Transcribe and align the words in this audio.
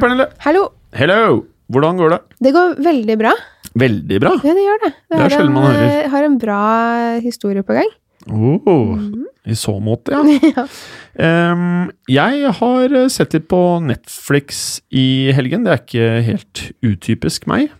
Pernille. 0.00 0.26
Hallo! 0.44 0.66
Hello. 0.96 1.22
Hvordan 1.70 1.98
går 2.00 2.10
det? 2.14 2.18
Det 2.42 2.52
går 2.56 2.76
veldig 2.82 3.16
bra. 3.20 3.32
Veldig 3.78 4.20
bra. 4.22 4.32
Ja, 4.42 4.54
det 4.56 4.64
gjør 4.66 4.80
det. 4.84 4.90
Det 5.06 5.16
er 5.16 5.22
har 5.22 5.32
sjelden 5.36 5.54
man 5.54 5.66
hører. 5.68 5.90
Jeg 6.00 6.10
har 6.14 6.26
en 6.26 6.38
bra 6.42 6.60
historie 7.22 7.62
på 7.66 7.76
gang. 7.76 7.90
Oh, 8.30 8.98
I 9.48 9.54
så 9.56 9.76
måte, 9.80 10.12
ja. 10.12 10.20
Ja. 10.56 10.64
Um, 11.54 11.90
jeg 12.10 12.50
har 12.58 12.92
eh, 12.96 13.06
sett 13.12 13.32
litt 13.36 13.46
på 13.50 13.60
Netflix 13.86 14.80
i 14.92 15.30
helgen. 15.36 15.64
Det 15.64 15.72
er 15.72 15.80
ikke 15.84 16.08
helt 16.26 16.64
utypisk 16.84 17.46
meg. 17.50 17.70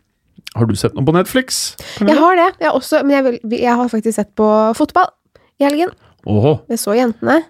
Har 0.57 0.67
du 0.71 0.75
sett 0.79 0.97
noe 0.97 1.07
på 1.07 1.15
Netflix? 1.15 1.61
Jeg 2.01 2.17
har 2.19 2.39
det, 2.39 2.49
jeg 2.65 2.73
også, 2.75 3.03
men 3.07 3.17
jeg, 3.19 3.27
vil, 3.27 3.59
jeg 3.61 3.77
har 3.83 3.91
faktisk 3.93 4.17
sett 4.17 4.33
på 4.39 4.49
fotball 4.79 5.11
i 5.61 5.67
helgen. 5.67 5.93
Oho. 6.31 6.57
Jeg 6.73 6.81
så 6.83 6.97
jentene 6.99 7.41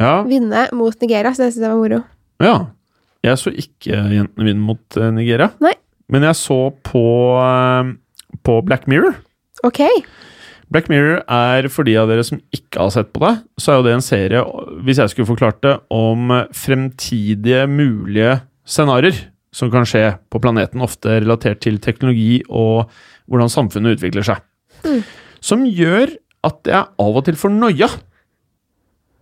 Ja. 0.00 0.22
vinne 0.26 0.68
mot 0.74 0.94
Nigeria, 1.02 1.30
så 1.34 1.44
det 1.44 1.52
synes 1.54 1.66
jeg 1.66 1.72
var 1.74 1.82
moro. 1.82 2.02
ja. 2.44 2.56
Jeg 3.24 3.40
så 3.40 3.52
ikke 3.52 4.02
jentene 4.12 4.46
vinne 4.46 4.64
mot 4.64 4.98
eh, 5.00 5.12
Nigeria. 5.14 5.50
Nei. 5.64 5.74
Men 6.12 6.26
jeg 6.28 6.36
så 6.36 6.58
på, 6.84 7.04
eh, 7.40 7.94
på 8.44 8.58
Black 8.68 8.88
Mirror. 8.90 9.16
Ok. 9.64 9.80
Black 10.72 10.88
Mirror 10.92 11.22
er, 11.30 11.68
for 11.72 11.86
de 11.86 11.94
av 12.00 12.10
dere 12.10 12.24
som 12.26 12.40
ikke 12.54 12.82
har 12.82 12.92
sett 12.92 13.12
på 13.14 13.22
det, 13.24 13.34
så 13.60 13.72
er 13.72 13.78
jo 13.78 13.86
det 13.86 13.94
en 13.94 14.04
serie, 14.04 14.42
hvis 14.84 15.00
jeg 15.00 15.12
skulle 15.12 15.30
forklart 15.30 15.60
det, 15.64 15.76
om 15.92 16.32
fremtidige 16.56 17.64
mulige 17.70 18.40
scenarioer 18.68 19.26
som 19.54 19.70
kan 19.70 19.86
skje 19.86 20.16
på 20.32 20.40
planeten, 20.42 20.82
ofte 20.82 21.20
relatert 21.20 21.62
til 21.62 21.78
teknologi 21.82 22.40
og 22.48 22.90
hvordan 23.30 23.52
samfunnet 23.52 23.98
utvikler 23.98 24.26
seg. 24.26 24.42
Mm. 24.82 25.04
Som 25.44 25.62
gjør 25.68 26.16
at 26.44 26.68
jeg 26.68 26.90
av 27.04 27.20
og 27.20 27.24
til 27.28 27.38
får 27.38 27.54
noia, 27.54 27.88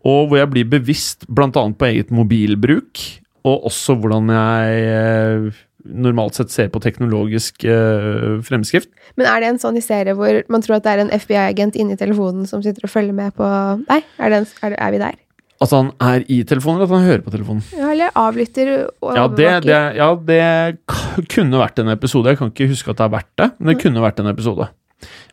og 0.03 0.31
hvor 0.31 0.41
jeg 0.41 0.51
blir 0.51 0.71
bevisst 0.73 1.29
bl.a. 1.31 1.51
på 1.53 1.89
eget 1.91 2.11
mobilbruk, 2.15 3.03
og 3.49 3.67
også 3.69 3.97
hvordan 3.99 4.31
jeg 4.33 4.83
eh, 4.93 5.63
normalt 5.83 6.39
sett 6.39 6.53
ser 6.55 6.71
på 6.73 6.81
teknologisk 6.83 7.65
eh, 7.67 8.39
fremskrift. 8.47 8.91
Men 9.19 9.29
er 9.31 9.43
det 9.43 9.51
en 9.51 9.61
sånn 9.63 9.79
i 9.79 9.85
serie 9.85 10.15
hvor 10.19 10.43
man 10.53 10.63
tror 10.65 10.79
at 10.79 10.87
det 10.87 10.95
er 10.95 11.05
en 11.05 11.13
FBI-agent 11.15 11.79
inni 11.81 11.99
telefonen 11.99 12.47
som 12.49 12.63
sitter 12.65 12.87
og 12.87 12.93
følger 12.93 13.17
med 13.17 13.35
på 13.39 13.49
deg? 13.89 14.07
Er, 14.19 14.33
det 14.33 14.43
en, 14.43 14.49
er, 14.63 14.75
det, 14.75 14.79
er 14.79 14.95
vi 14.95 15.01
der? 15.03 15.19
At 15.63 15.75
han 15.75 15.91
er 16.03 16.27
i 16.27 16.41
telefonen, 16.49 16.81
eller 16.81 16.91
at 16.91 16.99
han 16.99 17.09
hører 17.09 17.25
på 17.25 17.35
telefonen? 17.35 17.65
Ja, 17.79 17.91
eller 17.95 18.15
avlytter 18.19 18.71
og 18.83 19.17
Ja 19.19 19.27
det, 19.31 19.51
det, 19.67 19.81
ja, 19.99 20.09
det 20.29 21.27
kunne 21.35 21.63
vært 21.63 21.83
en 21.83 21.93
episode. 21.95 22.31
Jeg 22.31 22.41
kan 22.41 22.55
ikke 22.55 22.71
huske 22.73 22.91
at 22.91 22.99
det 22.99 23.07
har 23.07 23.17
vært 23.19 23.33
det, 23.39 23.51
men 23.59 23.73
det 23.73 23.83
kunne 23.83 24.05
vært 24.05 24.23
en 24.23 24.31
episode. 24.33 24.71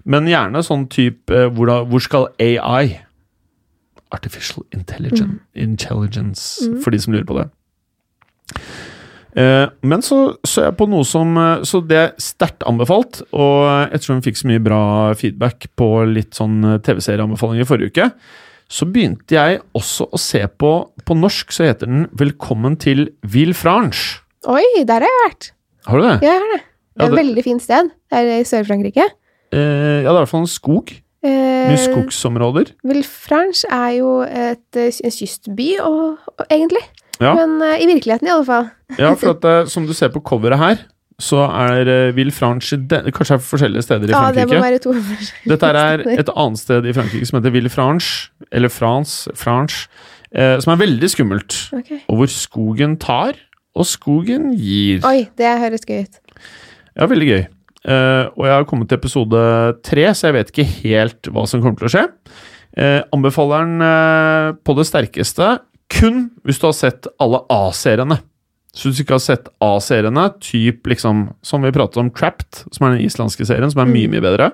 Men 0.09 0.29
gjerne 0.29 0.65
sånn 0.65 0.87
type 0.89 1.33
eh, 1.35 1.49
hvor, 1.53 1.69
da, 1.69 1.83
hvor 1.85 2.01
skal 2.01 2.29
AI 2.41 2.99
Artificial 4.09 4.65
Intelligence, 4.73 5.37
intelligence 5.53 6.65
for 6.81 6.89
de 6.89 6.97
som 7.01 7.13
lurer 7.13 7.27
på 7.29 7.35
det. 7.37 7.43
Eh, 9.37 9.65
men 9.85 10.01
så 10.01 10.35
så 10.47 10.65
jeg 10.65 10.75
på 10.79 10.87
noe 10.89 11.05
som 11.05 11.35
eh, 11.37 11.61
Så 11.67 11.83
det 11.85 11.97
er 11.99 12.13
sterkt 12.17 12.63
anbefalt, 12.65 13.21
og 13.29 13.93
ettersom 13.93 14.17
vi 14.17 14.31
fikk 14.31 14.39
så 14.41 14.49
mye 14.49 14.63
bra 14.65 14.79
feedback 15.19 15.67
på 15.77 15.89
litt 16.09 16.33
sånn 16.39 16.63
eh, 16.65 16.79
TV-serieanbefalinger 16.81 17.61
i 17.61 17.69
forrige 17.69 17.93
uke, 17.93 18.07
så 18.69 18.87
begynte 18.89 19.37
jeg 19.37 19.61
også 19.77 20.09
å 20.09 20.17
se 20.21 20.41
på 20.61 20.71
På 21.05 21.17
norsk 21.17 21.53
så 21.53 21.69
heter 21.69 21.89
den 21.89 22.07
'Velkommen 22.13 22.77
til 22.81 23.11
Villefranche'. 23.21 24.21
Oi, 24.49 24.83
der 24.85 25.05
har 25.05 25.09
jeg 25.09 25.21
vært! 25.25 25.51
Har 25.85 25.97
du 25.97 26.03
det? 26.07 26.17
Ja, 26.21 26.33
jeg 26.33 26.41
har 26.41 26.51
det. 26.55 26.61
Det 26.63 27.01
er 27.01 27.05
et 27.05 27.11
det- 27.11 27.19
veldig 27.23 27.43
fint 27.43 27.61
sted. 27.61 27.91
Det 28.09 28.17
er 28.17 28.39
i 28.39 28.43
Sør-Frankrike. 28.49 29.05
Eh, 29.51 30.03
ja, 30.03 30.09
det 30.09 30.15
er 30.15 30.17
i 30.17 30.25
hvert 30.25 30.29
fall 30.29 30.45
en 30.45 30.51
skog. 30.51 30.91
Eh, 31.23 31.69
Mye 31.69 31.77
skogsområder. 31.77 32.73
Villefranche 32.85 33.65
er 33.69 33.97
jo 33.97 34.21
et, 34.21 34.77
en 34.77 35.11
kystby, 35.11 35.79
og, 35.81 36.17
og, 36.37 36.45
egentlig. 36.49 36.83
Ja. 37.19 37.33
Men 37.35 37.57
uh, 37.61 37.75
i 37.75 37.87
virkeligheten, 37.89 38.29
i 38.29 38.31
alle 38.31 38.47
fall. 38.47 38.69
Ja, 38.97 39.11
for 39.19 39.35
at 39.35 39.45
uh, 39.45 39.67
som 39.69 39.87
du 39.87 39.93
ser 39.97 40.11
på 40.13 40.21
coveret 40.25 40.61
her, 40.61 40.85
så 41.19 41.43
er 41.51 41.89
uh, 41.89 42.15
Villefranche 42.15 42.77
Franche 42.79 43.11
Kanskje 43.11 43.35
er 43.35 43.43
forskjellige 43.43 43.83
steder 43.83 44.07
i 44.07 44.13
Ja, 44.15 44.29
det 44.31 44.47
må 44.47 44.61
være 44.63 44.79
to 44.79 44.93
forskjellige 44.95 45.51
Dette 45.51 45.71
er 45.81 46.05
et 46.15 46.31
annet 46.31 46.61
sted 46.61 46.87
i 46.87 46.95
Frankrike 46.95 47.27
som 47.27 47.39
heter 47.41 47.53
Villefranche, 47.53 48.31
eller 48.51 48.71
France, 48.71 49.31
France, 49.35 49.89
eh, 50.31 50.55
som 50.63 50.73
er 50.73 50.81
veldig 50.85 51.09
skummelt. 51.11 51.59
Ok. 51.75 51.91
Og 52.07 52.21
hvor 52.21 52.31
skogen 52.31 52.95
tar, 53.01 53.37
og 53.75 53.85
skogen 53.85 54.53
gir. 54.57 55.03
Oi, 55.07 55.27
det 55.37 55.53
høres 55.61 55.85
gøy 55.87 56.05
ut. 56.07 56.21
Ja, 56.95 57.07
veldig 57.07 57.27
gøy. 57.29 57.41
Eh, 57.87 58.25
og 58.35 58.45
jeg 58.47 58.55
har 58.55 58.67
kommet 58.67 58.89
til 58.89 58.99
episode 58.99 59.41
tre, 59.87 60.07
så 60.15 60.29
jeg 60.29 60.37
vet 60.39 60.53
ikke 60.53 60.69
helt 60.83 61.31
hva 61.31 61.45
som 61.47 61.63
kommer 61.63 61.79
til 61.79 61.89
å 61.89 61.93
skje. 61.93 62.05
Eh, 62.79 63.01
anbefaler 63.15 63.65
den 63.65 63.85
eh, 63.85 64.49
på 64.63 64.75
det 64.77 64.87
sterkeste 64.87 65.57
kun 65.93 66.27
hvis 66.47 66.61
du 66.61 66.67
har 66.69 66.75
sett 66.77 67.09
alle 67.21 67.41
A-seriene. 67.53 68.19
Så 68.75 68.89
hvis 68.89 68.99
du 68.99 69.03
ikke 69.03 69.17
har 69.17 69.23
sett 69.25 69.49
A-seriene, 69.65 70.27
typ 70.45 70.87
liksom 70.91 71.29
som 71.45 71.65
vi 71.65 71.73
pratet 71.75 71.97
om 72.01 72.11
Trapped, 72.13 72.63
som 72.69 72.85
er 72.85 72.95
den 72.95 73.05
islandske 73.07 73.47
serien, 73.49 73.71
som 73.73 73.81
er 73.83 73.89
mye, 73.89 74.11
mye 74.11 74.23
bedre, 74.23 74.51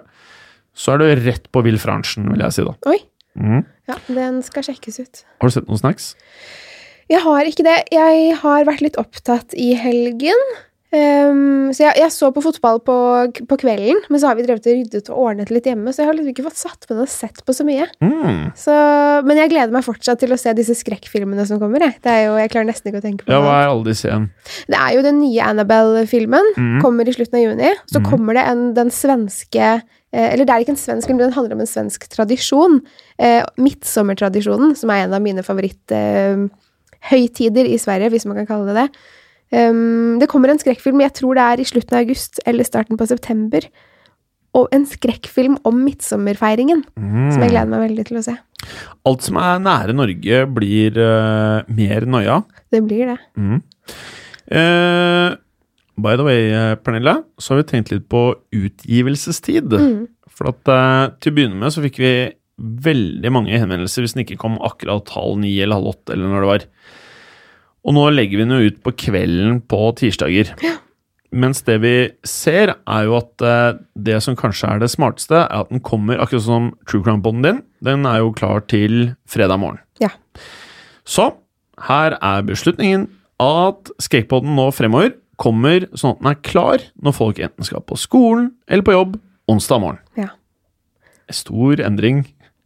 så 0.75 0.95
er 0.95 1.01
du 1.01 1.25
rett 1.27 1.49
på 1.51 1.63
Villefranchen, 1.65 2.29
vil 2.31 2.43
jeg 2.45 2.55
si 2.55 2.65
da. 2.67 2.75
Oi. 2.91 2.99
Mm. 3.35 3.65
Ja, 3.89 3.97
den 4.07 4.39
skal 4.45 4.63
sjekkes 4.65 5.01
ut. 5.03 5.25
Har 5.41 5.51
du 5.51 5.55
sett 5.55 5.67
noen 5.67 5.81
snacks? 5.81 6.13
Jeg 7.11 7.21
har 7.21 7.45
ikke 7.45 7.65
det. 7.67 7.75
Jeg 7.93 8.37
har 8.41 8.65
vært 8.65 8.81
litt 8.81 8.97
opptatt 8.97 9.53
i 9.59 9.73
helgen. 9.77 10.47
Ehm, 10.95 11.73
så 11.75 11.83
jeg, 11.83 11.97
jeg 11.99 12.11
så 12.13 12.27
på 12.31 12.41
fotball 12.45 12.77
på, 12.85 12.95
på 13.49 13.55
kvelden, 13.59 13.97
men 14.11 14.21
så 14.21 14.29
har 14.29 14.35
vi 14.37 14.45
drevet 14.45 14.67
og 14.69 14.75
ryddet 14.77 15.09
og 15.11 15.17
ordnet 15.25 15.49
litt 15.51 15.65
hjemme, 15.67 15.91
så 15.91 16.01
jeg 16.01 16.07
har 16.09 16.15
liksom 16.15 16.31
ikke 16.31 16.45
fått 16.45 16.61
satt 16.61 16.81
med 16.89 16.97
og 17.03 17.09
sett 17.11 17.39
på 17.45 17.51
så 17.55 17.63
mye. 17.67 17.85
Mm. 18.03 18.41
Så, 18.59 18.73
men 19.27 19.37
jeg 19.41 19.51
gleder 19.51 19.73
meg 19.75 19.87
fortsatt 19.87 20.19
til 20.21 20.31
å 20.35 20.37
se 20.39 20.49
disse 20.57 20.75
skrekkfilmene 20.79 21.45
som 21.49 21.57
kommer. 21.61 21.79
Jeg. 21.87 21.93
Det 22.05 22.11
er 22.13 22.21
jo, 22.27 22.33
jeg 22.39 22.51
klarer 22.53 22.69
nesten 22.69 22.87
ikke 22.91 23.01
å 23.01 23.07
tenke 23.07 23.23
på 23.25 23.29
Ja, 23.33 23.39
hva 23.43 23.53
er 23.57 23.67
alle 23.73 23.87
disse 23.89 24.05
igjen? 24.07 24.27
Det 24.71 24.79
er 24.79 24.91
jo 24.95 25.01
den 25.07 25.19
nye 25.23 25.41
Annabelle-filmen. 25.49 26.45
Mm. 26.55 26.79
Kommer 26.85 27.03
i 27.09 27.15
slutten 27.17 27.37
av 27.41 27.43
juni. 27.43 27.71
Så 27.91 27.99
mm. 27.99 28.05
kommer 28.07 28.31
det 28.37 28.43
en, 28.53 28.61
den 28.77 28.89
svenske 28.93 29.65
eh, 29.65 30.27
Eller 30.29 30.45
det 30.45 30.53
er 30.53 30.59
ikke 30.63 30.75
en 30.77 30.85
svensk 30.85 31.05
film, 31.09 31.21
den 31.21 31.35
handler 31.35 31.53
om 31.57 31.63
en 31.65 31.73
svensk 31.73 32.01
tradisjon. 32.13 32.73
Eh, 33.19 33.41
Midtsommertradisjonen, 33.59 34.69
som 34.79 34.87
er 34.93 34.99
en 35.03 35.17
av 35.17 35.21
mine 35.25 35.43
favoritthøytider 35.43 37.65
eh, 37.65 37.73
i 37.75 37.81
Sverige, 37.81 38.11
hvis 38.15 38.27
man 38.29 38.37
kan 38.39 38.49
kalle 38.53 38.67
det 38.71 38.77
det. 38.85 38.89
Um, 39.53 40.17
det 40.19 40.27
kommer 40.31 40.49
en 40.49 40.59
skrekkfilm, 40.61 41.03
jeg 41.05 41.13
tror 41.19 41.37
det 41.37 41.43
er 41.45 41.61
i 41.61 41.67
slutten 41.67 41.97
av 41.97 42.01
august 42.05 42.39
eller 42.49 42.65
starten 42.67 42.97
på 42.97 43.07
september. 43.07 43.67
Og 44.55 44.69
en 44.73 44.85
skrekkfilm 44.87 45.57
om 45.67 45.81
midtsommerfeiringen, 45.83 46.83
Mm. 46.95 47.31
som 47.33 47.41
jeg 47.43 47.51
gleder 47.51 47.69
meg 47.69 47.89
veldig 47.89 48.05
til 48.07 48.17
å 48.17 48.23
se. 48.23 48.35
Alt 49.05 49.21
som 49.21 49.37
er 49.37 49.59
nære 49.59 49.93
Norge, 49.93 50.45
blir 50.55 50.97
uh, 50.97 51.63
mer 51.67 52.05
noia. 52.07 52.43
Det 52.71 52.81
blir 52.87 53.11
det. 53.11 53.17
Mm. 53.37 53.59
Uh, 54.51 55.35
by 55.97 56.15
the 56.15 56.23
way, 56.23 56.49
eh, 56.51 56.75
Pernille, 56.75 57.23
så 57.39 57.53
har 57.53 57.61
vi 57.61 57.69
tenkt 57.69 57.91
litt 57.91 58.07
på 58.11 58.35
utgivelsestid. 58.51 59.71
Mm. 59.71 60.07
For 60.35 60.51
at 60.51 60.67
uh, 60.67 61.13
til 61.19 61.31
å 61.31 61.35
begynne 61.37 61.59
med 61.59 61.71
så 61.71 61.83
fikk 61.83 61.99
vi 62.03 62.13
veldig 62.59 63.31
mange 63.35 63.55
henvendelser 63.59 64.03
hvis 64.03 64.15
den 64.15 64.23
ikke 64.25 64.39
kom 64.39 64.57
akkurat 64.63 65.09
halv 65.15 65.39
ni 65.43 65.53
eller 65.59 65.79
halv 65.79 65.93
åtte, 65.93 66.15
eller 66.15 66.31
når 66.31 66.43
det 66.43 66.51
var. 66.51 66.65
Og 67.85 67.93
nå 67.93 68.07
legger 68.13 68.39
vi 68.39 68.47
den 68.47 68.55
jo 68.55 68.71
ut 68.71 68.81
på 68.85 68.93
kvelden 69.05 69.61
på 69.69 69.79
tirsdager. 69.99 70.51
Mens 71.35 71.61
det 71.67 71.75
vi 71.83 71.95
ser, 72.25 72.71
er 72.87 73.07
jo 73.07 73.17
at 73.19 73.43
eh, 73.43 73.77
det 74.07 74.21
som 74.23 74.37
kanskje 74.39 74.69
er 74.71 74.81
det 74.81 74.91
smarteste, 74.93 75.35
er 75.43 75.65
at 75.65 75.73
den 75.73 75.83
kommer 75.83 76.21
akkurat 76.21 76.45
som 76.45 76.69
True 76.87 77.03
Crime-poden 77.05 77.43
din. 77.45 77.59
Den 77.85 78.07
er 78.09 78.21
jo 78.23 78.31
klar 78.35 78.63
til 78.71 79.13
fredag 79.29 79.59
morgen. 79.61 79.81
Ja. 80.01 80.13
Så 81.05 81.33
her 81.85 82.15
er 82.21 82.45
beslutningen 82.47 83.09
at 83.43 83.91
Skrekkpodden 84.01 84.55
nå 84.55 84.69
fremover 84.73 85.11
kommer 85.41 85.83
sånn 85.91 86.15
at 86.15 86.21
den 86.21 86.31
er 86.31 86.41
klar 86.47 86.83
når 87.03 87.17
folk 87.17 87.41
enten 87.43 87.67
skal 87.67 87.83
på 87.83 87.97
skolen 87.99 88.53
eller 88.71 88.85
på 88.87 88.95
jobb 88.95 89.17
onsdag 89.51 89.83
morgen. 89.83 89.99
Ja. 90.15 90.31
Stor 91.33 91.83
endring. 91.83 92.23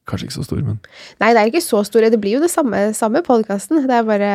Kanskje 0.10 0.30
ikke 0.30 0.38
så 0.39 0.45
stor, 0.45 0.62
men 0.65 0.77
Nei, 1.22 1.33
det 1.33 1.42
er 1.42 1.50
ikke 1.50 1.62
så 1.65 1.81
store. 1.86 2.10
Det 2.13 2.22
blir 2.22 2.38
jo 2.38 2.44
det 2.44 2.51
samme, 2.54 2.92
samme 2.98 3.22
podkasten. 3.25 3.83
Det 3.89 3.98
er 3.98 4.06
bare 4.06 4.31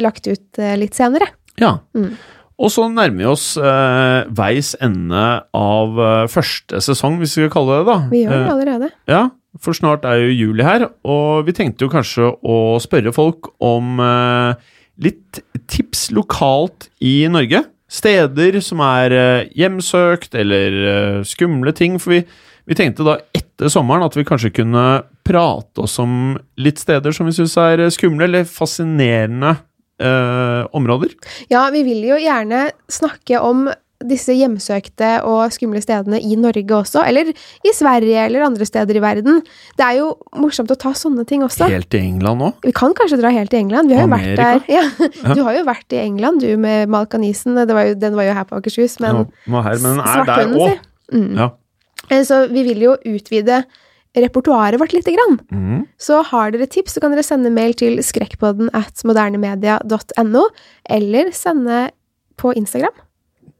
lagt 0.00 0.26
ut 0.30 0.58
eh, 0.58 0.76
litt 0.80 0.94
senere. 0.98 1.28
ja. 1.60 1.78
Mm. 1.96 2.14
Og 2.62 2.68
så 2.70 2.84
nærmer 2.86 3.16
vi 3.18 3.24
oss 3.26 3.56
eh, 3.58 4.24
veis 4.38 4.76
ende 4.84 5.22
av 5.56 5.96
eh, 5.98 6.26
første 6.30 6.78
sesong, 6.84 7.16
hvis 7.18 7.32
vi 7.34 7.46
skal 7.48 7.50
kalle 7.56 7.78
det 7.78 7.78
det. 7.80 7.86
da. 7.88 7.96
Vi 8.12 8.20
gjør 8.20 8.30
det 8.36 8.42
Eh, 8.44 8.52
allerede. 8.52 8.90
Ja, 9.10 9.22
for 9.58 9.74
snart 9.74 10.04
er 10.06 10.20
jo 10.20 10.28
juli 10.36 10.62
her, 10.62 10.84
og 11.02 11.48
vi 11.48 11.54
tenkte 11.56 11.88
jo 11.88 11.90
kanskje 11.90 12.28
å 12.44 12.58
spørre 12.84 13.10
folk 13.16 13.48
om 13.58 13.98
eh, 14.04 14.54
litt 15.02 15.40
tips 15.72 16.10
lokalt 16.14 16.86
i 17.02 17.24
Norge. 17.32 17.64
Steder 17.90 18.60
som 18.62 18.84
er 18.84 19.16
eh, 19.16 19.48
hjemsøkt, 19.58 20.36
eller 20.38 20.78
eh, 20.92 21.18
skumle 21.26 21.74
ting. 21.74 21.98
For 21.98 22.14
vi, 22.14 22.22
vi 22.68 22.78
tenkte 22.78 23.02
da 23.08 23.16
etter 23.34 23.72
sommeren 23.72 24.06
at 24.06 24.14
vi 24.20 24.28
kanskje 24.28 24.52
kunne 24.60 24.86
prate 25.26 25.82
oss 25.82 25.98
om 25.98 26.36
litt 26.62 26.78
steder 26.78 27.10
som 27.16 27.26
vi 27.26 27.34
syns 27.40 27.58
er 27.58 27.88
eh, 27.88 27.90
skumle, 27.90 28.28
eller 28.28 28.46
fascinerende 28.46 29.56
eh, 30.02 30.66
områder. 30.76 31.14
Ja, 31.52 31.68
vi 31.74 31.84
vil 31.86 32.02
jo 32.10 32.18
gjerne 32.20 32.66
snakke 32.92 33.40
om 33.42 33.68
disse 34.02 34.34
hjemsøkte 34.34 35.08
og 35.28 35.52
skumle 35.54 35.78
stedene 35.82 36.18
i 36.18 36.34
Norge 36.34 36.74
også, 36.74 37.04
eller 37.06 37.28
i 37.30 37.72
Sverige 37.74 38.24
eller 38.26 38.42
andre 38.48 38.66
steder 38.66 38.98
i 38.98 39.02
verden. 39.04 39.40
Det 39.78 39.84
er 39.86 40.00
jo 40.00 40.08
morsomt 40.42 40.72
å 40.74 40.78
ta 40.78 40.90
sånne 40.98 41.22
ting 41.28 41.44
også. 41.46 41.68
Helt 41.70 41.86
til 41.92 42.02
England 42.02 42.42
òg. 42.48 42.58
Vi 42.66 42.74
kan 42.74 42.96
kanskje 42.98 43.20
dra 43.20 43.30
helt 43.34 43.52
til 43.54 43.62
England. 43.62 43.92
Vi 43.92 43.98
har 43.98 44.08
jo 44.08 44.12
vært 44.14 44.34
der. 44.40 44.58
Amerika? 44.58 45.10
Ja. 45.22 45.34
Du 45.38 45.42
har 45.46 45.54
jo 45.54 45.64
vært 45.68 45.94
i 45.94 46.00
England, 46.02 46.42
du, 46.42 46.50
med 46.58 46.90
Malkanisen. 46.90 47.54
Det 47.62 47.74
var 47.76 47.92
jo, 47.92 47.94
den 48.02 48.18
var 48.18 48.26
jo 48.26 48.36
her 48.40 48.48
på 48.48 48.58
Akershus, 48.58 48.98
men 49.02 49.22
ja, 49.22 49.62
her, 49.68 49.78
men 49.78 49.90
den 49.92 50.00
er 50.02 50.06
der 50.06 50.24
Svarthunden, 50.26 50.60
òg. 50.66 50.86
Mm. 51.12 51.32
Ja. 51.38 51.48
Eh, 52.08 52.24
Så 52.26 52.42
vi 52.50 52.66
vil 52.66 52.82
jo 52.88 52.96
utvide 53.06 53.62
repertoaret 54.16 54.78
vårt 54.80 54.92
lite 54.92 55.12
grann. 55.14 55.38
Mm. 55.50 55.84
Så 56.00 56.18
har 56.28 56.50
dere 56.52 56.66
tips, 56.68 56.92
så 56.96 57.00
kan 57.00 57.14
dere 57.14 57.24
sende 57.24 57.50
mail 57.54 57.72
til 57.78 57.96
skrekkpodden 58.04 58.68
at 58.76 59.00
modernemedia.no, 59.08 60.42
eller 60.90 61.30
sende 61.36 61.86
på 62.36 62.52
Instagram. 62.58 62.92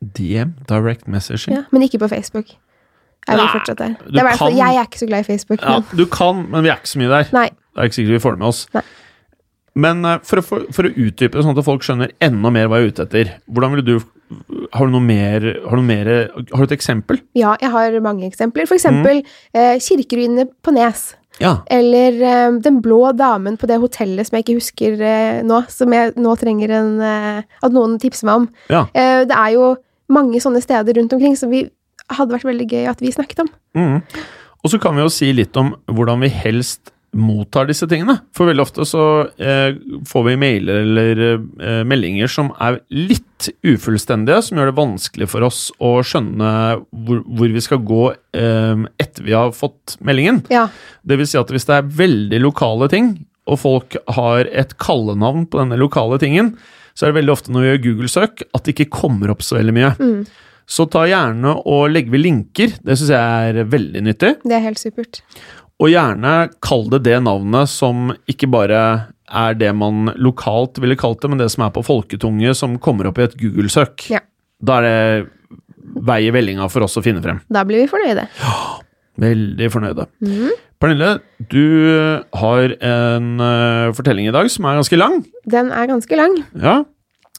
DM, 0.02 0.52
direct 0.68 1.06
messaging. 1.08 1.54
Ja, 1.56 1.64
men 1.72 1.82
ikke 1.86 2.00
på 2.02 2.08
Facebook. 2.10 2.52
Jeg 3.28 3.38
vil 3.38 3.52
fortsatt 3.54 3.78
der? 3.78 3.92
Det 4.10 4.18
er 4.18 4.36
kan- 4.36 4.56
Jeg 4.56 4.74
er 4.76 4.82
ikke 4.82 4.98
så 4.98 5.06
glad 5.06 5.20
i 5.20 5.28
Facebook. 5.30 5.60
Ja, 5.62 5.80
du 5.96 6.06
kan, 6.06 6.46
men 6.50 6.64
vi 6.64 6.68
er 6.68 6.76
ikke 6.76 6.90
så 6.90 6.98
mye 6.98 7.08
der. 7.08 7.28
nei. 7.32 7.48
Det 7.72 7.78
er 7.80 7.84
ikke 7.88 7.94
sikkert 7.94 8.12
vi 8.18 8.18
får 8.26 8.30
det 8.32 8.38
med 8.38 8.48
oss. 8.48 8.66
Nei. 8.74 8.82
Men 9.74 10.04
eh, 10.04 10.18
for 10.22 10.36
å, 10.36 10.42
for, 10.44 10.66
for 10.72 10.82
å 10.84 10.90
utdype 10.92 11.32
det 11.38 11.44
sånn 11.46 11.56
at 11.56 11.64
folk 11.64 11.80
skjønner 11.86 12.10
enda 12.20 12.50
mer 12.52 12.66
hva 12.68 12.80
jeg 12.82 12.84
er 12.84 12.92
ute 12.92 13.02
etter, 13.06 13.30
hvordan 13.48 13.72
vil 13.78 13.84
du 13.86 13.94
Har 14.72 14.88
du 14.88 14.94
noe 14.94 15.04
mer 15.04 15.44
Har 15.68 15.76
du, 15.78 15.82
mer, 15.86 16.10
har 16.34 16.62
du 16.62 16.68
et 16.68 16.76
eksempel? 16.76 17.20
Ja, 17.38 17.56
jeg 17.60 17.72
har 17.72 17.98
mange 18.04 18.26
eksempler. 18.28 18.68
For 18.70 18.78
eksempel 18.78 19.22
eh, 19.22 19.76
kirkeruinene 19.82 20.48
på 20.62 20.74
Nes. 20.76 21.12
Ja. 21.40 21.56
Eller 21.72 22.18
eh, 22.20 22.58
Den 22.64 22.80
blå 22.84 23.12
damen 23.16 23.56
på 23.60 23.68
det 23.70 23.80
hotellet 23.82 24.28
som 24.28 24.36
jeg 24.36 24.46
ikke 24.46 24.58
husker 24.60 25.00
eh, 25.00 25.40
nå, 25.46 25.62
som 25.72 25.94
jeg 25.94 26.14
nå 26.20 26.36
trenger 26.40 26.76
en, 26.80 26.92
eh, 27.00 27.56
at 27.62 27.74
noen 27.74 27.98
tipser 28.02 28.28
meg 28.28 28.42
om. 28.42 28.50
Ja. 28.72 28.84
Eh, 28.92 29.22
det 29.28 29.38
er 29.38 29.56
jo 29.56 29.72
mange 30.12 30.42
sånne 30.44 30.62
steder 30.64 30.98
rundt 30.98 31.14
omkring 31.16 31.36
som 31.38 31.52
vi 31.52 31.64
hadde 32.12 32.34
vært 32.34 32.48
veldig 32.48 32.68
gøy 32.68 32.88
at 32.90 33.00
vi 33.02 33.12
snakket 33.14 33.46
om. 33.46 33.52
Mm. 33.78 34.00
Og 34.62 34.70
så 34.70 34.78
kan 34.82 34.94
vi 34.94 35.02
jo 35.02 35.12
si 35.12 35.32
litt 35.34 35.56
om 35.58 35.72
hvordan 35.90 36.22
vi 36.22 36.30
helst 36.32 36.91
mottar 37.12 37.66
disse 37.68 37.86
tingene. 37.90 38.16
For 38.36 38.48
veldig 38.48 38.64
ofte 38.64 38.86
så 38.88 39.04
eh, 39.36 39.74
får 40.08 40.24
vi 40.26 40.36
mailer 40.40 40.82
eller 40.82 41.22
eh, 41.28 41.82
meldinger 41.88 42.30
som 42.30 42.52
er 42.62 42.80
litt 42.94 43.50
ufullstendige, 43.66 44.40
som 44.46 44.58
gjør 44.58 44.70
det 44.70 44.78
vanskelig 44.78 45.28
for 45.28 45.44
oss 45.46 45.66
å 45.82 45.94
skjønne 46.06 46.52
hvor, 46.90 47.20
hvor 47.26 47.52
vi 47.52 47.64
skal 47.64 47.82
gå 47.84 48.04
eh, 48.12 48.86
etter 49.02 49.26
vi 49.28 49.36
har 49.36 49.52
fått 49.56 49.98
meldingen. 50.00 50.40
Ja. 50.52 50.68
Det 51.02 51.20
vil 51.20 51.28
si 51.28 51.40
at 51.40 51.52
hvis 51.52 51.68
det 51.68 51.78
er 51.78 51.90
veldig 52.02 52.40
lokale 52.46 52.88
ting, 52.92 53.14
og 53.50 53.58
folk 53.58 53.96
har 54.14 54.46
et 54.46 54.76
kallenavn 54.80 55.48
på 55.50 55.58
denne 55.58 55.80
lokale 55.80 56.20
tingen, 56.22 56.54
så 56.94 57.06
er 57.06 57.12
det 57.12 57.22
veldig 57.22 57.34
ofte 57.34 57.52
når 57.52 57.64
vi 57.64 57.68
gjør 57.70 57.84
Google-søk 57.88 58.46
at 58.46 58.64
det 58.64 58.74
ikke 58.76 58.92
kommer 59.02 59.32
opp 59.32 59.44
så 59.44 59.58
veldig 59.58 59.74
mye. 59.76 59.92
Mm. 59.98 60.24
Så 60.72 60.86
ta 60.88 61.02
gjerne 61.08 61.56
og 61.68 61.90
legg 61.90 62.10
ved 62.12 62.22
linker. 62.22 62.76
Det 62.80 62.94
syns 62.96 63.10
jeg 63.12 63.50
er 63.50 63.66
veldig 63.68 64.02
nyttig. 64.06 64.36
Det 64.44 64.56
er 64.56 64.62
helt 64.64 64.80
supert. 64.80 65.20
Og 65.82 65.90
gjerne 65.90 66.32
kall 66.62 66.86
det 66.92 67.02
det 67.08 67.18
navnet 67.26 67.70
som 67.70 68.12
ikke 68.30 68.46
bare 68.52 68.82
er 69.32 69.56
det 69.58 69.72
man 69.74 70.12
lokalt 70.20 70.78
ville 70.82 70.94
kalt 71.00 71.22
det, 71.22 71.30
men 71.32 71.40
det 71.40 71.48
som 71.50 71.64
er 71.66 71.72
på 71.74 71.82
folketunge, 71.86 72.52
som 72.54 72.76
kommer 72.82 73.08
opp 73.10 73.18
i 73.18 73.26
et 73.26 73.34
Google-søk. 73.40 74.06
Ja. 74.12 74.20
Da 74.62 74.78
er 74.78 74.86
det 74.86 75.96
vei 76.06 76.20
i 76.28 76.32
vellinga 76.34 76.68
for 76.70 76.86
oss 76.86 76.94
å 77.00 77.02
finne 77.04 77.22
frem. 77.24 77.40
Da 77.52 77.64
blir 77.66 77.82
vi 77.82 77.90
fornøyde. 77.90 78.28
Ja, 78.38 78.54
Veldig 79.22 79.68
fornøyde. 79.72 80.06
Mhm. 80.24 80.52
Pernille, 80.82 81.10
du 81.52 81.66
har 82.34 82.72
en 82.82 83.26
uh, 83.38 83.92
fortelling 83.94 84.26
i 84.26 84.32
dag 84.34 84.48
som 84.50 84.64
er 84.66 84.80
ganske 84.80 84.98
lang. 84.98 85.20
Den 85.46 85.68
er 85.70 85.86
ganske 85.86 86.16
lang. 86.18 86.34
Ja. 86.58 86.80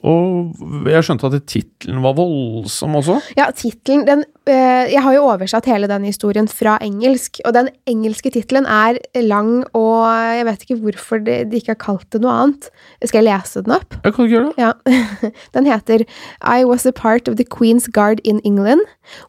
Og 0.03 0.89
jeg 0.91 1.05
skjønte 1.07 1.29
at 1.29 1.45
tittelen 1.47 2.01
var 2.03 2.15
voldsom 2.17 2.97
også. 2.99 3.15
Ja, 3.37 3.45
tittelen 3.55 4.03
den, 4.05 4.25
eh, 4.45 4.91
Jeg 4.91 5.01
har 5.01 5.13
jo 5.13 5.29
oversatt 5.31 5.65
hele 5.65 5.87
den 5.87 6.03
historien 6.03 6.47
fra 6.47 6.77
engelsk, 6.83 7.39
og 7.45 7.53
den 7.53 7.69
engelske 7.87 8.29
tittelen 8.29 8.65
er 8.67 8.99
lang, 9.23 9.63
og 9.73 10.03
jeg 10.35 10.45
vet 10.45 10.65
ikke 10.65 10.79
hvorfor 10.81 11.23
de, 11.23 11.45
de 11.45 11.55
ikke 11.55 11.71
har 11.71 11.79
kalt 11.79 12.09
det 12.11 12.21
noe 12.21 12.31
annet. 12.31 12.69
Skal 13.05 13.23
jeg 13.23 13.31
lese 13.31 13.63
den 13.63 13.77
opp? 13.77 13.95
Jeg 14.03 14.13
kan 14.13 14.25
ikke 14.25 14.35
gjøre 14.35 14.51
det. 14.51 14.57
Ja. 14.57 14.71
Den 15.55 15.65
heter 15.65 16.03
I 16.43 16.65
was 16.65 16.85
a 16.85 16.91
part 16.91 17.29
of 17.29 17.37
the 17.37 17.45
Queen's 17.45 17.87
Guard 17.87 18.19
in 18.25 18.41
England. 18.43 18.81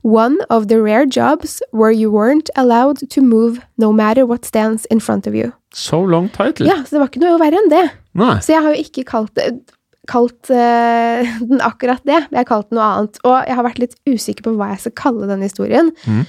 One 0.03 0.39
of 0.51 0.67
the 0.67 0.83
rare 0.83 1.07
jobs 1.07 1.63
where 1.71 1.93
you 1.93 2.11
weren't 2.11 2.51
allowed 2.57 2.99
to 3.11 3.23
move 3.23 3.61
no 3.77 3.93
matter 3.93 4.27
what 4.27 4.45
stands 4.45 4.87
in 4.91 5.01
front 5.01 5.27
of 5.27 5.35
you. 5.35 5.53
So 5.73 6.01
long 6.03 6.29
title. 6.29 6.67
Ja, 6.67 6.83
så 6.83 6.97
det 6.97 7.01
var 7.01 7.09
ikke 7.13 7.23
noe 7.23 7.39
verre 7.39 7.63
enn 7.63 7.71
det. 7.71 7.87
Nei. 8.15 8.39
Så 8.43 8.55
jeg 8.55 8.63
har 8.63 8.75
jo 8.75 8.83
ikke 8.83 9.05
kalt 9.07 9.35
det 9.39 9.53
kalt 10.11 10.51
uh, 10.53 11.35
den 11.51 11.63
akkurat 11.65 12.03
det. 12.07 12.21
Jeg 12.31 12.41
har 12.41 12.49
kalt 12.49 12.71
den 12.71 12.81
noe 12.81 12.89
annet. 12.99 13.21
Og 13.25 13.37
jeg 13.49 13.59
har 13.59 13.67
vært 13.67 13.83
litt 13.83 13.99
usikker 14.09 14.47
på 14.47 14.55
hva 14.59 14.73
jeg 14.75 14.85
skal 14.87 14.97
kalle 15.05 15.31
denne 15.31 15.49
historien. 15.49 15.93
Mm. 16.09 16.25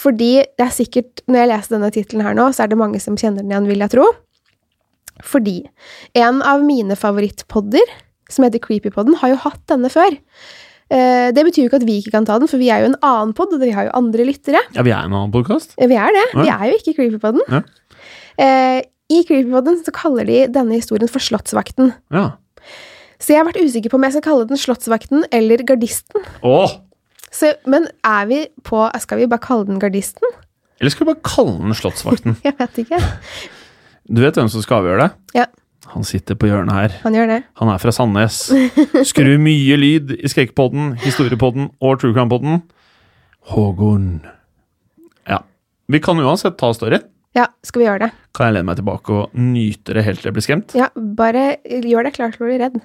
Fordi 0.00 0.32
det 0.56 0.64
er 0.64 0.72
sikkert, 0.74 1.22
når 1.28 1.42
jeg 1.42 1.50
leser 1.50 1.76
denne 1.76 1.92
tittelen 1.94 2.24
her 2.24 2.36
nå, 2.38 2.48
så 2.54 2.64
er 2.64 2.72
det 2.72 2.80
mange 2.80 3.00
som 3.02 3.18
kjenner 3.18 3.42
den 3.42 3.52
igjen, 3.52 3.68
vil 3.70 3.84
jeg 3.84 3.94
tro. 3.96 4.06
Fordi 5.26 5.58
en 6.16 6.40
av 6.46 6.62
mine 6.64 6.96
favorittpodder, 6.96 7.94
som 8.30 8.46
heter 8.46 8.62
Creepypodden, 8.62 9.18
har 9.20 9.34
jo 9.34 9.40
hatt 9.42 9.62
denne 9.70 9.90
før. 9.92 10.16
Uh, 10.90 11.30
det 11.34 11.44
betyr 11.46 11.64
jo 11.64 11.70
ikke 11.70 11.82
at 11.82 11.86
vi 11.86 11.98
ikke 12.00 12.14
kan 12.14 12.26
ta 12.26 12.38
den, 12.40 12.50
for 12.50 12.62
vi 12.62 12.70
er 12.72 12.82
jo 12.82 12.92
en 12.92 13.00
annen 13.06 13.34
pod, 13.36 13.52
og 13.54 13.62
vi 13.62 13.74
har 13.74 13.88
jo 13.88 13.96
andre 13.98 14.26
lyttere. 14.26 14.62
Ja, 14.74 14.86
vi 14.86 14.94
er 14.94 15.04
en 15.04 15.12
annen 15.14 15.34
podkast. 15.34 15.76
Vi 15.78 15.98
er 15.98 16.16
det. 16.16 16.26
Vi 16.38 16.48
er 16.50 16.64
jo 16.70 16.80
ikke 16.80 16.96
Creepypodden. 16.96 17.44
Ja. 17.50 17.62
Uh, 18.40 18.80
I 19.12 19.24
Creepypodden 19.28 19.82
så 19.84 19.94
kaller 19.94 20.26
de 20.26 20.44
denne 20.54 20.80
historien 20.80 21.10
for 21.10 21.22
Slottsvakten. 21.22 21.92
Ja. 22.14 22.30
Så 23.20 23.34
jeg 23.34 23.42
har 23.42 23.48
vært 23.50 23.60
usikker 23.60 23.92
på 23.92 23.98
om 24.00 24.04
jeg 24.06 24.14
skal 24.16 24.24
kalle 24.24 24.46
den 24.48 24.60
Slottsvakten 24.60 25.26
eller 25.36 25.60
Gardisten. 25.68 26.24
Åh! 26.46 26.78
Så, 27.30 27.52
men 27.70 27.84
er 28.02 28.24
vi 28.26 28.38
på 28.66 28.80
Skal 29.04 29.20
vi 29.20 29.28
bare 29.30 29.42
kalle 29.44 29.68
den 29.68 29.78
Gardisten? 29.82 30.26
Eller 30.80 30.90
skal 30.90 31.04
vi 31.06 31.12
bare 31.12 31.22
kalle 31.28 31.58
den 31.60 31.76
Slottsvakten? 31.78 32.38
Jeg 32.46 32.56
vet 32.58 32.80
ikke. 32.82 32.98
Du 34.10 34.22
vet 34.24 34.40
hvem 34.40 34.48
som 34.50 34.64
skal 34.64 34.80
avgjøre 34.80 35.04
det? 35.04 35.10
Ja, 35.36 35.44
Han 35.92 36.04
sitter 36.06 36.34
på 36.38 36.48
hjørnet 36.48 36.74
her. 36.74 36.96
han 37.04 37.14
gjør 37.14 37.26
det. 37.30 37.38
Han 37.60 37.68
er 37.72 37.78
fra 37.82 37.92
Sandnes. 37.94 38.40
Skru 39.10 39.36
mye 39.42 39.76
lyd 39.78 40.12
i 40.16 40.28
Skrekkpodden, 40.30 40.92
Historiepodden 41.04 41.70
og 41.82 42.00
True 42.00 42.14
Crime-podden. 42.16 42.60
Hågon. 43.52 44.08
Ja. 45.28 45.40
Vi 45.90 46.00
kan 46.02 46.18
uansett 46.22 46.58
ta 46.60 46.70
storyen. 46.76 47.02
Ja, 47.36 47.44
skal 47.62 47.78
vi 47.78 47.86
gjøre 47.86 48.08
det? 48.08 48.10
Kan 48.34 48.48
jeg 48.48 48.56
lene 48.56 48.66
meg 48.72 48.78
tilbake 48.80 49.14
og 49.14 49.34
nyte 49.38 49.94
det 49.94 50.02
helt 50.02 50.18
til 50.18 50.30
jeg 50.30 50.34
blir 50.34 50.44
skremt? 50.44 50.72
Ja, 50.74 50.88
bare 50.96 51.60
gjør 51.62 52.08
deg 52.08 52.16
klar 52.16 52.32
til 52.34 52.42
å 52.42 52.48
bli 52.48 52.56
redd. 52.58 52.80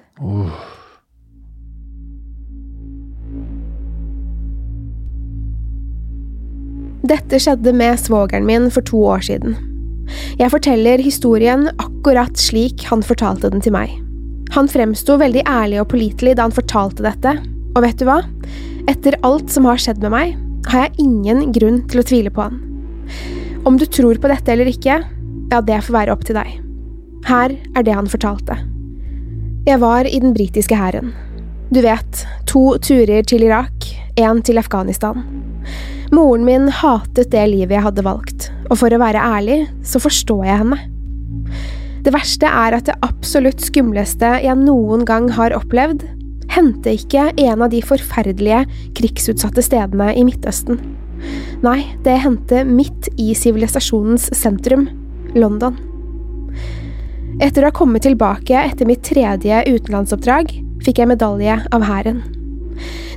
Dette 7.06 7.40
skjedde 7.42 7.74
med 7.74 7.98
svogeren 8.02 8.46
min 8.46 8.68
for 8.74 8.86
to 8.86 9.00
år 9.10 9.24
siden. 9.26 9.56
Jeg 10.38 10.52
forteller 10.54 11.02
historien 11.02 11.66
akkurat 11.82 12.38
slik 12.38 12.84
han 12.86 13.02
fortalte 13.02 13.50
den 13.50 13.62
til 13.62 13.74
meg. 13.74 13.90
Han 14.54 14.70
fremsto 14.70 15.16
veldig 15.18 15.42
ærlig 15.50 15.80
og 15.82 15.88
pålitelig 15.90 16.36
da 16.38 16.46
han 16.46 16.54
fortalte 16.54 17.02
dette, 17.02 17.34
og 17.74 17.82
vet 17.82 17.98
du 17.98 18.06
hva? 18.06 18.20
Etter 18.86 19.18
alt 19.26 19.50
som 19.50 19.66
har 19.66 19.82
skjedd 19.82 19.98
med 20.06 20.14
meg, 20.14 20.38
har 20.70 20.86
jeg 20.86 21.02
ingen 21.02 21.50
grunn 21.54 21.82
til 21.90 22.02
å 22.02 22.06
tvile 22.06 22.30
på 22.30 22.46
han. 22.46 22.62
Om 23.66 23.76
du 23.78 23.86
tror 23.86 24.14
på 24.22 24.28
dette 24.30 24.52
eller 24.52 24.68
ikke, 24.70 25.00
ja, 25.50 25.58
det 25.58 25.80
får 25.82 25.94
være 25.96 26.14
opp 26.14 26.20
til 26.26 26.36
deg. 26.38 26.50
Her 27.26 27.54
er 27.74 27.82
det 27.86 27.94
han 27.98 28.06
fortalte. 28.06 28.54
Jeg 29.66 29.80
var 29.82 30.06
i 30.06 30.20
den 30.22 30.36
britiske 30.36 30.76
hæren. 30.78 31.10
Du 31.74 31.80
vet, 31.82 32.20
to 32.46 32.76
turer 32.78 33.26
til 33.26 33.42
Irak, 33.42 33.88
én 34.14 34.42
til 34.46 34.60
Afghanistan. 34.62 35.24
Moren 36.14 36.44
min 36.46 36.68
hatet 36.70 37.32
det 37.32 37.42
livet 37.50 37.74
jeg 37.74 37.82
hadde 37.88 38.04
valgt, 38.06 38.46
og 38.70 38.78
for 38.78 38.94
å 38.94 39.00
være 39.02 39.24
ærlig, 39.34 39.64
så 39.82 39.98
forstår 39.98 40.44
jeg 40.46 40.60
henne. 40.62 40.78
Det 42.06 42.14
verste 42.14 42.46
er 42.46 42.76
at 42.76 42.86
det 42.86 42.94
absolutt 43.02 43.66
skumleste 43.66 44.30
jeg 44.44 44.62
noen 44.62 45.02
gang 45.08 45.26
har 45.34 45.56
opplevd, 45.58 46.06
hendte 46.54 46.94
ikke 46.94 47.32
en 47.34 47.66
av 47.66 47.74
de 47.74 47.82
forferdelige, 47.82 48.62
krigsutsatte 48.94 49.66
stedene 49.66 50.12
i 50.14 50.22
Midtøsten. 50.30 50.78
Nei, 51.64 51.80
det 52.04 52.18
hendte 52.22 52.62
midt 52.68 53.08
i 53.20 53.32
sivilisasjonens 53.36 54.28
sentrum, 54.36 54.88
London. 55.36 55.78
Etter 57.42 57.64
å 57.64 57.70
ha 57.70 57.76
kommet 57.76 58.06
tilbake 58.06 58.56
etter 58.56 58.88
mitt 58.88 59.04
tredje 59.04 59.62
utenlandsoppdrag, 59.68 60.52
fikk 60.84 61.02
jeg 61.02 61.10
medalje 61.10 61.58
av 61.74 61.84
hæren. 61.84 62.22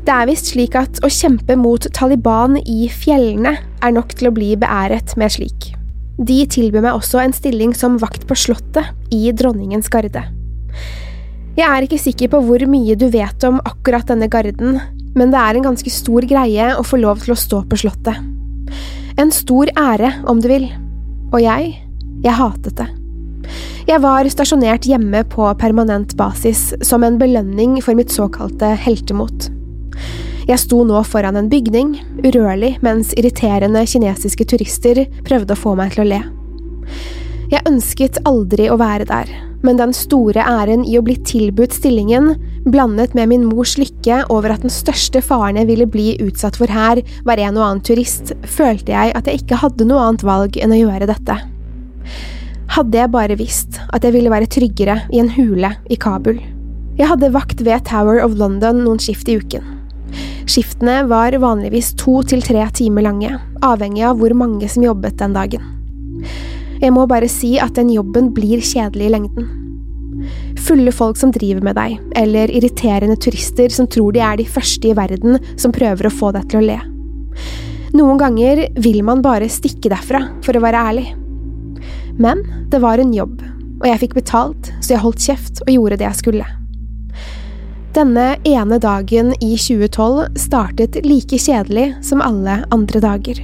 Det 0.04 0.16
er 0.16 0.28
visst 0.30 0.54
slik 0.54 0.76
at 0.80 1.02
å 1.04 1.12
kjempe 1.12 1.56
mot 1.60 1.84
Taliban 1.96 2.58
i 2.64 2.88
fjellene 2.92 3.58
er 3.60 3.94
nok 3.96 4.16
til 4.18 4.30
å 4.30 4.36
bli 4.36 4.54
beæret 4.60 5.16
med 5.20 5.36
slik. 5.36 5.74
De 6.20 6.42
tilbyr 6.52 6.84
meg 6.84 6.98
også 6.98 7.22
en 7.22 7.36
stilling 7.36 7.72
som 7.76 8.00
vakt 8.02 8.26
på 8.28 8.36
Slottet 8.36 8.90
i 9.16 9.30
Dronningens 9.32 9.88
garde. 9.92 10.26
Jeg 11.56 11.68
er 11.68 11.86
ikke 11.86 12.00
sikker 12.00 12.32
på 12.32 12.42
hvor 12.44 12.64
mye 12.72 12.96
du 13.00 13.08
vet 13.12 13.44
om 13.48 13.60
akkurat 13.68 14.08
denne 14.08 14.28
garden, 14.32 14.80
men 15.20 15.34
det 15.34 15.40
er 15.42 15.58
en 15.60 15.68
ganske 15.68 15.92
stor 15.92 16.24
greie 16.28 16.72
å 16.78 16.86
få 16.88 17.02
lov 17.02 17.26
til 17.26 17.36
å 17.36 17.40
stå 17.40 17.66
på 17.68 17.82
Slottet. 17.82 18.24
En 19.20 19.34
stor 19.36 19.68
ære, 19.76 20.14
om 20.32 20.40
du 20.40 20.48
vil. 20.48 20.70
Og 21.34 21.42
jeg, 21.44 21.74
jeg 22.24 22.38
hatet 22.40 22.80
det. 22.80 22.88
Jeg 23.90 24.00
var 24.04 24.28
stasjonert 24.30 24.86
hjemme 24.88 25.24
på 25.28 25.48
permanent 25.60 26.14
basis 26.18 26.70
som 26.86 27.04
en 27.04 27.18
belønning 27.20 27.80
for 27.84 27.98
mitt 27.98 28.14
såkalte 28.14 28.72
heltemot. 28.80 29.50
Jeg 30.50 30.62
sto 30.62 30.84
nå 30.88 31.02
foran 31.06 31.38
en 31.38 31.50
bygning, 31.50 31.96
urørlig, 32.24 32.78
mens 32.86 33.12
irriterende 33.20 33.84
kinesiske 33.90 34.48
turister 34.50 35.04
prøvde 35.28 35.54
å 35.54 35.60
få 35.60 35.76
meg 35.78 35.94
til 35.94 36.06
å 36.06 36.10
le. 36.10 36.22
Jeg 37.50 37.66
ønsket 37.70 38.22
aldri 38.30 38.70
å 38.70 38.78
være 38.80 39.10
der, 39.10 39.34
men 39.66 39.80
den 39.80 39.94
store 39.96 40.44
æren 40.46 40.86
i 40.88 40.98
å 41.00 41.04
bli 41.06 41.18
tilbudt 41.28 41.76
stillingen, 41.76 42.32
blandet 42.70 43.16
med 43.18 43.32
min 43.32 43.48
mors 43.50 43.76
lykke 43.80 44.22
over 44.34 44.54
at 44.54 44.64
den 44.64 44.74
største 44.74 45.22
faren 45.26 45.60
jeg 45.60 45.70
ville 45.70 45.88
bli 45.90 46.14
utsatt 46.24 46.60
for 46.60 46.72
her, 46.72 47.02
var 47.28 47.42
en 47.42 47.58
og 47.60 47.66
annen 47.66 47.84
turist, 47.86 48.34
følte 48.48 48.96
jeg 48.96 49.16
at 49.18 49.28
jeg 49.28 49.44
ikke 49.44 49.60
hadde 49.64 49.88
noe 49.90 50.04
annet 50.06 50.26
valg 50.28 50.60
enn 50.60 50.76
å 50.76 50.80
gjøre 50.84 51.10
dette. 51.10 51.40
Hadde 52.70 53.02
jeg 53.02 53.12
bare 53.12 53.38
visst 53.40 53.82
at 53.90 54.06
jeg 54.06 54.16
ville 54.16 54.32
være 54.32 54.50
tryggere 54.52 55.02
i 55.10 55.20
en 55.24 55.32
hule 55.34 55.74
i 55.90 55.98
Kabul. 56.00 56.38
Jeg 57.00 57.10
hadde 57.10 57.32
vakt 57.34 57.64
ved 57.66 57.86
Tower 57.88 58.22
of 58.22 58.38
London 58.38 58.84
noen 58.86 59.02
skift 59.02 59.30
i 59.32 59.40
uken. 59.40 59.76
Skiftene 60.50 61.04
var 61.10 61.36
vanligvis 61.38 61.94
to 62.00 62.20
til 62.28 62.42
tre 62.46 62.64
timer 62.76 63.06
lange, 63.06 63.36
avhengig 63.66 64.06
av 64.10 64.22
hvor 64.22 64.34
mange 64.38 64.70
som 64.72 64.86
jobbet 64.86 65.20
den 65.22 65.36
dagen. 65.38 65.66
Jeg 66.80 66.94
må 66.96 67.04
bare 67.10 67.28
si 67.32 67.58
at 67.60 67.76
den 67.76 67.90
jobben 67.92 68.30
blir 68.36 68.62
kjedelig 68.64 69.10
i 69.10 69.12
lengden. 69.12 69.50
Fulle 70.60 70.92
folk 70.96 71.18
som 71.20 71.32
driver 71.36 71.64
med 71.64 71.76
deg, 71.76 71.98
eller 72.20 72.52
irriterende 72.52 73.18
turister 73.20 73.72
som 73.74 73.88
tror 73.88 74.16
de 74.16 74.24
er 74.24 74.40
de 74.40 74.48
første 74.48 74.88
i 74.90 74.96
verden 74.96 75.40
som 75.60 75.74
prøver 75.76 76.08
å 76.08 76.14
få 76.14 76.32
deg 76.36 76.48
til 76.52 76.62
å 76.62 76.68
le. 76.70 76.80
Noen 77.96 78.20
ganger 78.22 78.68
vil 78.80 79.02
man 79.04 79.24
bare 79.26 79.50
stikke 79.50 79.92
derfra, 79.92 80.22
for 80.46 80.56
å 80.56 80.64
være 80.64 80.84
ærlig. 80.92 81.08
Men 82.20 82.44
det 82.72 82.82
var 82.84 83.02
en 83.02 83.14
jobb, 83.16 83.42
og 83.80 83.88
jeg 83.88 84.02
fikk 84.04 84.16
betalt, 84.20 84.72
så 84.80 84.96
jeg 84.96 85.04
holdt 85.04 85.26
kjeft 85.26 85.64
og 85.66 85.74
gjorde 85.74 86.00
det 86.00 86.08
jeg 86.08 86.20
skulle. 86.20 86.48
Denne 87.96 88.36
ene 88.46 88.78
dagen 88.80 89.34
i 89.42 89.56
2012 89.58 90.38
startet 90.38 91.00
like 91.08 91.40
kjedelig 91.42 91.90
som 92.06 92.22
alle 92.22 92.62
andre 92.76 93.02
dager. 93.02 93.42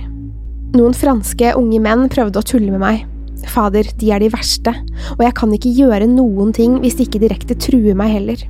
Noen 0.76 0.94
franske 0.96 1.56
unge 1.58 1.82
menn 1.82 2.06
prøvde 2.14 2.40
å 2.40 2.46
tulle 2.46 2.70
med 2.70 2.84
meg. 2.84 3.04
Fader, 3.52 3.88
de 4.00 4.12
er 4.12 4.24
de 4.24 4.32
verste, 4.34 4.74
og 5.18 5.24
jeg 5.26 5.36
kan 5.38 5.54
ikke 5.56 5.74
gjøre 5.76 6.08
noen 6.10 6.54
ting 6.56 6.80
hvis 6.84 6.98
de 6.98 7.08
ikke 7.08 7.22
direkte 7.24 7.58
truer 7.60 7.98
meg 7.98 8.14
heller. 8.16 8.42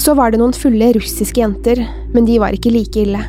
Så 0.00 0.14
var 0.16 0.32
det 0.32 0.40
noen 0.40 0.56
fulle 0.56 0.92
russiske 0.96 1.42
jenter, 1.42 1.82
men 2.14 2.28
de 2.28 2.38
var 2.40 2.56
ikke 2.56 2.72
like 2.72 3.02
ille. 3.02 3.20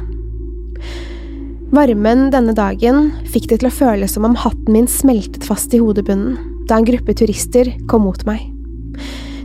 Varmen 1.72 2.30
denne 2.34 2.56
dagen 2.56 3.14
fikk 3.32 3.48
det 3.52 3.62
til 3.62 3.70
å 3.70 3.76
føles 3.76 4.16
som 4.16 4.28
om 4.28 4.38
hatten 4.40 4.74
min 4.76 4.90
smeltet 4.92 5.46
fast 5.48 5.72
i 5.76 5.80
hodebunnen 5.80 6.66
da 6.68 6.80
en 6.80 6.88
gruppe 6.88 7.16
turister 7.16 7.72
kom 7.92 8.04
mot 8.08 8.26
meg. 8.28 8.50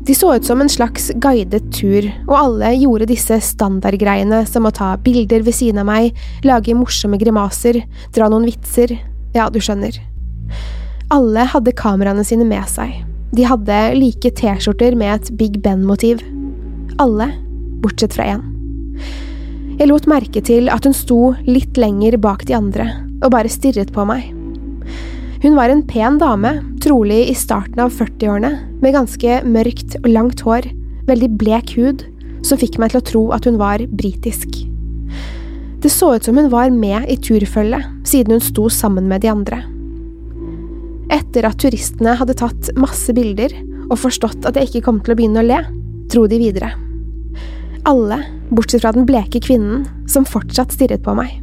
De 0.07 0.15
så 0.15 0.37
ut 0.37 0.47
som 0.47 0.61
en 0.63 0.71
slags 0.71 1.09
guidet 1.23 1.65
tur, 1.75 2.07
og 2.29 2.35
alle 2.39 2.71
gjorde 2.77 3.09
disse 3.11 3.41
standardgreiene 3.43 4.45
som 4.47 4.69
å 4.69 4.75
ta 4.75 4.93
bilder 5.03 5.43
ved 5.47 5.57
siden 5.59 5.83
av 5.83 5.89
meg, 5.89 6.13
lage 6.47 6.77
morsomme 6.79 7.19
grimaser, 7.19 7.81
dra 8.15 8.29
noen 8.31 8.47
vitser, 8.47 8.95
ja, 9.35 9.49
du 9.51 9.59
skjønner. 9.59 9.99
Alle 11.15 11.45
hadde 11.47 11.71
kameraene 11.79 12.25
sine 12.27 12.43
med 12.49 12.67
seg. 12.67 12.91
De 13.31 13.45
hadde 13.47 13.75
like 13.95 14.31
T-skjorter 14.41 14.97
med 14.99 15.13
et 15.13 15.29
Big 15.39 15.61
Ben-motiv. 15.63 16.19
Alle, 16.99 17.29
bortsett 17.79 18.17
fra 18.17 18.27
én. 18.33 18.43
Jeg 19.79 19.87
lot 19.87 20.09
merke 20.11 20.43
til 20.43 20.67
at 20.73 20.89
hun 20.89 20.97
sto 20.97 21.21
litt 21.47 21.79
lenger 21.79 22.17
bak 22.19 22.43
de 22.49 22.57
andre 22.59 22.89
og 23.21 23.31
bare 23.37 23.53
stirret 23.53 23.93
på 23.95 24.07
meg. 24.09 24.33
Hun 25.45 25.55
var 25.55 25.71
en 25.71 25.85
pen 25.87 26.19
dame, 26.19 26.57
trolig 26.83 27.21
i 27.31 27.37
starten 27.39 27.79
av 27.85 27.95
40-årene, 27.95 28.51
med 28.83 28.97
ganske 28.97 29.39
mørkt 29.47 29.95
og 30.01 30.11
langt 30.11 30.43
hår, 30.43 30.67
veldig 31.07 31.31
blek 31.39 31.77
hud, 31.79 32.03
som 32.43 32.59
fikk 32.59 32.81
meg 32.83 32.91
til 32.91 33.03
å 33.03 33.07
tro 33.13 33.25
at 33.37 33.47
hun 33.47 33.61
var 33.63 33.85
britisk. 33.95 34.59
Det 35.85 35.93
så 35.93 36.17
ut 36.17 36.27
som 36.27 36.41
hun 36.41 36.51
var 36.51 36.75
med 36.75 37.07
i 37.07 37.21
turfølget, 37.21 37.87
siden 38.09 38.41
hun 38.41 38.47
sto 38.51 38.67
sammen 38.73 39.07
med 39.07 39.23
de 39.23 39.31
andre. 39.31 39.63
Etter 41.13 41.47
at 41.47 41.59
turistene 41.63 42.17
hadde 42.19 42.35
tatt 42.39 42.71
masse 42.79 43.13
bilder 43.15 43.53
og 43.87 43.99
forstått 44.03 44.47
at 44.49 44.59
jeg 44.59 44.71
ikke 44.71 44.87
kom 44.89 45.01
til 45.05 45.15
å 45.15 45.19
begynne 45.19 45.43
å 45.43 45.47
le, 45.47 45.61
dro 46.11 46.27
de 46.31 46.39
videre. 46.41 46.73
Alle, 47.87 48.19
bortsett 48.51 48.83
fra 48.83 48.93
den 48.95 49.07
bleke 49.07 49.41
kvinnen, 49.43 49.85
som 50.11 50.27
fortsatt 50.27 50.75
stirret 50.75 51.05
på 51.07 51.15
meg. 51.15 51.37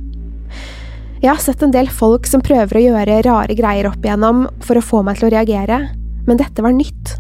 Jeg 1.23 1.31
har 1.31 1.39
sett 1.39 1.63
en 1.63 1.71
del 1.71 1.87
folk 1.87 2.27
som 2.27 2.43
prøver 2.43 2.75
å 2.75 2.83
gjøre 2.83 3.21
rare 3.23 3.55
greier 3.55 3.87
opp 3.87 4.03
igjennom 4.03 4.43
for 4.65 4.75
å 4.75 4.83
få 4.83 4.99
meg 5.07 5.21
til 5.21 5.29
å 5.29 5.33
reagere, 5.37 5.79
men 6.27 6.39
dette 6.39 6.65
var 6.65 6.75
nytt. 6.75 7.15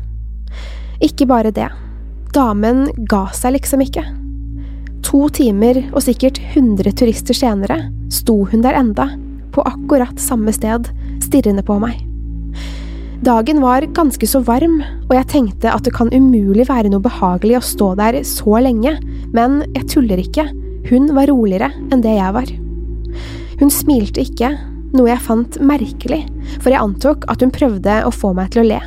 Ikke 1.03 1.27
bare 1.29 1.53
det. 1.55 1.69
Damen 2.35 2.89
ga 3.07 3.29
seg 3.31 3.55
liksom 3.55 3.85
ikke. 3.85 4.03
To 5.07 5.27
timer 5.31 5.79
og 5.93 6.01
sikkert 6.03 6.41
100 6.51 6.97
turister 6.99 7.37
senere 7.37 7.85
sto 8.11 8.41
hun 8.51 8.63
der 8.65 8.75
enda, 8.75 9.13
på 9.55 9.63
akkurat 9.69 10.19
samme 10.19 10.51
sted, 10.55 10.89
stirrende 11.23 11.63
på 11.63 11.79
meg. 11.79 12.01
Dagen 13.23 13.61
var 13.61 13.81
ganske 13.81 14.27
så 14.27 14.41
varm, 14.43 14.81
og 15.07 15.13
jeg 15.15 15.27
tenkte 15.31 15.71
at 15.71 15.85
det 15.85 15.93
kan 15.95 16.09
umulig 16.11 16.65
være 16.67 16.89
noe 16.91 17.03
behagelig 17.03 17.55
å 17.55 17.63
stå 17.63 17.93
der 17.95 18.17
så 18.27 18.57
lenge, 18.59 18.97
men 19.31 19.61
jeg 19.77 19.87
tuller 19.93 20.19
ikke, 20.19 20.43
hun 20.89 21.07
var 21.15 21.31
roligere 21.31 21.69
enn 21.87 22.03
det 22.03 22.17
jeg 22.17 22.35
var. 22.35 22.51
Hun 23.61 23.71
smilte 23.71 24.25
ikke, 24.25 24.51
noe 24.91 25.07
jeg 25.07 25.23
fant 25.23 25.55
merkelig, 25.63 26.19
for 26.57 26.73
jeg 26.73 26.83
antok 26.83 27.23
at 27.31 27.45
hun 27.45 27.53
prøvde 27.55 28.01
å 28.03 28.11
få 28.11 28.33
meg 28.35 28.51
til 28.51 28.65
å 28.65 28.69
le. 28.73 28.81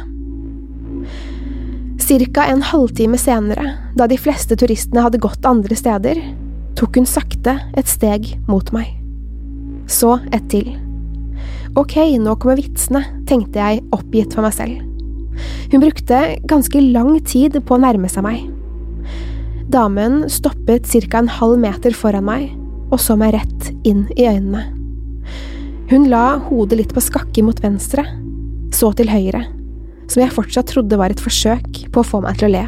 Cirka 2.05 2.45
en 2.53 2.61
halvtime 2.61 3.17
senere, 3.17 3.71
da 3.97 4.05
de 4.05 4.21
fleste 4.21 4.59
turistene 4.61 5.07
hadde 5.07 5.23
gått 5.23 5.49
andre 5.49 5.79
steder, 5.81 6.21
tok 6.77 7.01
hun 7.01 7.09
sakte 7.09 7.57
et 7.73 7.89
steg 7.89 8.35
mot 8.51 8.69
meg. 8.77 8.99
Så 9.89 10.19
et 10.29 10.45
til. 10.53 10.75
Ok, 11.77 11.99
nå 12.17 12.33
kommer 12.41 12.57
vitsene, 12.57 13.03
tenkte 13.29 13.61
jeg 13.61 13.83
oppgitt 13.93 14.33
for 14.33 14.47
meg 14.47 14.55
selv. 14.57 14.79
Hun 15.69 15.83
brukte 15.83 16.21
ganske 16.49 16.81
lang 16.81 17.19
tid 17.29 17.59
på 17.69 17.77
å 17.77 17.83
nærme 17.83 18.09
seg 18.09 18.25
meg. 18.25 18.47
Damen 19.69 20.23
stoppet 20.33 20.89
ca. 20.89 21.19
en 21.19 21.29
halv 21.29 21.59
meter 21.61 21.93
foran 21.93 22.25
meg 22.25 22.47
og 22.89 23.01
så 23.03 23.17
meg 23.19 23.35
rett 23.35 23.69
inn 23.85 24.07
i 24.17 24.25
øynene. 24.25 24.63
Hun 25.91 26.09
la 26.09 26.39
hodet 26.49 26.79
litt 26.81 26.95
på 26.95 27.03
skakke 27.05 27.45
mot 27.45 27.61
venstre, 27.61 28.07
så 28.73 28.93
til 28.97 29.11
høyre, 29.13 29.45
som 30.09 30.23
jeg 30.23 30.33
fortsatt 30.33 30.73
trodde 30.73 30.97
var 30.97 31.13
et 31.13 31.21
forsøk 31.21 31.85
på 31.93 32.01
å 32.01 32.07
få 32.07 32.23
meg 32.25 32.41
til 32.41 32.49
å 32.49 32.55
le. 32.55 32.65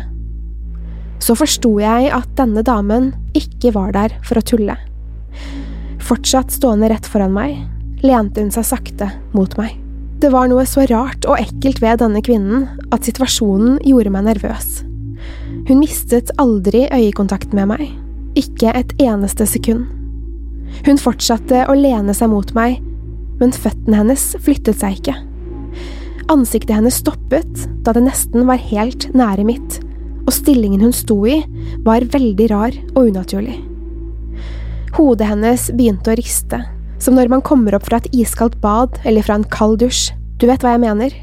Så 1.24 1.38
forsto 1.38 1.72
jeg 1.80 2.12
at 2.12 2.28
denne 2.36 2.60
damen 2.66 3.14
ikke 3.38 3.72
var 3.74 3.96
der 3.96 4.14
for 4.26 4.36
å 4.36 4.44
tulle. 4.44 4.76
Fortsatt 6.04 6.52
stående 6.54 6.92
rett 6.92 7.08
foran 7.08 7.32
meg, 7.34 7.56
lente 8.04 8.42
hun 8.42 8.52
seg 8.54 8.66
sakte 8.66 9.10
mot 9.34 9.54
meg. 9.58 9.76
Det 10.18 10.32
var 10.34 10.48
noe 10.50 10.64
så 10.66 10.82
rart 10.90 11.26
og 11.30 11.38
ekkelt 11.38 11.78
ved 11.82 12.00
denne 12.02 12.22
kvinnen 12.26 12.66
at 12.94 13.06
situasjonen 13.06 13.78
gjorde 13.86 14.10
meg 14.14 14.26
nervøs. 14.26 14.80
Hun 15.68 15.78
mistet 15.78 16.32
aldri 16.42 16.86
øyekontakt 16.90 17.54
med 17.54 17.70
meg, 17.70 17.84
ikke 18.38 18.72
et 18.74 18.94
eneste 19.02 19.46
sekund. 19.46 19.86
Hun 20.86 20.98
fortsatte 21.00 21.64
å 21.70 21.76
lene 21.78 22.14
seg 22.16 22.32
mot 22.32 22.50
meg, 22.56 22.80
men 23.38 23.54
føttene 23.54 24.00
hennes 24.00 24.24
flyttet 24.42 24.80
seg 24.80 24.98
ikke. 24.98 25.14
Ansiktet 26.28 26.74
hennes 26.76 26.98
stoppet 27.00 27.62
da 27.86 27.94
det 27.96 28.04
nesten 28.04 28.48
var 28.48 28.60
helt 28.60 29.08
nære 29.16 29.46
mitt, 29.48 29.78
og 30.26 30.34
stillingen 30.34 30.82
hun 30.84 30.92
sto 30.92 31.22
i, 31.30 31.38
var 31.86 32.04
veldig 32.12 32.48
rar 32.50 32.74
og 32.94 33.12
unaturlig. 33.12 33.56
Hodet 34.98 35.30
hennes 35.30 35.68
begynte 35.76 36.12
å 36.12 36.18
riste, 36.18 36.60
som 36.98 37.14
når 37.14 37.30
man 37.30 37.42
kommer 37.46 37.76
opp 37.76 37.86
fra 37.88 38.00
et 38.00 38.10
iskaldt 38.14 38.58
bad 38.62 38.98
eller 39.06 39.24
fra 39.24 39.38
en 39.38 39.46
kald 39.52 39.78
dusj, 39.82 40.10
du 40.38 40.46
vet 40.50 40.62
hva 40.62 40.74
jeg 40.74 40.84
mener? 40.84 41.14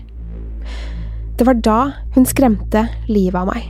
Det 1.36 1.48
var 1.48 1.60
da 1.63 1.79
hun 2.15 2.27
skremte 2.27 2.86
livet 3.12 3.38
av 3.41 3.50
meg. 3.50 3.67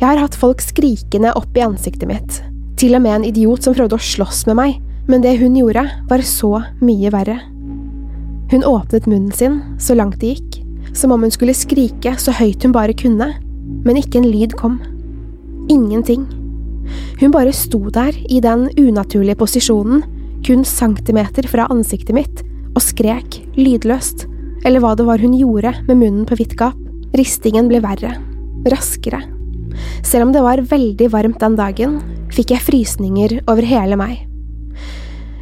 Jeg 0.00 0.06
har 0.06 0.20
hatt 0.22 0.38
folk 0.38 0.62
skrikende 0.64 1.34
opp 1.36 1.56
i 1.58 1.64
ansiktet 1.64 2.08
mitt, 2.08 2.40
til 2.80 2.96
og 2.96 3.04
med 3.04 3.18
en 3.18 3.26
idiot 3.28 3.66
som 3.66 3.74
prøvde 3.76 3.98
å 3.98 4.06
slåss 4.10 4.46
med 4.48 4.58
meg, 4.58 4.78
men 5.10 5.24
det 5.24 5.36
hun 5.40 5.58
gjorde, 5.58 5.82
var 6.08 6.22
så 6.26 6.52
mye 6.80 7.10
verre. 7.12 7.36
Hun 8.50 8.66
åpnet 8.66 9.06
munnen 9.10 9.34
sin 9.34 9.60
så 9.82 9.96
langt 9.98 10.20
det 10.22 10.36
gikk, 10.36 10.60
som 10.96 11.12
om 11.14 11.22
hun 11.22 11.34
skulle 11.34 11.54
skrike 11.54 12.16
så 12.18 12.34
høyt 12.34 12.64
hun 12.66 12.74
bare 12.74 12.96
kunne, 12.96 13.32
men 13.84 13.98
ikke 13.98 14.22
en 14.22 14.30
lyd 14.30 14.56
kom. 14.58 14.80
Ingenting. 15.70 16.24
Hun 17.20 17.34
bare 17.34 17.52
sto 17.54 17.82
der 17.94 18.16
i 18.30 18.40
den 18.42 18.68
unaturlige 18.78 19.38
posisjonen, 19.38 20.02
kun 20.46 20.64
centimeter 20.66 21.46
fra 21.50 21.66
ansiktet 21.72 22.14
mitt, 22.16 22.44
og 22.74 22.82
skrek 22.84 23.40
lydløst, 23.58 24.26
eller 24.64 24.82
hva 24.82 24.94
det 24.96 25.06
var 25.08 25.22
hun 25.22 25.34
gjorde 25.36 25.72
med 25.88 25.98
munnen 26.00 26.26
på 26.28 26.38
vidt 26.38 26.56
gap. 26.60 26.78
Ristingen 27.16 27.68
ble 27.70 27.80
verre, 27.82 28.14
raskere. 28.70 29.22
Selv 30.06 30.28
om 30.28 30.34
det 30.34 30.42
var 30.44 30.62
veldig 30.70 31.08
varmt 31.12 31.40
den 31.42 31.56
dagen, 31.58 32.00
fikk 32.34 32.54
jeg 32.54 32.66
frysninger 32.66 33.38
over 33.50 33.66
hele 33.66 33.98
meg. 33.98 34.26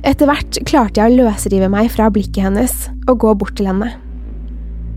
Etter 0.07 0.31
hvert 0.31 0.61
klarte 0.69 1.03
jeg 1.03 1.11
å 1.13 1.27
løsrive 1.27 1.69
meg 1.73 1.91
fra 1.93 2.09
blikket 2.13 2.47
hennes 2.47 2.75
og 3.09 3.19
gå 3.25 3.35
bort 3.37 3.59
til 3.59 3.69
henne. 3.69 3.91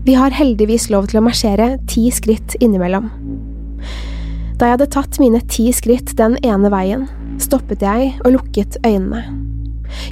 Vi 0.06 0.16
har 0.18 0.34
heldigvis 0.34 0.88
lov 0.90 1.10
til 1.10 1.20
å 1.20 1.26
marsjere 1.26 1.76
ti 1.90 2.08
skritt 2.14 2.56
innimellom. 2.62 3.10
Da 4.58 4.68
jeg 4.68 4.78
hadde 4.78 4.90
tatt 4.94 5.20
mine 5.22 5.42
ti 5.50 5.68
skritt 5.74 6.14
den 6.18 6.38
ene 6.46 6.70
veien, 6.72 7.08
stoppet 7.42 7.82
jeg 7.84 8.14
og 8.22 8.36
lukket 8.38 8.80
øynene. 8.86 9.51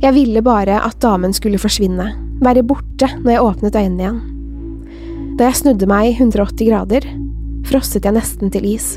Jeg 0.03 0.17
ville 0.17 0.43
bare 0.45 0.81
at 0.85 0.99
damen 1.03 1.35
skulle 1.37 1.61
forsvinne, 1.61 2.11
være 2.41 2.65
borte 2.67 3.09
når 3.21 3.33
jeg 3.35 3.47
åpnet 3.47 3.79
øynene 3.81 4.05
igjen. 4.05 4.21
Da 5.39 5.49
jeg 5.49 5.61
snudde 5.63 5.89
meg 5.89 6.17
180 6.19 6.69
grader, 6.69 7.07
frosset 7.69 8.05
jeg 8.05 8.17
nesten 8.17 8.53
til 8.53 8.67
is. 8.69 8.95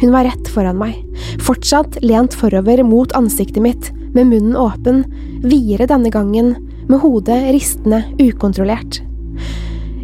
Hun 0.00 0.10
var 0.10 0.26
rett 0.26 0.48
foran 0.50 0.78
meg, 0.80 0.96
fortsatt 1.44 2.00
lent 2.02 2.34
forover 2.34 2.82
mot 2.86 3.12
ansiktet 3.14 3.62
mitt, 3.62 3.90
med 4.14 4.30
munnen 4.30 4.56
åpen, 4.58 5.04
videre 5.42 5.88
denne 5.90 6.10
gangen, 6.14 6.54
med 6.88 7.00
hodet 7.02 7.40
ristende 7.54 8.02
ukontrollert. 8.22 9.00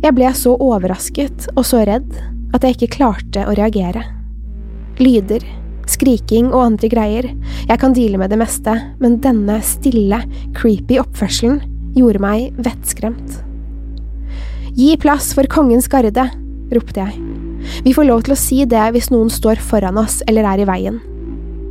Jeg 0.00 0.16
ble 0.16 0.30
så 0.34 0.54
overrasket 0.56 1.50
og 1.56 1.66
så 1.68 1.82
redd 1.86 2.14
at 2.56 2.64
jeg 2.64 2.76
ikke 2.76 2.94
klarte 2.96 3.44
å 3.46 3.54
reagere. 3.54 4.02
Lyder, 5.00 5.44
skriking 5.90 6.50
og 6.52 6.64
andre 6.64 6.90
greier, 6.92 7.28
jeg 7.68 7.80
kan 7.82 7.94
deale 7.96 8.20
med 8.20 8.32
det 8.32 8.38
meste, 8.40 8.74
men 9.02 9.18
denne 9.24 9.58
stille, 9.66 10.22
creepy 10.56 11.00
oppførselen 11.02 11.60
gjorde 11.96 12.22
meg 12.22 12.58
vettskremt. 12.62 13.40
Gi 14.78 14.94
plass 15.02 15.32
for 15.34 15.48
kongens 15.50 15.90
garde, 15.90 16.28
ropte 16.70 17.02
jeg. 17.02 17.16
Vi 17.84 17.94
får 17.94 18.06
lov 18.08 18.22
til 18.24 18.34
å 18.36 18.38
si 18.38 18.62
det 18.68 18.84
hvis 18.94 19.10
noen 19.12 19.32
står 19.32 19.60
foran 19.60 19.98
oss 20.00 20.20
eller 20.30 20.46
er 20.46 20.62
i 20.62 20.68
veien. 20.68 21.00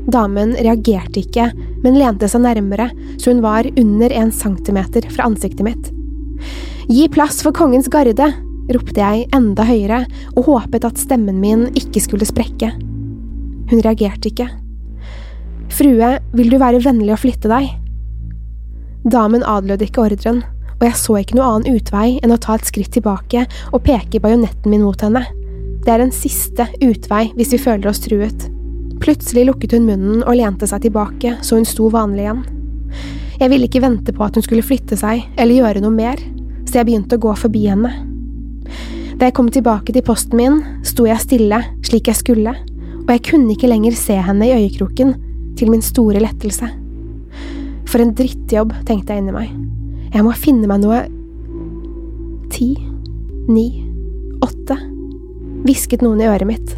Damen 0.09 0.55
reagerte 0.57 1.21
ikke, 1.21 1.49
men 1.83 1.97
lente 1.99 2.27
seg 2.29 2.43
nærmere, 2.43 2.89
så 3.21 3.31
hun 3.31 3.43
var 3.45 3.67
under 3.77 4.13
en 4.15 4.33
centimeter 4.35 5.05
fra 5.13 5.29
ansiktet 5.29 5.65
mitt. 5.65 5.89
Gi 6.89 7.07
plass 7.13 7.43
for 7.45 7.55
kongens 7.55 7.89
garde, 7.93 8.31
ropte 8.73 9.01
jeg 9.01 9.27
enda 9.35 9.65
høyere 9.65 10.03
og 10.35 10.45
håpet 10.49 10.87
at 10.87 11.01
stemmen 11.01 11.39
min 11.41 11.67
ikke 11.77 12.03
skulle 12.03 12.27
sprekke. 12.27 12.73
Hun 13.69 13.83
reagerte 13.85 14.31
ikke. 14.31 14.47
Frue, 15.69 16.13
vil 16.33 16.49
du 16.49 16.57
være 16.59 16.81
vennlig 16.83 17.13
å 17.13 17.19
flytte 17.21 17.51
deg? 17.51 17.69
Damen 19.09 19.45
adlød 19.47 19.85
ikke 19.85 20.03
ordren, 20.09 20.41
og 20.79 20.85
jeg 20.87 20.97
så 20.99 21.17
ikke 21.19 21.37
noe 21.37 21.49
annen 21.49 21.77
utvei 21.77 22.17
enn 22.23 22.33
å 22.33 22.39
ta 22.41 22.57
et 22.57 22.67
skritt 22.67 22.91
tilbake 22.95 23.45
og 23.71 23.83
peke 23.85 24.21
bajonetten 24.23 24.71
min 24.71 24.83
mot 24.83 25.01
henne. 25.05 25.21
Det 25.85 25.93
er 25.93 26.03
en 26.03 26.13
siste 26.15 26.65
utvei 26.83 27.29
hvis 27.37 27.53
vi 27.55 27.61
føler 27.61 27.91
oss 27.91 28.01
truet. 28.03 28.47
Plutselig 28.99 29.45
lukket 29.47 29.77
hun 29.77 29.87
munnen 29.87 30.23
og 30.25 30.35
lente 30.35 30.67
seg 30.67 30.83
tilbake 30.83 31.37
så 31.45 31.59
hun 31.59 31.67
sto 31.67 31.87
vanlig 31.93 32.25
igjen. 32.25 32.43
Jeg 33.39 33.53
ville 33.53 33.69
ikke 33.69 33.83
vente 33.85 34.11
på 34.15 34.25
at 34.25 34.35
hun 34.35 34.43
skulle 34.43 34.65
flytte 34.65 34.97
seg 34.99 35.23
eller 35.39 35.61
gjøre 35.61 35.83
noe 35.83 35.95
mer, 35.95 36.19
så 36.67 36.81
jeg 36.81 36.89
begynte 36.89 37.15
å 37.15 37.23
gå 37.23 37.35
forbi 37.39 37.67
henne. 37.71 37.93
Da 39.19 39.27
jeg 39.27 39.35
kom 39.35 39.47
tilbake 39.51 39.95
til 39.95 40.03
posten 40.05 40.39
min, 40.39 40.59
sto 40.87 41.07
jeg 41.07 41.23
stille 41.23 41.61
slik 41.87 42.11
jeg 42.11 42.19
skulle, 42.19 42.53
og 43.09 43.15
jeg 43.15 43.23
kunne 43.25 43.55
ikke 43.55 43.71
lenger 43.71 43.97
se 43.97 44.13
henne 44.21 44.45
i 44.45 44.53
øyekroken, 44.53 45.15
til 45.57 45.71
min 45.73 45.81
store 45.83 46.21
lettelse. 46.21 46.69
For 47.89 47.99
en 47.99 48.13
drittjobb, 48.15 48.71
tenkte 48.85 49.15
jeg 49.15 49.23
inni 49.25 49.33
meg. 49.33 49.49
Jeg 50.13 50.23
må 50.23 50.31
finne 50.37 50.69
meg 50.69 50.85
noe 50.85 51.01
Ti, 52.53 52.71
ni, 53.49 53.65
åtte 54.45 54.77
hvisket 55.65 56.03
noen 56.05 56.21
i 56.21 56.27
øret 56.29 56.47
mitt. 56.47 56.75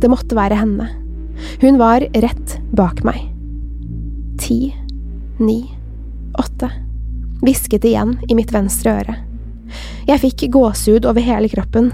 Det 0.00 0.10
måtte 0.10 0.36
være 0.38 0.58
henne. 0.58 0.88
Hun 1.62 1.78
var 1.80 2.04
rett 2.24 2.56
bak 2.74 3.02
meg. 3.06 3.18
Ti, 4.40 4.72
ni, 5.42 5.60
åtte. 6.38 6.70
Hvisket 7.42 7.84
igjen 7.88 8.16
i 8.30 8.38
mitt 8.38 8.54
venstre 8.54 8.96
øre. 9.02 9.18
Jeg 10.08 10.22
fikk 10.22 10.48
gåsehud 10.54 11.06
over 11.08 11.24
hele 11.24 11.50
kroppen. 11.52 11.92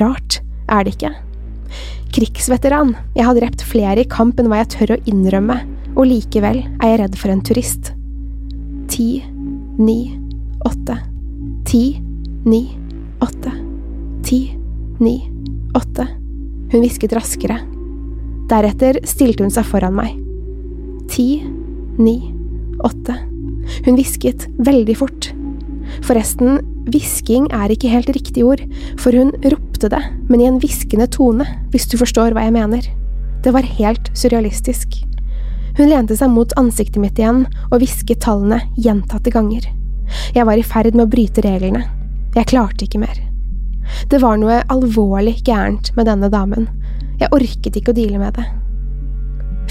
Rart, 0.00 0.40
er 0.68 0.84
det 0.84 0.96
ikke? 0.96 1.14
Krigsveteran, 2.16 2.94
jeg 3.12 3.26
har 3.26 3.36
drept 3.36 3.60
flere 3.68 4.00
i 4.00 4.08
kamp 4.08 4.38
enn 4.40 4.46
hva 4.48 4.62
jeg 4.62 4.70
tør 4.72 4.94
å 4.94 4.96
innrømme, 5.10 5.58
og 6.00 6.06
likevel 6.08 6.62
er 6.64 6.88
jeg 6.88 7.00
redd 7.02 7.16
for 7.20 7.28
en 7.28 7.42
turist. 7.44 7.90
Ti, 8.88 9.08
ni, 9.76 9.98
åtte. 10.64 10.96
Ti, 11.68 11.82
ni, 12.48 12.62
åtte. 13.20 13.52
Ti, 14.24 14.38
ni, 14.96 15.12
åtte. 15.76 16.06
Hun 16.72 16.80
hvisket 16.86 17.12
raskere. 17.18 17.58
Deretter 18.48 19.02
stilte 19.04 19.44
hun 19.44 19.52
seg 19.52 19.68
foran 19.68 19.98
meg. 19.98 20.16
Ti, 21.12 21.28
ni, 22.00 22.16
åtte. 22.80 23.18
Hun 23.84 24.00
hvisket 24.00 24.48
veldig 24.56 24.96
fort. 25.02 25.34
Forresten, 26.06 26.62
hvisking 26.88 27.52
er 27.52 27.76
ikke 27.76 27.92
helt 27.92 28.08
riktig 28.16 28.48
ord, 28.48 28.64
for 28.96 29.12
hun 29.12 29.36
ropte 29.44 29.65
det, 29.82 30.00
men 30.30 30.40
i 30.40 30.46
en 30.48 30.60
hviskende 30.62 31.06
tone, 31.12 31.44
hvis 31.72 31.88
du 31.90 31.98
forstår 32.00 32.32
hva 32.34 32.46
jeg 32.46 32.54
mener. 32.56 32.86
Det 33.44 33.52
var 33.54 33.66
helt 33.76 34.10
surrealistisk. 34.16 34.96
Hun 35.76 35.90
lente 35.90 36.16
seg 36.16 36.32
mot 36.32 36.52
ansiktet 36.56 36.98
mitt 37.02 37.18
igjen 37.20 37.44
og 37.68 37.80
hvisket 37.82 38.22
tallene 38.24 38.62
gjentatte 38.80 39.32
ganger. 39.34 39.68
Jeg 40.34 40.46
var 40.48 40.56
i 40.56 40.64
ferd 40.64 40.94
med 40.96 41.06
å 41.06 41.12
bryte 41.12 41.44
reglene. 41.44 41.84
Jeg 42.36 42.48
klarte 42.52 42.86
ikke 42.86 43.02
mer. 43.02 43.18
Det 44.10 44.20
var 44.22 44.38
noe 44.40 44.62
alvorlig 44.72 45.38
gærent 45.46 45.92
med 45.96 46.08
denne 46.08 46.30
damen. 46.32 46.68
Jeg 47.20 47.32
orket 47.34 47.76
ikke 47.78 47.92
å 47.92 47.96
deale 47.96 48.20
med 48.20 48.38
det. 48.38 48.46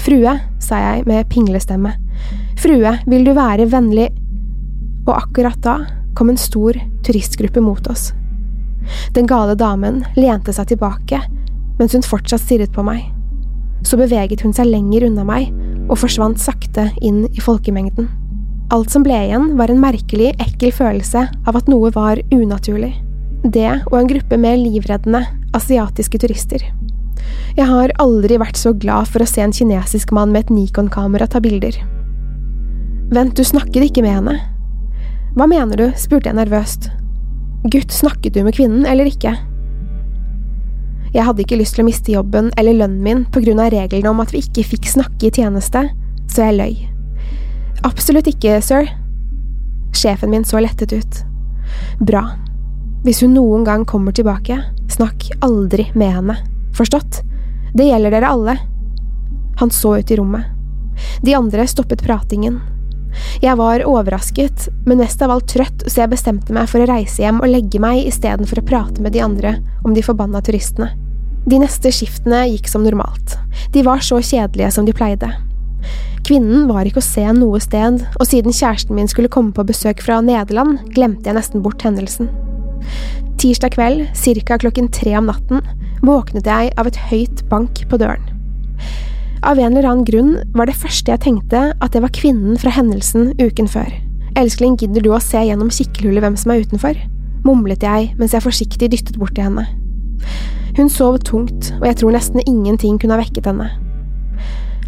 Frue, 0.02 0.36
sa 0.62 0.78
jeg 0.82 1.06
med 1.08 1.26
pinglestemme, 1.32 1.96
frue, 2.60 2.92
vil 3.10 3.26
du 3.26 3.32
være 3.36 3.68
vennlig… 3.72 4.10
Og 5.06 5.12
akkurat 5.14 5.58
da 5.62 5.76
kom 6.18 6.32
en 6.32 6.40
stor 6.40 6.78
turistgruppe 7.06 7.62
mot 7.62 7.90
oss. 7.90 8.10
Den 9.16 9.28
gale 9.30 9.56
damen 9.58 10.04
lente 10.16 10.54
seg 10.54 10.70
tilbake, 10.72 11.20
mens 11.78 11.96
hun 11.96 12.06
fortsatt 12.06 12.44
stirret 12.44 12.74
på 12.74 12.84
meg. 12.86 13.04
Så 13.86 13.98
beveget 14.00 14.42
hun 14.42 14.54
seg 14.56 14.70
lenger 14.70 15.06
unna 15.08 15.24
meg 15.26 15.50
og 15.86 15.98
forsvant 16.00 16.40
sakte 16.42 16.88
inn 17.04 17.26
i 17.30 17.42
folkemengden. 17.42 18.08
Alt 18.74 18.90
som 18.90 19.04
ble 19.06 19.14
igjen, 19.28 19.52
var 19.58 19.70
en 19.70 19.82
merkelig, 19.82 20.32
ekkel 20.42 20.72
følelse 20.74 21.28
av 21.46 21.58
at 21.58 21.68
noe 21.70 21.92
var 21.94 22.18
unaturlig. 22.34 22.96
Det 23.44 23.68
og 23.92 23.98
en 24.00 24.10
gruppe 24.10 24.38
mer 24.42 24.56
livreddende 24.58 25.22
asiatiske 25.54 26.18
turister. 26.24 26.64
Jeg 27.56 27.68
har 27.70 27.94
aldri 28.02 28.40
vært 28.42 28.58
så 28.58 28.74
glad 28.74 29.08
for 29.12 29.22
å 29.22 29.28
se 29.28 29.44
en 29.44 29.54
kinesisk 29.54 30.10
mann 30.12 30.34
med 30.34 30.46
et 30.46 30.54
Nikon-kamera 30.56 31.28
ta 31.30 31.40
bilder. 31.40 31.78
Vent, 33.14 33.36
du 33.38 33.46
snakket 33.46 33.86
ikke 33.86 34.02
med 34.02 34.18
henne? 34.18 34.36
Hva 35.36 35.46
mener 35.46 35.78
du? 35.78 35.86
spurte 36.00 36.32
jeg 36.32 36.40
nervøst. 36.40 36.90
Gutt, 37.66 37.92
snakket 37.92 38.34
du 38.34 38.44
med 38.46 38.54
kvinnen 38.54 38.86
eller 38.86 39.08
ikke? 39.10 39.32
Jeg 41.14 41.24
hadde 41.24 41.42
ikke 41.42 41.56
lyst 41.58 41.74
til 41.74 41.82
å 41.82 41.86
miste 41.88 42.12
jobben 42.12 42.52
eller 42.60 42.76
lønnen 42.76 43.02
min 43.02 43.58
av 43.58 43.70
reglene 43.72 44.10
om 44.10 44.20
at 44.22 44.30
vi 44.34 44.42
ikke 44.44 44.66
fikk 44.70 44.86
snakke 44.86 45.26
i 45.26 45.32
tjeneste, 45.34 45.82
så 46.30 46.46
jeg 46.46 46.58
løy. 46.60 46.76
Absolutt 47.82 48.28
ikke, 48.30 48.60
sir. 48.62 48.86
Sjefen 49.96 50.30
min 50.30 50.44
så 50.44 50.60
lettet 50.60 50.92
ut. 50.92 51.22
Bra. 51.98 52.36
Hvis 53.02 53.22
hun 53.24 53.34
noen 53.34 53.64
gang 53.64 53.84
kommer 53.84 54.12
tilbake, 54.12 54.60
snakk 54.92 55.30
aldri 55.40 55.88
med 55.94 56.12
henne. 56.20 56.38
Forstått? 56.76 57.22
Det 57.74 57.88
gjelder 57.88 58.14
dere 58.14 58.30
alle. 58.30 58.58
Han 59.58 59.70
så 59.74 59.96
ut 59.98 60.10
i 60.10 60.16
rommet. 60.20 60.44
De 61.22 61.34
andre 61.34 61.66
stoppet 61.66 62.04
pratingen. 62.04 62.60
Jeg 63.42 63.56
var 63.58 63.84
overrasket, 63.88 64.68
men 64.86 65.00
mest 65.02 65.22
av 65.24 65.32
alt 65.34 65.48
trøtt, 65.52 65.86
så 65.86 66.02
jeg 66.02 66.12
bestemte 66.12 66.54
meg 66.56 66.68
for 66.70 66.82
å 66.82 66.88
reise 66.90 67.22
hjem 67.22 67.42
og 67.42 67.50
legge 67.50 67.80
meg 67.82 68.06
istedenfor 68.08 68.62
å 68.62 68.66
prate 68.68 69.02
med 69.04 69.16
de 69.16 69.24
andre 69.24 69.56
om 69.84 69.96
de 69.96 70.04
forbanna 70.04 70.42
turistene. 70.44 70.92
De 71.46 71.60
neste 71.62 71.92
skiftene 71.94 72.42
gikk 72.50 72.66
som 72.70 72.82
normalt. 72.82 73.36
De 73.72 73.84
var 73.86 74.02
så 74.02 74.18
kjedelige 74.18 74.72
som 74.74 74.88
de 74.88 74.94
pleide. 74.96 75.30
Kvinnen 76.26 76.64
var 76.66 76.88
ikke 76.88 76.98
å 76.98 77.06
se 77.06 77.22
noe 77.38 77.60
sted, 77.62 78.00
og 78.18 78.26
siden 78.26 78.54
kjæresten 78.54 78.96
min 78.98 79.06
skulle 79.10 79.30
komme 79.30 79.54
på 79.54 79.66
besøk 79.68 80.02
fra 80.02 80.18
Nederland, 80.24 80.80
glemte 80.96 81.30
jeg 81.30 81.38
nesten 81.38 81.62
bort 81.62 81.84
hendelsen. 81.86 82.32
Tirsdag 83.38 83.76
kveld, 83.76 84.08
ca. 84.48 84.58
klokken 84.58 84.90
tre 84.90 85.14
om 85.20 85.28
natten, 85.30 85.62
våknet 86.02 86.48
jeg 86.50 86.72
av 86.74 86.90
et 86.90 86.98
høyt 87.12 87.44
bank 87.52 87.84
på 87.86 88.00
døren. 88.02 88.26
Av 89.44 89.58
en 89.58 89.76
eller 89.76 89.88
annen 89.88 90.06
grunn 90.08 90.32
var 90.56 90.70
det 90.70 90.78
første 90.78 91.12
jeg 91.12 91.24
tenkte 91.26 91.68
at 91.74 91.92
det 91.92 92.02
var 92.04 92.14
kvinnen 92.16 92.56
fra 92.60 92.72
hendelsen 92.72 93.34
uken 93.40 93.68
før. 93.68 93.90
Elskling, 94.36 94.76
gidder 94.80 95.04
du 95.04 95.12
å 95.12 95.20
se 95.22 95.40
gjennom 95.44 95.72
kikkelhullet 95.72 96.24
hvem 96.24 96.40
som 96.40 96.52
er 96.52 96.64
utenfor? 96.64 96.96
mumlet 97.46 97.84
jeg 97.84 98.12
mens 98.18 98.34
jeg 98.34 98.44
forsiktig 98.44 98.90
dyttet 98.92 99.18
bort 99.20 99.34
til 99.36 99.46
henne. 99.46 99.66
Hun 100.76 100.90
sov 100.92 101.20
tungt, 101.24 101.70
og 101.78 101.86
jeg 101.88 101.98
tror 102.00 102.16
nesten 102.16 102.42
ingenting 102.44 102.98
kunne 103.00 103.16
ha 103.16 103.22
vekket 103.22 103.48
henne. 103.48 103.70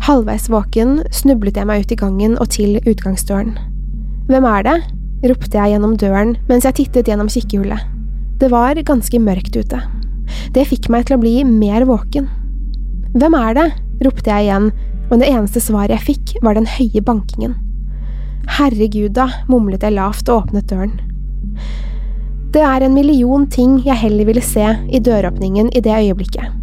Halvveis 0.08 0.48
våken 0.52 0.98
snublet 1.14 1.58
jeg 1.58 1.68
meg 1.68 1.84
ut 1.84 1.92
i 1.92 1.98
gangen 1.98 2.36
og 2.38 2.50
til 2.54 2.78
utgangsdøren. 2.82 3.54
Hvem 4.28 4.48
er 4.48 4.66
det? 4.66 4.78
ropte 5.28 5.58
jeg 5.58 5.74
gjennom 5.74 5.96
døren 5.98 6.36
mens 6.50 6.66
jeg 6.66 6.76
tittet 6.78 7.08
gjennom 7.10 7.30
kikkehullet. 7.32 7.86
Det 8.38 8.50
var 8.52 8.78
ganske 8.86 9.18
mørkt 9.18 9.56
ute. 9.58 9.80
Det 10.54 10.68
fikk 10.68 10.86
meg 10.92 11.08
til 11.08 11.16
å 11.16 11.22
bli 11.22 11.40
mer 11.46 11.88
våken. 11.88 12.28
Hvem 13.16 13.34
er 13.38 13.54
det? 13.56 13.68
ropte 14.04 14.30
jeg 14.30 14.46
igjen, 14.46 14.70
men 15.08 15.22
det 15.22 15.30
eneste 15.32 15.62
svaret 15.62 15.94
jeg 15.96 16.06
fikk, 16.12 16.34
var 16.44 16.58
den 16.58 16.68
høye 16.68 17.02
bankingen. 17.02 17.56
Herregud 18.58 19.14
da, 19.16 19.28
mumlet 19.48 19.84
jeg 19.84 19.96
lavt 19.96 20.28
og 20.28 20.44
åpnet 20.44 20.68
døren. 20.70 20.94
Det 22.52 22.62
er 22.64 22.84
en 22.84 22.94
million 22.96 23.44
ting 23.50 23.78
jeg 23.84 24.00
heller 24.00 24.28
ville 24.28 24.44
se 24.44 24.64
i 24.88 25.00
døråpningen 25.04 25.68
i 25.76 25.82
det 25.84 25.92
øyeblikket. 25.92 26.54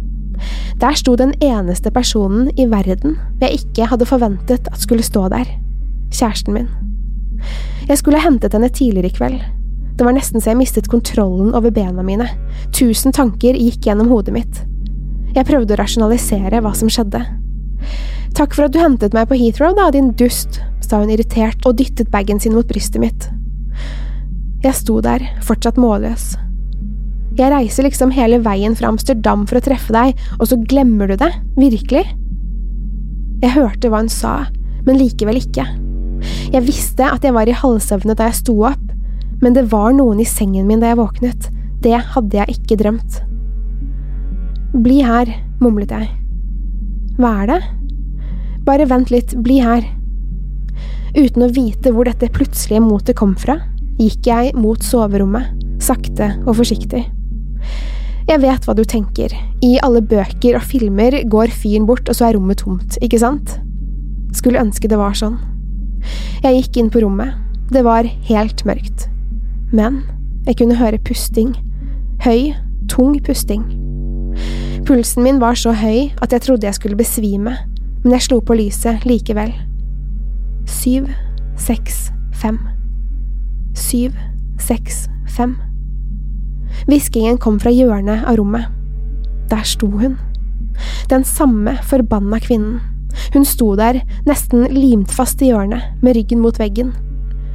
Der 0.80 0.96
sto 0.98 1.14
den 1.16 1.32
eneste 1.40 1.90
personen 1.90 2.50
i 2.58 2.66
verden 2.68 3.16
jeg 3.40 3.60
ikke 3.60 3.86
hadde 3.92 4.08
forventet 4.08 4.66
at 4.72 4.80
skulle 4.82 5.06
stå 5.06 5.28
der. 5.32 5.46
Kjæresten 6.12 6.54
min. 6.54 6.68
Jeg 7.88 7.98
skulle 7.98 8.20
hentet 8.20 8.52
henne 8.52 8.68
tidligere 8.68 9.06
i 9.06 9.16
kveld. 9.16 9.40
Det 9.96 10.04
var 10.04 10.12
nesten 10.12 10.40
så 10.40 10.50
jeg 10.52 10.60
mistet 10.60 10.90
kontrollen 10.92 11.54
over 11.54 11.70
bena 11.70 12.02
mine. 12.04 12.28
Tusen 12.74 13.14
tanker 13.16 13.56
gikk 13.56 13.86
gjennom 13.86 14.10
hodet 14.12 14.34
mitt. 14.34 14.64
Jeg 15.36 15.44
prøvde 15.44 15.74
å 15.74 15.80
rasjonalisere 15.82 16.62
hva 16.64 16.72
som 16.76 16.88
skjedde. 16.88 17.20
Takk 18.36 18.56
for 18.56 18.66
at 18.66 18.72
du 18.72 18.80
hentet 18.80 19.14
meg 19.16 19.28
på 19.28 19.36
Heathrow, 19.36 19.74
da, 19.76 19.90
din 19.92 20.10
dust, 20.16 20.62
sa 20.84 21.02
hun 21.02 21.12
irritert 21.12 21.64
og 21.68 21.76
dyttet 21.76 22.10
bagen 22.12 22.40
sin 22.40 22.56
mot 22.56 22.66
brystet 22.68 23.02
mitt. 23.02 23.28
Jeg 24.64 24.76
sto 24.78 24.98
der, 25.04 25.22
fortsatt 25.44 25.80
målløs. 25.80 26.34
Jeg 27.36 27.52
reiser 27.52 27.84
liksom 27.84 28.14
hele 28.16 28.40
veien 28.40 28.72
fra 28.76 28.88
Amsterdam 28.88 29.44
for 29.48 29.60
å 29.60 29.64
treffe 29.66 29.92
deg, 29.92 30.16
og 30.40 30.48
så 30.48 30.56
glemmer 30.68 31.12
du 31.12 31.18
det? 31.20 31.30
Virkelig? 31.60 32.06
Jeg 33.44 33.52
hørte 33.52 33.92
hva 33.92 34.00
hun 34.00 34.12
sa, 34.12 34.46
men 34.88 34.96
likevel 34.96 35.42
ikke. 35.42 35.66
Jeg 36.54 36.64
visste 36.64 37.04
at 37.12 37.24
jeg 37.28 37.36
var 37.36 37.48
i 37.48 37.56
halvsøvne 37.56 38.16
da 38.16 38.30
jeg 38.30 38.40
sto 38.40 38.56
opp, 38.64 38.92
men 39.44 39.52
det 39.52 39.68
var 39.68 39.92
noen 39.92 40.22
i 40.24 40.28
sengen 40.28 40.64
min 40.68 40.80
da 40.80 40.94
jeg 40.94 41.02
våknet. 41.02 41.50
Det 41.84 41.98
hadde 42.16 42.40
jeg 42.40 42.56
ikke 42.56 42.80
drømt. 42.80 43.20
Bli 44.76 44.98
her, 45.00 45.30
mumlet 45.56 45.88
jeg. 45.88 46.10
Hva 47.16 47.30
er 47.40 47.48
det? 47.48 47.60
Bare 48.66 48.84
vent 48.90 49.08
litt, 49.08 49.32
bli 49.40 49.56
her. 49.64 49.86
Uten 51.16 51.46
å 51.46 51.48
vite 51.48 51.94
hvor 51.94 52.04
dette 52.04 52.28
plutselige 52.34 52.82
motet 52.84 53.16
kom 53.16 53.32
fra, 53.40 53.54
gikk 53.96 54.28
jeg 54.28 54.52
mot 54.58 54.82
soverommet, 54.84 55.54
sakte 55.80 56.28
og 56.42 56.58
forsiktig. 56.58 57.06
Jeg 58.28 58.42
vet 58.42 58.68
hva 58.68 58.74
du 58.76 58.82
tenker, 58.84 59.32
i 59.64 59.78
alle 59.86 60.02
bøker 60.04 60.58
og 60.58 60.68
filmer 60.68 61.22
går 61.24 61.56
fyren 61.56 61.88
bort 61.88 62.12
og 62.12 62.18
så 62.18 62.28
er 62.28 62.36
rommet 62.36 62.60
tomt, 62.60 62.98
ikke 63.00 63.22
sant? 63.22 63.56
Skulle 64.36 64.60
ønske 64.60 64.92
det 64.92 65.00
var 65.00 65.16
sånn. 65.16 65.38
Jeg 66.44 66.60
gikk 66.60 66.82
inn 66.82 66.92
på 66.92 67.00
rommet, 67.06 67.32
det 67.72 67.86
var 67.86 68.04
helt 68.28 68.66
mørkt. 68.68 69.08
Men 69.72 70.02
jeg 70.44 70.60
kunne 70.60 70.76
høre 70.76 71.00
pusting. 71.00 71.56
Høy, 72.28 72.52
tung 72.92 73.16
pusting. 73.24 73.64
Pulsen 74.86 75.26
min 75.26 75.40
var 75.42 75.58
så 75.58 75.74
høy 75.74 76.12
at 76.22 76.32
jeg 76.32 76.46
trodde 76.46 76.68
jeg 76.68 76.78
skulle 76.78 76.98
besvime, 76.98 77.56
men 78.04 78.16
jeg 78.16 78.28
slo 78.28 78.40
på 78.40 78.58
lyset 78.58 79.06
likevel. 79.08 79.52
Syv, 80.66 81.10
seks, 81.58 82.08
fem 82.34 82.58
syv, 83.76 84.16
seks, 84.58 85.06
fem. 85.28 85.56
Hviskingen 86.88 87.38
kom 87.38 87.60
fra 87.60 87.72
hjørnet 87.72 88.24
av 88.26 88.38
rommet. 88.40 88.68
Der 89.50 89.64
sto 89.68 89.88
hun. 89.92 90.16
Den 91.10 91.24
samme 91.24 91.76
forbanna 91.86 92.40
kvinnen. 92.42 92.80
Hun 93.32 93.46
sto 93.48 93.70
der, 93.78 94.02
nesten 94.28 94.66
limt 94.72 95.12
fast 95.14 95.40
i 95.40 95.50
hjørnet, 95.52 95.84
med 96.02 96.16
ryggen 96.18 96.42
mot 96.42 96.58
veggen. 96.60 96.92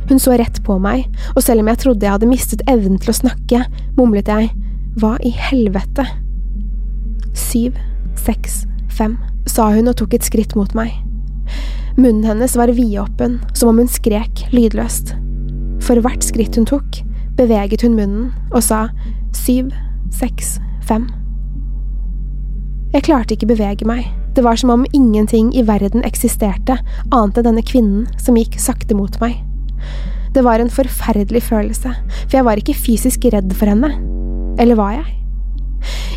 Hun 0.10 0.20
så 0.22 0.34
rett 0.40 0.58
på 0.66 0.80
meg, 0.82 1.06
og 1.36 1.44
selv 1.46 1.62
om 1.62 1.70
jeg 1.70 1.82
trodde 1.84 2.08
jeg 2.08 2.16
hadde 2.16 2.30
mistet 2.30 2.64
evnen 2.70 2.98
til 3.02 3.14
å 3.14 3.20
snakke, 3.20 3.62
mumlet 4.00 4.32
jeg, 4.32 4.50
hva 4.98 5.16
i 5.24 5.32
helvete? 5.36 6.08
Syv, 7.38 7.78
seks, 8.20 8.66
fem, 8.92 9.18
sa 9.50 9.70
hun 9.74 9.90
og 9.92 9.98
tok 10.02 10.16
et 10.18 10.26
skritt 10.28 10.56
mot 10.56 10.74
meg. 10.78 10.94
Munnen 11.98 12.24
hennes 12.28 12.56
var 12.56 12.72
vidåpen, 12.72 13.40
som 13.54 13.72
om 13.72 13.82
hun 13.82 13.92
skrek 13.92 14.46
lydløst. 14.56 15.16
For 15.84 16.00
hvert 16.00 16.24
skritt 16.24 16.56
hun 16.56 16.68
tok, 16.70 17.02
beveget 17.40 17.84
hun 17.84 17.98
munnen 17.98 18.30
og 18.52 18.64
sa 18.64 18.88
syv, 19.36 19.72
seks, 20.14 20.60
fem. 20.88 21.10
Jeg 22.92 23.08
klarte 23.08 23.36
ikke 23.36 23.52
bevege 23.54 23.88
meg, 23.88 24.10
det 24.36 24.44
var 24.44 24.56
som 24.60 24.72
om 24.72 24.86
ingenting 24.94 25.52
i 25.56 25.64
verden 25.68 26.06
eksisterte 26.08 26.78
annet 27.12 27.40
enn 27.40 27.48
denne 27.50 27.64
kvinnen 27.68 28.06
som 28.20 28.38
gikk 28.40 28.58
sakte 28.60 28.96
mot 28.96 29.16
meg. 29.24 29.40
Det 30.32 30.44
var 30.46 30.64
en 30.64 30.72
forferdelig 30.72 31.44
følelse, 31.44 31.92
for 32.22 32.38
jeg 32.38 32.48
var 32.48 32.60
ikke 32.60 32.78
fysisk 32.78 33.28
redd 33.34 33.52
for 33.52 33.72
henne. 33.72 33.92
Eller 34.60 34.80
var 34.80 34.96
jeg? 34.96 35.21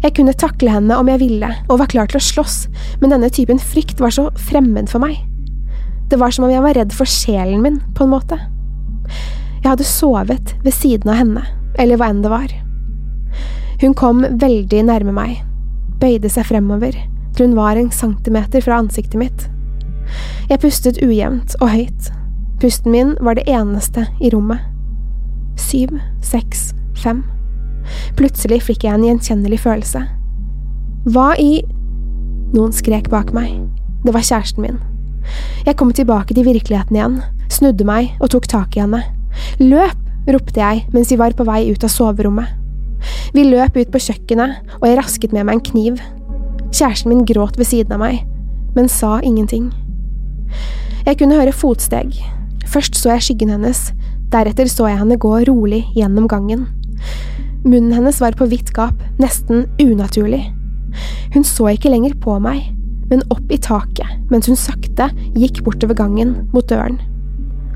Jeg 0.03 0.15
kunne 0.17 0.35
takle 0.37 0.73
henne 0.73 0.97
om 0.99 1.09
jeg 1.09 1.23
ville, 1.23 1.51
og 1.69 1.81
var 1.81 1.91
klar 1.93 2.11
til 2.11 2.21
å 2.21 2.25
slåss, 2.25 2.59
men 3.01 3.15
denne 3.15 3.31
typen 3.33 3.61
frykt 3.63 4.03
var 4.03 4.15
så 4.15 4.29
fremmed 4.51 4.91
for 4.93 5.03
meg. 5.05 5.17
Det 6.13 6.19
var 6.21 6.35
som 6.35 6.47
om 6.47 6.53
jeg 6.53 6.65
var 6.65 6.77
redd 6.77 6.93
for 6.95 7.09
sjelen 7.09 7.63
min, 7.65 7.81
på 7.97 8.05
en 8.05 8.13
måte. 8.13 8.39
Jeg 9.63 9.71
hadde 9.71 9.89
sovet 9.89 10.55
ved 10.65 10.77
siden 10.77 11.11
av 11.11 11.21
henne, 11.23 11.47
eller 11.81 11.99
hva 12.01 12.11
enn 12.13 12.23
det 12.25 12.33
var. 12.33 12.53
Hun 13.81 13.97
kom 13.97 14.23
veldig 14.41 14.85
nærme 14.87 15.17
meg, 15.17 15.41
bøyde 16.01 16.31
seg 16.31 16.47
fremover 16.53 16.97
til 17.35 17.49
hun 17.49 17.57
var 17.59 17.79
en 17.79 17.91
centimeter 17.91 18.63
fra 18.63 18.79
ansiktet 18.79 19.19
mitt. 19.19 19.49
Jeg 20.51 20.61
pustet 20.63 21.01
ujevnt 21.03 21.57
og 21.61 21.73
høyt. 21.73 22.11
Pusten 22.63 22.93
min 22.95 23.15
var 23.21 23.39
det 23.39 23.49
eneste 23.51 24.07
i 24.23 24.31
rommet. 24.31 24.63
Syv, 25.59 25.99
seks, 26.23 26.73
fem. 26.95 27.25
Plutselig 28.19 28.63
fikk 28.69 28.87
jeg 28.87 28.97
en 28.97 29.07
gjenkjennelig 29.09 29.61
følelse. 29.65 30.05
Hva 31.11 31.33
i… 31.41 31.63
Noen 32.55 32.73
skrek 32.75 33.11
bak 33.11 33.33
meg. 33.35 33.57
Det 34.05 34.15
var 34.15 34.25
kjæresten 34.25 34.63
min. 34.63 34.79
Jeg 35.67 35.77
kom 35.81 35.91
tilbake 35.97 36.37
til 36.37 36.47
virkeligheten 36.47 36.97
igjen, 36.97 37.21
snudde 37.53 37.87
meg 37.89 38.13
og 38.21 38.31
tok 38.35 38.49
tak 38.51 38.77
i 38.77 38.85
henne. 38.85 39.03
Løp! 39.63 40.01
ropte 40.25 40.57
jeg 40.57 40.87
mens 40.95 41.11
vi 41.13 41.19
var 41.21 41.35
på 41.37 41.45
vei 41.45 41.67
ut 41.69 41.85
av 41.85 41.93
soverommet. 41.93 42.49
Vi 43.37 43.45
løp 43.45 43.77
ut 43.77 43.91
på 43.93 44.01
kjøkkenet, 44.01 44.61
og 44.81 44.87
jeg 44.89 44.97
rasket 44.97 45.35
med 45.37 45.45
meg 45.49 45.59
en 45.59 45.67
kniv. 45.67 45.99
Kjæresten 46.71 47.13
min 47.13 47.27
gråt 47.29 47.59
ved 47.61 47.69
siden 47.69 47.97
av 47.97 48.01
meg, 48.01 48.23
men 48.77 48.89
sa 48.89 49.19
ingenting. 49.21 49.69
Jeg 51.05 51.19
kunne 51.21 51.37
høre 51.37 51.53
fotsteg. 51.53 52.17
Først 52.73 52.97
så 52.97 53.13
jeg 53.13 53.27
skyggen 53.27 53.53
hennes, 53.53 53.91
deretter 54.33 54.71
så 54.71 54.89
jeg 54.89 55.03
henne 55.03 55.21
gå 55.21 55.35
rolig 55.51 55.85
gjennom 55.93 56.29
gangen. 56.31 56.65
Munnen 57.65 57.93
hennes 57.97 58.21
var 58.21 58.37
på 58.37 58.47
vidt 58.47 58.75
gap, 58.77 58.99
nesten 59.17 59.65
unaturlig. 59.81 60.43
Hun 61.33 61.47
så 61.49 61.71
ikke 61.73 61.89
lenger 61.89 62.13
på 62.21 62.37
meg, 62.43 62.67
men 63.09 63.25
opp 63.33 63.53
i 63.53 63.61
taket 63.61 64.29
mens 64.31 64.49
hun 64.51 64.59
sakte 64.59 65.09
gikk 65.33 65.63
bortover 65.65 65.97
gangen 65.97 66.37
mot 66.53 66.67
døren. 66.69 66.99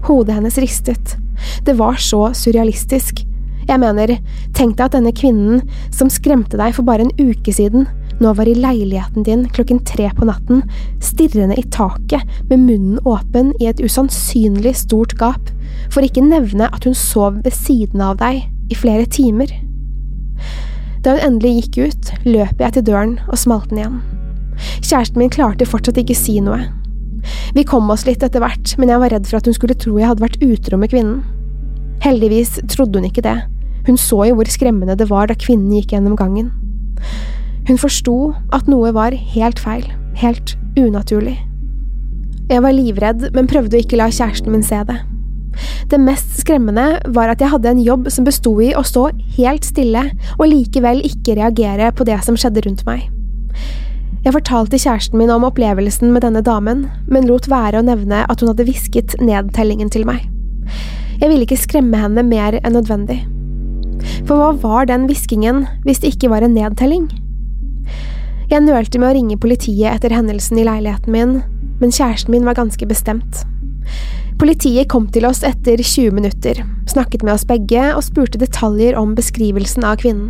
Hodet 0.05 0.37
hennes 0.37 0.59
ristet. 0.61 1.17
Det 1.65 1.75
var 1.79 1.97
så 2.03 2.29
surrealistisk. 2.37 3.25
Jeg 3.69 3.81
mener, 3.81 4.15
tenk 4.57 4.77
deg 4.77 4.85
at 4.87 4.97
denne 4.97 5.13
kvinnen 5.17 5.65
som 5.95 6.13
skremte 6.13 6.61
deg 6.61 6.77
for 6.77 6.89
bare 6.89 7.05
en 7.07 7.15
uke 7.17 7.53
siden, 7.53 7.89
nå 8.21 8.33
var 8.35 8.49
i 8.51 8.57
leiligheten 8.57 9.25
din 9.25 9.45
klokken 9.55 9.81
tre 9.89 10.09
på 10.17 10.27
natten, 10.29 10.65
stirrende 11.05 11.57
i 11.61 11.65
taket 11.73 12.25
med 12.51 12.65
munnen 12.65 13.01
åpen 13.07 13.53
i 13.61 13.69
et 13.71 13.81
usannsynlig 13.81 14.75
stort 14.81 15.15
gap, 15.21 15.53
for 15.93 16.05
ikke 16.05 16.25
nevne 16.27 16.69
at 16.73 16.89
hun 16.89 16.97
sov 16.97 17.41
ved 17.45 17.57
siden 17.57 18.05
av 18.05 18.19
deg 18.21 18.45
i 18.69 18.77
flere 18.77 19.07
timer. 19.09 19.53
Da 21.09 21.15
hun 21.17 21.25
endelig 21.25 21.63
gikk 21.63 21.77
ut, 21.89 22.09
løp 22.29 22.59
jeg 22.61 22.75
til 22.75 22.83
døren 22.85 23.15
og 23.33 23.39
smalt 23.41 23.71
den 23.71 23.79
igjen. 23.81 24.01
Kjæresten 24.85 25.23
min 25.23 25.31
klarte 25.33 25.65
fortsatt 25.65 25.97
ikke 26.03 26.17
si 26.19 26.35
noe. 26.45 26.59
Vi 27.57 27.65
kom 27.65 27.89
oss 27.89 28.05
litt 28.05 28.21
etter 28.27 28.45
hvert, 28.45 28.75
men 28.77 28.93
jeg 28.93 29.01
var 29.01 29.15
redd 29.15 29.25
for 29.25 29.41
at 29.41 29.49
hun 29.49 29.57
skulle 29.57 29.79
tro 29.81 29.95
jeg 29.97 30.11
hadde 30.11 30.27
vært 30.27 30.37
utro 30.45 30.77
med 30.77 30.93
kvinnen. 30.93 31.23
Heldigvis 32.05 32.59
trodde 32.69 33.01
hun 33.01 33.09
ikke 33.09 33.25
det, 33.25 33.39
hun 33.89 33.97
så 33.97 34.21
jo 34.29 34.37
hvor 34.37 34.53
skremmende 34.53 34.99
det 35.01 35.09
var 35.09 35.31
da 35.31 35.39
kvinnen 35.41 35.73
gikk 35.79 35.97
gjennom 35.97 36.19
gangen. 36.21 36.53
Hun 37.71 37.81
forsto 37.81 38.35
at 38.53 38.69
noe 38.69 38.93
var 38.93 39.17
helt 39.17 39.65
feil, 39.65 39.89
helt 40.21 40.59
unaturlig. 40.77 41.39
Jeg 42.53 42.65
var 42.65 42.77
livredd, 42.77 43.31
men 43.33 43.49
prøvde 43.49 43.81
å 43.81 43.81
ikke 43.81 43.97
la 43.97 44.13
kjæresten 44.13 44.53
min 44.53 44.67
se 44.67 44.85
det. 44.93 45.01
Det 45.87 46.01
mest 46.03 46.41
skremmende 46.41 46.99
var 47.15 47.31
at 47.33 47.43
jeg 47.43 47.53
hadde 47.53 47.71
en 47.71 47.85
jobb 47.85 48.09
som 48.13 48.27
besto 48.27 48.53
i 48.65 48.73
å 48.77 48.83
stå 48.87 49.09
helt 49.39 49.69
stille 49.69 50.03
og 50.37 50.49
likevel 50.51 51.05
ikke 51.07 51.39
reagere 51.39 51.93
på 51.95 52.07
det 52.09 52.19
som 52.27 52.37
skjedde 52.39 52.67
rundt 52.67 52.85
meg. 52.89 53.07
Jeg 54.25 54.35
fortalte 54.35 54.81
kjæresten 54.81 55.21
min 55.21 55.31
om 55.31 55.47
opplevelsen 55.47 56.11
med 56.13 56.25
denne 56.27 56.43
damen, 56.45 56.89
men 57.07 57.29
lot 57.29 57.47
være 57.49 57.79
å 57.79 57.87
nevne 57.87 58.25
at 58.27 58.43
hun 58.43 58.51
hadde 58.51 58.67
hvisket 58.67 59.15
nedtellingen 59.23 59.93
til 59.95 60.05
meg. 60.09 60.27
Jeg 61.19 61.31
ville 61.31 61.47
ikke 61.47 61.61
skremme 61.61 61.99
henne 61.99 62.27
mer 62.27 62.59
enn 62.61 62.75
nødvendig. 62.77 63.23
For 64.27 64.37
hva 64.39 64.51
var 64.61 64.91
den 64.91 65.07
hviskingen 65.09 65.65
hvis 65.87 66.03
det 66.03 66.13
ikke 66.15 66.31
var 66.35 66.45
en 66.45 66.55
nedtelling? 66.59 67.09
Jeg 68.49 68.65
nølte 68.65 69.01
med 69.01 69.11
å 69.11 69.15
ringe 69.17 69.39
politiet 69.41 69.91
etter 69.93 70.15
hendelsen 70.15 70.61
i 70.61 70.67
leiligheten 70.67 71.15
min, 71.15 71.35
men 71.79 71.95
kjæresten 71.95 72.35
min 72.35 72.47
var 72.49 72.59
ganske 72.59 72.87
bestemt. 72.89 73.43
Politiet 74.39 74.87
kom 74.87 75.09
til 75.11 75.25
oss 75.27 75.41
etter 75.43 75.81
20 75.83 76.13
minutter, 76.15 76.61
snakket 76.87 77.25
med 77.27 77.35
oss 77.35 77.45
begge 77.47 77.89
og 77.91 78.05
spurte 78.07 78.39
detaljer 78.39 78.95
om 78.95 79.17
beskrivelsen 79.19 79.83
av 79.83 79.97
kvinnen. 79.99 80.29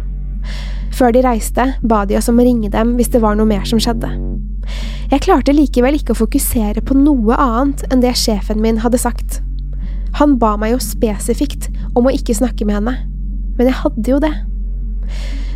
Før 0.96 1.12
de 1.12 1.20
reiste, 1.26 1.66
ba 1.84 2.06
de 2.08 2.16
oss 2.16 2.30
om 2.32 2.40
å 2.40 2.46
ringe 2.46 2.70
dem 2.72 2.94
hvis 2.96 3.12
det 3.12 3.20
var 3.20 3.36
noe 3.36 3.48
mer 3.50 3.66
som 3.68 3.82
skjedde. 3.82 4.08
Jeg 5.12 5.24
klarte 5.26 5.52
likevel 5.52 5.98
ikke 5.98 6.16
å 6.16 6.22
fokusere 6.22 6.80
på 6.88 6.96
noe 6.96 7.36
annet 7.36 7.84
enn 7.92 8.00
det 8.00 8.14
sjefen 8.16 8.64
min 8.64 8.80
hadde 8.80 9.00
sagt. 9.02 9.42
Han 10.16 10.38
ba 10.40 10.54
meg 10.56 10.72
jo 10.72 10.80
spesifikt 10.80 11.68
om 11.92 12.08
å 12.08 12.14
ikke 12.16 12.38
snakke 12.40 12.64
med 12.64 12.80
henne, 12.80 12.96
men 13.60 13.68
jeg 13.68 13.80
hadde 13.82 14.14
jo 14.14 14.22
det. 14.24 14.32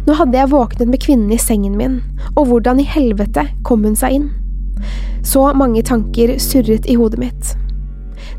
Nå 0.04 0.18
hadde 0.20 0.36
jeg 0.36 0.52
våknet 0.52 0.92
med 0.92 1.00
kvinnen 1.00 1.32
i 1.32 1.40
sengen 1.40 1.80
min, 1.80 2.02
og 2.34 2.52
hvordan 2.52 2.84
i 2.84 2.88
helvete 2.88 3.48
kom 3.64 3.88
hun 3.88 3.96
seg 3.96 4.20
inn? 4.20 4.30
Så 5.24 5.48
mange 5.56 5.80
tanker 5.88 6.36
surret 6.42 6.84
i 6.90 7.00
hodet 7.00 7.24
mitt. 7.24 7.56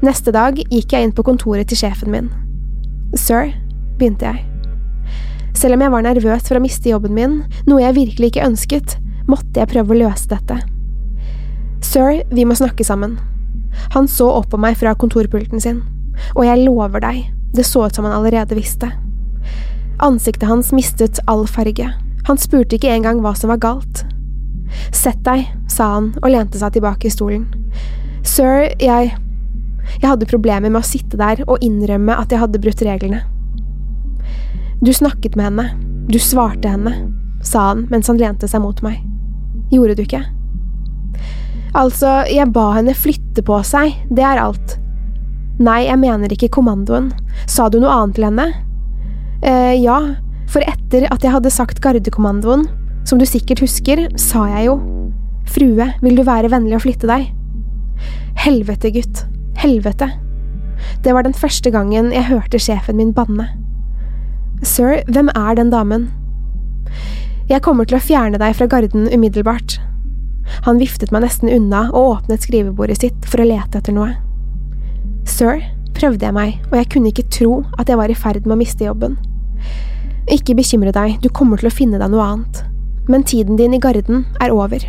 Neste 0.04 0.34
dag 0.36 0.58
gikk 0.60 0.92
jeg 0.92 1.06
inn 1.06 1.14
på 1.16 1.24
kontoret 1.24 1.70
til 1.72 1.80
sjefen 1.80 2.12
min. 2.12 2.26
Sir, 3.16 3.54
begynte 3.96 4.28
jeg. 4.28 4.42
Selv 5.56 5.78
om 5.78 5.84
jeg 5.86 5.94
var 5.94 6.04
nervøs 6.04 6.44
for 6.50 6.60
å 6.60 6.64
miste 6.64 6.92
jobben 6.92 7.14
min, 7.16 7.38
noe 7.70 7.80
jeg 7.86 7.96
virkelig 7.96 8.34
ikke 8.34 8.50
ønsket, 8.50 8.98
måtte 9.32 9.62
jeg 9.62 9.72
prøve 9.72 9.96
å 9.96 10.00
løse 10.02 10.28
dette. 10.28 10.60
Sir, 11.80 12.20
vi 12.36 12.44
må 12.44 12.58
snakke 12.60 12.84
sammen. 12.84 13.16
Han 13.96 14.12
så 14.12 14.28
opp 14.42 14.52
på 14.52 14.60
meg 14.60 14.76
fra 14.82 14.92
kontorpulten 14.92 15.64
sin, 15.64 15.80
og 16.36 16.44
jeg 16.50 16.66
lover 16.66 17.00
deg, 17.00 17.24
det 17.56 17.64
så 17.70 17.88
ut 17.88 17.96
som 17.96 18.04
han 18.04 18.18
allerede 18.18 18.60
visste. 18.60 18.92
Ansiktet 20.04 20.50
hans 20.52 20.76
mistet 20.76 21.24
all 21.32 21.48
farge, 21.48 21.88
han 22.28 22.44
spurte 22.44 22.76
ikke 22.76 22.92
engang 22.92 23.24
hva 23.24 23.38
som 23.40 23.56
var 23.56 23.64
galt. 23.64 24.04
Sett 24.92 25.24
deg, 25.24 25.48
sa 25.72 25.94
han 25.96 26.12
og 26.20 26.34
lente 26.34 26.60
seg 26.60 26.76
tilbake 26.76 27.08
i 27.08 27.16
stolen. 27.22 27.48
Sir, 28.28 28.68
jeg… 28.84 29.16
Jeg 30.04 30.12
hadde 30.12 30.28
problemer 30.28 30.68
med 30.68 30.82
å 30.82 30.86
sitte 30.86 31.18
der 31.20 31.46
og 31.48 31.64
innrømme 31.64 32.18
at 32.20 32.34
jeg 32.34 32.42
hadde 32.42 32.60
brutt 32.60 32.84
reglene. 32.84 33.24
Du 34.84 34.92
snakket 34.92 35.38
med 35.40 35.48
henne. 35.48 35.68
Du 36.12 36.20
svarte 36.20 36.68
henne, 36.68 36.92
sa 37.40 37.70
han 37.70 37.86
mens 37.92 38.10
han 38.12 38.20
lente 38.20 38.50
seg 38.52 38.62
mot 38.62 38.82
meg. 38.84 39.00
Gjorde 39.72 39.96
du 39.96 40.04
ikke? 40.04 40.20
Altså, 41.74 42.26
jeg 42.28 42.52
ba 42.54 42.68
henne 42.76 42.94
flytte 42.94 43.42
på 43.48 43.62
seg, 43.66 43.96
det 44.12 44.26
er 44.28 44.42
alt. 44.44 44.76
Nei, 45.64 45.86
jeg 45.88 46.02
mener 46.02 46.36
ikke 46.36 46.52
kommandoen. 46.52 47.14
Sa 47.48 47.70
du 47.72 47.80
noe 47.80 47.96
annet 47.96 48.20
til 48.20 48.28
henne? 48.28 48.52
eh, 49.44 49.76
ja, 49.82 50.00
for 50.52 50.64
etter 50.68 51.08
at 51.12 51.24
jeg 51.24 51.34
hadde 51.34 51.52
sagt 51.54 51.82
gardekommandoen, 51.84 52.68
som 53.08 53.20
du 53.20 53.26
sikkert 53.28 53.64
husker, 53.64 54.06
sa 54.20 54.46
jeg 54.54 54.70
jo, 54.70 54.78
frue, 55.50 55.90
vil 56.04 56.20
du 56.20 56.24
være 56.28 56.52
vennlig 56.54 56.78
å 56.78 56.84
flytte 56.84 57.10
deg? 57.10 57.30
Helvete, 58.44 58.92
gutt. 58.96 59.26
Helvete. 59.64 60.10
Det 61.04 61.14
var 61.16 61.24
den 61.24 61.34
første 61.34 61.72
gangen 61.72 62.12
jeg 62.12 62.28
hørte 62.28 62.60
sjefen 62.60 62.98
min 63.00 63.14
banne. 63.16 63.46
Sir, 64.64 65.00
hvem 65.08 65.30
er 65.32 65.56
den 65.56 65.72
damen? 65.72 66.10
Jeg 67.48 67.64
kommer 67.64 67.88
til 67.88 67.96
å 67.96 68.04
fjerne 68.04 68.40
deg 68.42 68.58
fra 68.60 68.68
garden 68.68 69.08
umiddelbart. 69.08 69.78
Han 70.68 70.82
viftet 70.82 71.14
meg 71.16 71.24
nesten 71.24 71.52
unna 71.52 71.86
og 71.94 72.10
åpnet 72.18 72.44
skrivebordet 72.44 73.00
sitt 73.00 73.30
for 73.30 73.40
å 73.40 73.48
lete 73.48 73.80
etter 73.80 73.96
noe. 73.96 74.18
Sir, 75.32 75.64
prøvde 75.96 76.28
jeg 76.28 76.36
meg, 76.36 76.60
og 76.68 76.78
jeg 76.82 76.92
kunne 76.92 77.14
ikke 77.14 77.30
tro 77.32 77.62
at 77.80 77.88
jeg 77.88 78.00
var 78.00 78.12
i 78.12 78.20
ferd 78.20 78.44
med 78.44 78.58
å 78.58 78.60
miste 78.60 78.84
jobben. 78.84 79.16
Ikke 80.32 80.56
bekymre 80.60 80.92
deg, 80.96 81.22
du 81.24 81.32
kommer 81.32 81.60
til 81.60 81.72
å 81.72 81.76
finne 81.76 82.04
deg 82.04 82.12
noe 82.12 82.28
annet. 82.36 82.64
Men 83.08 83.24
tiden 83.24 83.56
din 83.60 83.76
i 83.76 83.80
garden 83.84 84.26
er 84.44 84.52
over. 84.52 84.84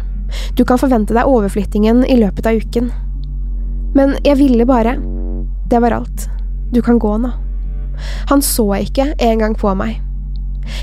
Du 0.58 0.66
kan 0.66 0.82
forvente 0.82 1.14
deg 1.14 1.30
overflyttingen 1.30 2.02
i 2.10 2.18
løpet 2.18 2.50
av 2.50 2.58
uken. 2.58 2.90
Men 3.94 4.16
jeg 4.26 4.38
ville 4.42 4.66
bare… 4.68 4.98
Det 5.70 5.80
var 5.80 5.94
alt. 5.96 6.28
Du 6.74 6.82
kan 6.82 6.98
gå 6.98 7.16
nå. 7.18 7.30
Han 8.28 8.42
så 8.42 8.66
ikke 8.82 9.12
engang 9.22 9.54
på 9.58 9.70
meg. 9.78 10.00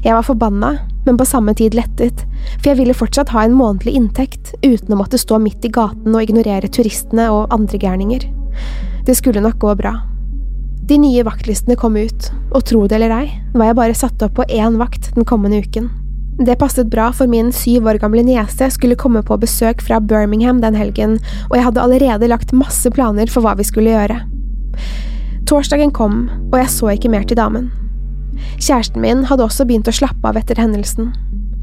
Jeg 0.05 0.13
var 0.15 0.25
forbanna, 0.25 0.71
men 1.05 1.17
på 1.17 1.25
samme 1.25 1.53
tid 1.57 1.75
lettet, 1.77 2.23
for 2.59 2.71
jeg 2.71 2.79
ville 2.79 2.95
fortsatt 2.97 3.33
ha 3.33 3.43
en 3.45 3.57
månedlig 3.57 3.95
inntekt 3.97 4.53
uten 4.61 4.93
å 4.93 4.99
måtte 4.99 5.19
stå 5.21 5.39
midt 5.41 5.65
i 5.65 5.73
gaten 5.73 6.15
og 6.15 6.23
ignorere 6.23 6.69
turistene 6.69 7.27
og 7.33 7.53
andre 7.53 7.81
gærninger. 7.81 8.27
Det 9.07 9.17
skulle 9.17 9.43
nok 9.43 9.59
gå 9.61 9.73
bra. 9.79 9.95
De 10.89 10.97
nye 11.01 11.25
vaktlistene 11.25 11.77
kom 11.79 11.97
ut, 11.97 12.29
og 12.51 12.65
tro 12.67 12.85
det 12.89 12.97
eller 12.97 13.15
ei, 13.15 13.27
var 13.55 13.71
jeg 13.71 13.79
bare 13.79 13.97
satt 13.97 14.25
opp 14.25 14.37
på 14.39 14.47
én 14.49 14.77
vakt 14.81 15.13
den 15.15 15.27
kommende 15.27 15.61
uken. 15.63 15.89
Det 16.41 16.55
passet 16.57 16.87
bra, 16.89 17.11
for 17.13 17.29
min 17.29 17.51
syv 17.53 17.85
år 17.91 17.99
gamle 18.01 18.23
niese 18.25 18.71
skulle 18.73 18.97
komme 18.97 19.21
på 19.21 19.35
besøk 19.37 19.81
fra 19.85 19.99
Birmingham 20.01 20.61
den 20.63 20.73
helgen, 20.73 21.19
og 21.51 21.57
jeg 21.57 21.65
hadde 21.67 21.83
allerede 21.83 22.29
lagt 22.31 22.53
masse 22.57 22.89
planer 22.89 23.29
for 23.29 23.45
hva 23.45 23.53
vi 23.59 23.65
skulle 23.67 23.93
gjøre. 23.93 24.17
Torsdagen 25.45 25.93
kom, 25.93 26.23
og 26.49 26.57
jeg 26.57 26.71
så 26.73 26.89
ikke 26.95 27.11
mer 27.13 27.27
til 27.29 27.37
damen. 27.37 27.69
Kjæresten 28.57 29.03
min 29.03 29.27
hadde 29.29 29.45
også 29.45 29.67
begynt 29.69 29.91
å 29.91 29.93
slappe 29.93 30.31
av 30.31 30.39
etter 30.41 30.57
hendelsen. 30.57 31.11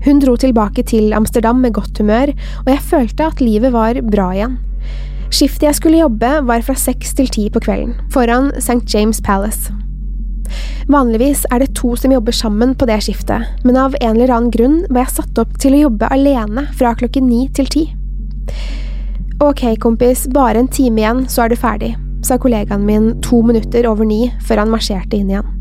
Hun 0.07 0.23
dro 0.23 0.37
tilbake 0.39 0.87
til 0.87 1.11
Amsterdam 1.17 1.59
med 1.65 1.75
godt 1.75 1.99
humør, 1.99 2.31
og 2.63 2.71
jeg 2.71 2.87
følte 2.93 3.27
at 3.33 3.43
livet 3.43 3.75
var 3.75 3.99
bra 4.07 4.31
igjen. 4.37 4.61
Skiftet 5.35 5.67
jeg 5.67 5.81
skulle 5.81 6.05
jobbe, 6.05 6.31
var 6.47 6.63
fra 6.63 6.79
seks 6.79 7.19
til 7.19 7.35
ti 7.35 7.51
på 7.51 7.67
kvelden, 7.67 7.99
foran 8.15 8.53
St. 8.63 8.85
James 8.95 9.19
Palace. 9.25 9.75
Vanligvis 10.89 11.45
er 11.53 11.63
det 11.63 11.75
to 11.79 11.95
som 12.01 12.13
jobber 12.15 12.35
sammen 12.37 12.75
på 12.79 12.89
det 12.89 13.01
skiftet, 13.05 13.47
men 13.65 13.77
av 13.77 13.97
en 14.01 14.15
eller 14.17 14.33
annen 14.33 14.53
grunn 14.55 14.79
var 14.89 15.05
jeg 15.05 15.19
satt 15.19 15.41
opp 15.43 15.59
til 15.61 15.77
å 15.77 15.83
jobbe 15.87 16.11
alene 16.15 16.67
fra 16.79 16.95
klokken 16.99 17.29
ni 17.29 17.47
til 17.57 17.69
ti. 17.73 17.85
Ok, 19.45 19.63
kompis, 19.79 20.27
bare 20.35 20.59
en 20.59 20.73
time 20.73 21.03
igjen, 21.03 21.23
så 21.31 21.45
er 21.45 21.53
du 21.53 21.61
ferdig, 21.61 21.93
sa 22.27 22.41
kollegaen 22.41 22.87
min 22.89 23.13
to 23.23 23.43
minutter 23.47 23.87
over 23.87 24.09
ni 24.09 24.33
før 24.49 24.65
han 24.65 24.73
marsjerte 24.73 25.21
inn 25.21 25.31
igjen. 25.31 25.55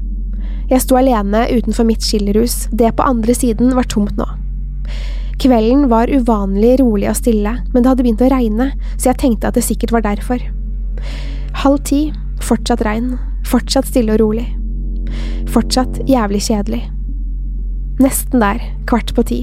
Jeg 0.68 0.84
sto 0.84 0.98
alene 1.00 1.46
utenfor 1.54 1.86
mitt 1.88 2.04
skillerhus, 2.04 2.66
det 2.76 2.90
på 2.98 3.06
andre 3.06 3.36
siden 3.38 3.76
var 3.78 3.88
tomt 3.88 4.18
nå. 4.20 4.26
Kvelden 5.38 5.86
var 5.92 6.10
uvanlig 6.10 6.80
rolig 6.82 7.08
og 7.12 7.20
stille, 7.20 7.54
men 7.70 7.84
det 7.84 7.92
hadde 7.92 8.04
begynt 8.04 8.24
å 8.26 8.32
regne, 8.34 8.72
så 8.98 9.12
jeg 9.12 9.22
tenkte 9.22 9.52
at 9.52 9.60
det 9.60 9.68
sikkert 9.68 9.94
var 9.94 10.04
derfor. 10.08 10.42
Halv 11.62 11.84
ti, 11.86 12.02
fortsatt 12.42 12.82
regn, 12.88 13.14
fortsatt 13.46 13.88
stille 13.88 14.18
og 14.18 14.24
rolig. 14.24 14.48
Fortsatt 15.54 16.02
jævlig 16.10 16.44
kjedelig. 16.48 16.84
Nesten 18.02 18.44
der, 18.44 18.62
kvart 18.90 19.14
på 19.18 19.26
ti. 19.26 19.40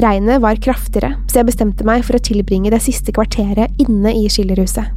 Regnet 0.00 0.42
var 0.42 0.60
kraftigere, 0.62 1.16
så 1.28 1.40
jeg 1.40 1.48
bestemte 1.50 1.86
meg 1.88 2.04
for 2.06 2.16
å 2.16 2.22
tilbringe 2.24 2.72
det 2.72 2.82
siste 2.84 3.12
kvarteret 3.14 3.82
inne 3.82 4.14
i 4.16 4.28
skillerhuset. 4.32 4.88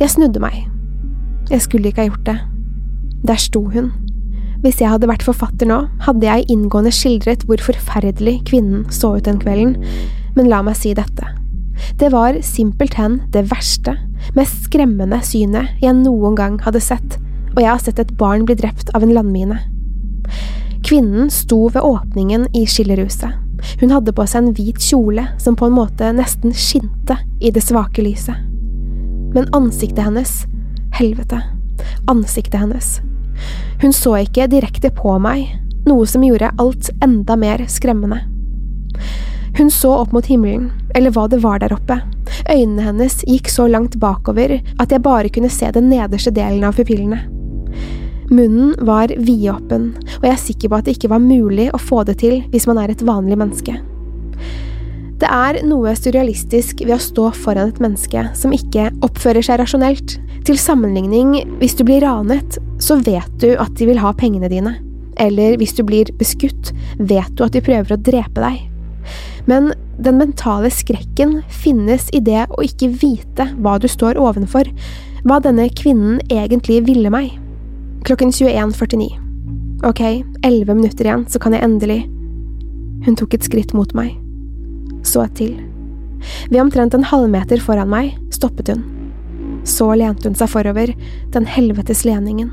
Jeg 0.00 0.12
snudde 0.12 0.40
meg. 0.42 0.64
Jeg 1.50 1.64
skulle 1.66 1.90
ikke 1.90 2.04
ha 2.04 2.08
gjort 2.10 2.26
det. 2.28 2.38
Der 3.28 3.40
sto 3.40 3.64
hun. 3.72 3.92
Hvis 4.62 4.78
jeg 4.80 4.92
hadde 4.92 5.08
vært 5.10 5.24
forfatter 5.26 5.68
nå, 5.68 5.78
hadde 6.06 6.26
jeg 6.26 6.46
inngående 6.52 6.92
skildret 6.94 7.44
hvor 7.48 7.62
forferdelig 7.62 8.38
kvinnen 8.48 8.84
så 8.94 9.16
ut 9.16 9.26
den 9.26 9.40
kvelden, 9.42 9.76
men 10.36 10.50
la 10.50 10.62
meg 10.64 10.78
si 10.78 10.94
dette. 10.96 11.26
Det 11.98 12.12
var 12.12 12.38
simpelthen 12.46 13.18
det 13.34 13.48
verste, 13.50 13.96
mest 14.38 14.68
skremmende 14.68 15.18
synet 15.26 15.82
jeg 15.82 15.96
noen 15.98 16.38
gang 16.38 16.60
hadde 16.62 16.82
sett, 16.84 17.18
og 17.54 17.62
jeg 17.62 17.70
har 17.70 17.82
sett 17.82 18.00
et 18.02 18.16
barn 18.18 18.46
bli 18.48 18.56
drept 18.58 18.90
av 18.96 19.04
en 19.04 19.14
landmine. 19.14 19.58
Kvinnen 20.82 21.30
sto 21.30 21.68
ved 21.68 21.82
åpningen 21.82 22.48
i 22.56 22.66
skillerhuset. 22.66 23.38
Hun 23.80 23.92
hadde 23.94 24.14
på 24.14 24.26
seg 24.26 24.42
en 24.42 24.54
hvit 24.56 24.82
kjole 24.82 25.26
som 25.40 25.56
på 25.56 25.68
en 25.68 25.76
måte 25.76 26.10
nesten 26.16 26.54
skinte 26.56 27.18
i 27.40 27.52
det 27.54 27.62
svake 27.62 28.02
lyset. 28.02 28.36
Men 29.32 29.48
ansiktet 29.54 30.04
hennes, 30.04 30.32
helvete, 30.98 31.38
ansiktet 32.10 32.60
hennes. 32.60 32.98
Hun 33.82 33.94
så 33.96 34.16
ikke 34.24 34.50
direkte 34.50 34.90
på 34.94 35.14
meg, 35.22 35.54
noe 35.86 36.06
som 36.06 36.24
gjorde 36.26 36.52
alt 36.62 36.90
enda 37.02 37.36
mer 37.38 37.64
skremmende. 37.70 38.20
Hun 39.56 39.70
så 39.70 39.92
opp 40.00 40.12
mot 40.12 40.26
himmelen, 40.26 40.70
eller 40.94 41.12
hva 41.12 41.26
det 41.28 41.42
var 41.42 41.60
der 41.60 41.74
oppe. 41.74 41.98
Øynene 42.48 42.86
hennes 42.86 43.20
gikk 43.28 43.50
så 43.52 43.68
langt 43.68 43.98
bakover 44.00 44.58
at 44.80 44.92
jeg 44.92 45.04
bare 45.04 45.32
kunne 45.32 45.52
se 45.52 45.68
den 45.74 45.90
nederste 45.92 46.32
delen 46.34 46.64
av 46.64 46.78
pupillene. 46.78 47.20
Munnen 48.32 48.74
var 48.86 49.12
vidåpen, 49.20 49.90
og 50.18 50.26
jeg 50.26 50.32
er 50.32 50.40
sikker 50.40 50.70
på 50.70 50.78
at 50.78 50.86
det 50.88 50.96
ikke 50.96 51.10
var 51.12 51.22
mulig 51.22 51.68
å 51.74 51.80
få 51.80 52.02
det 52.08 52.20
til 52.22 52.40
hvis 52.52 52.68
man 52.70 52.80
er 52.80 52.92
et 52.92 53.04
vanlig 53.04 53.36
menneske. 53.40 53.76
Det 55.22 55.28
er 55.30 55.60
noe 55.68 55.92
surrealistisk 55.94 56.80
ved 56.82 56.96
å 56.96 57.02
stå 57.02 57.28
foran 57.44 57.70
et 57.70 57.82
menneske 57.82 58.24
som 58.38 58.54
ikke 58.56 58.88
oppfører 59.06 59.44
seg 59.46 59.60
rasjonelt. 59.60 60.16
Til 60.42 60.58
sammenligning, 60.58 61.36
hvis 61.60 61.76
du 61.78 61.84
blir 61.86 62.02
ranet, 62.02 62.58
så 62.82 62.96
vet 62.98 63.30
du 63.38 63.52
at 63.54 63.76
de 63.78 63.86
vil 63.86 64.00
ha 64.02 64.10
pengene 64.18 64.50
dine. 64.50 64.74
Eller 65.22 65.54
hvis 65.60 65.76
du 65.78 65.84
blir 65.86 66.10
beskutt, 66.18 66.72
vet 66.98 67.30
du 67.38 67.44
at 67.46 67.54
de 67.54 67.62
prøver 67.62 67.94
å 67.94 68.00
drepe 68.00 68.42
deg. 68.42 68.64
Men 69.46 69.70
den 70.02 70.18
mentale 70.18 70.72
skrekken 70.74 71.40
finnes 71.62 72.08
i 72.10 72.22
det 72.24 72.48
å 72.50 72.64
ikke 72.66 72.90
vite 73.04 73.46
hva 73.62 73.76
du 73.78 73.86
står 73.90 74.18
ovenfor, 74.18 74.66
hva 75.22 75.38
denne 75.44 75.68
kvinnen 75.70 76.18
egentlig 76.32 76.82
ville 76.88 77.12
meg. 77.14 77.36
Klokken 78.04 78.30
21.49. 78.30 79.18
Ok, 79.84 80.00
elleve 80.42 80.74
minutter 80.74 81.06
igjen, 81.06 81.26
så 81.28 81.38
kan 81.38 81.54
jeg 81.54 81.62
endelig… 81.62 82.00
Hun 83.06 83.14
tok 83.18 83.36
et 83.36 83.46
skritt 83.46 83.74
mot 83.74 83.92
meg. 83.94 84.16
Så 85.06 85.22
et 85.22 85.36
til. 85.38 85.52
Ved 86.50 86.58
omtrent 86.62 86.94
en 86.94 87.06
halvmeter 87.06 87.62
foran 87.62 87.90
meg 87.90 88.16
stoppet 88.34 88.72
hun. 88.72 88.82
Så 89.66 89.86
lente 89.98 90.26
hun 90.26 90.38
seg 90.38 90.50
forover, 90.50 90.90
den 91.34 91.46
helvetes 91.46 92.02
leningen. 92.06 92.50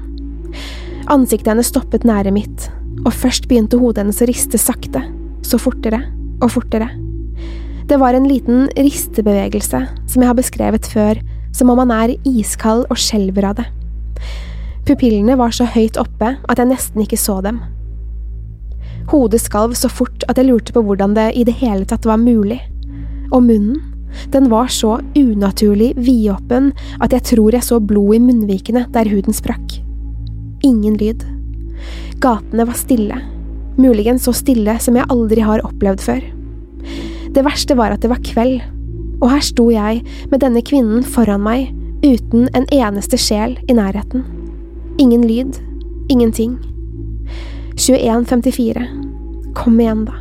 Ansiktet 1.10 1.50
hennes 1.50 1.70
stoppet 1.74 2.06
nære 2.06 2.34
mitt, 2.34 2.70
og 3.06 3.14
først 3.18 3.50
begynte 3.50 3.82
hodet 3.82 4.04
hennes 4.04 4.22
å 4.22 4.30
riste 4.30 4.62
sakte, 4.62 5.02
så 5.42 5.58
fortere 5.62 6.04
og 6.44 6.54
fortere. 6.60 6.92
Det 7.90 7.98
var 7.98 8.14
en 8.14 8.30
liten 8.30 8.68
ristebevegelse 8.78 9.82
som 10.06 10.22
jeg 10.22 10.30
har 10.30 10.38
beskrevet 10.38 10.94
før, 10.94 11.26
som 11.58 11.74
om 11.74 11.82
man 11.82 11.94
er 11.96 12.18
iskald 12.30 12.86
og 12.90 13.02
skjelver 13.02 13.50
av 13.50 13.62
det. 13.64 13.70
Pupillene 14.90 15.36
var 15.38 15.52
så 15.54 15.68
høyt 15.70 16.00
oppe 16.02 16.32
at 16.50 16.58
jeg 16.58 16.66
nesten 16.72 17.04
ikke 17.04 17.18
så 17.22 17.36
dem. 17.46 17.60
Hodet 19.12 19.38
skalv 19.44 19.76
så 19.78 19.90
fort 19.92 20.24
at 20.26 20.40
jeg 20.42 20.48
lurte 20.48 20.74
på 20.74 20.82
hvordan 20.82 21.14
det 21.14 21.28
i 21.38 21.44
det 21.46 21.54
hele 21.60 21.86
tatt 21.86 22.08
var 22.10 22.18
mulig. 22.18 22.58
Og 23.30 23.44
munnen, 23.46 23.78
den 24.34 24.48
var 24.50 24.72
så 24.74 24.96
unaturlig 25.14 25.92
vidåpen 25.94 26.72
at 27.06 27.14
jeg 27.14 27.28
tror 27.36 27.54
jeg 27.54 27.68
så 27.68 27.78
blod 27.78 28.18
i 28.18 28.22
munnvikene 28.24 28.88
der 28.96 29.12
huden 29.12 29.38
sprakk. 29.38 29.78
Ingen 30.66 30.98
lyd. 30.98 31.22
Gatene 32.26 32.66
var 32.66 32.82
stille, 32.82 33.22
muligens 33.78 34.26
så 34.26 34.34
stille 34.34 34.74
som 34.82 34.98
jeg 34.98 35.06
aldri 35.14 35.46
har 35.46 35.62
opplevd 35.70 36.02
før. 36.02 36.26
Det 37.30 37.46
verste 37.46 37.78
var 37.78 37.94
at 37.94 38.02
det 38.02 38.10
var 38.10 38.26
kveld, 38.26 38.66
og 39.22 39.30
her 39.36 39.46
sto 39.46 39.70
jeg 39.70 40.02
med 40.34 40.42
denne 40.42 40.66
kvinnen 40.66 41.06
foran 41.06 41.46
meg 41.46 41.70
uten 42.02 42.50
en 42.58 42.66
eneste 42.74 43.22
sjel 43.22 43.60
i 43.70 43.78
nærheten. 43.78 44.39
Ingen 45.00 45.28
lyd. 45.28 45.60
Ingenting. 46.10 46.60
21.54. 47.76 48.88
Kom 49.56 49.80
igjen, 49.80 50.06
da. 50.06 50.14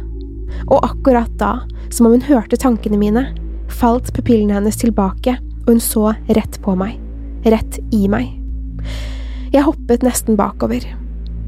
Og 0.67 0.85
akkurat 0.85 1.33
da, 1.39 1.57
som 1.91 2.07
om 2.07 2.15
hun 2.15 2.23
hørte 2.23 2.57
tankene 2.57 3.01
mine, 3.01 3.25
falt 3.81 4.13
pupillene 4.15 4.55
hennes 4.55 4.79
tilbake, 4.79 5.35
og 5.65 5.73
hun 5.73 5.83
så 5.83 6.13
rett 6.31 6.61
på 6.63 6.77
meg. 6.79 6.95
Rett 7.43 7.81
i 7.91 8.05
meg. 8.07 8.31
Jeg 9.51 9.67
hoppet 9.67 10.07
nesten 10.07 10.39
bakover. 10.39 10.87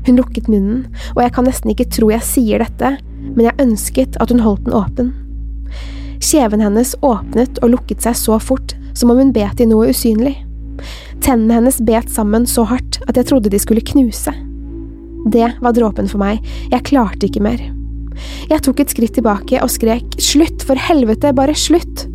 Hun 0.08 0.18
lukket 0.18 0.50
munnen, 0.50 0.88
og 1.14 1.22
jeg 1.22 1.36
kan 1.38 1.46
nesten 1.46 1.70
ikke 1.70 1.86
tro 1.86 2.10
jeg 2.10 2.26
sier 2.26 2.66
dette, 2.66 2.96
men 3.30 3.46
jeg 3.46 3.58
ønsket 3.62 4.18
at 4.18 4.34
hun 4.34 4.42
holdt 4.42 4.66
den 4.66 4.74
åpen. 4.74 5.14
Kjeven 6.18 6.66
hennes 6.66 6.96
åpnet 6.98 7.62
og 7.62 7.76
lukket 7.78 8.02
seg 8.02 8.18
så 8.18 8.42
fort, 8.42 8.74
som 8.90 9.14
om 9.14 9.22
hun 9.22 9.30
bet 9.30 9.62
i 9.62 9.70
noe 9.70 9.94
usynlig. 9.94 10.40
Tennene 11.20 11.58
hennes 11.58 11.80
bet 11.84 12.08
sammen 12.12 12.46
så 12.48 12.64
hardt 12.68 13.00
at 13.08 13.18
jeg 13.18 13.28
trodde 13.28 13.52
de 13.52 13.60
skulle 13.60 13.84
knuse. 13.84 14.32
Det 15.30 15.50
var 15.60 15.76
dråpen 15.76 16.08
for 16.08 16.22
meg, 16.22 16.40
jeg 16.72 16.86
klarte 16.88 17.28
ikke 17.28 17.42
mer. 17.44 17.60
Jeg 18.50 18.62
tok 18.64 18.80
et 18.82 18.92
skritt 18.92 19.14
tilbake 19.16 19.60
og 19.62 19.70
skrek 19.72 20.16
slutt, 20.20 20.64
for 20.66 20.80
helvete, 20.80 21.32
bare 21.36 21.54
slutt! 21.56 22.06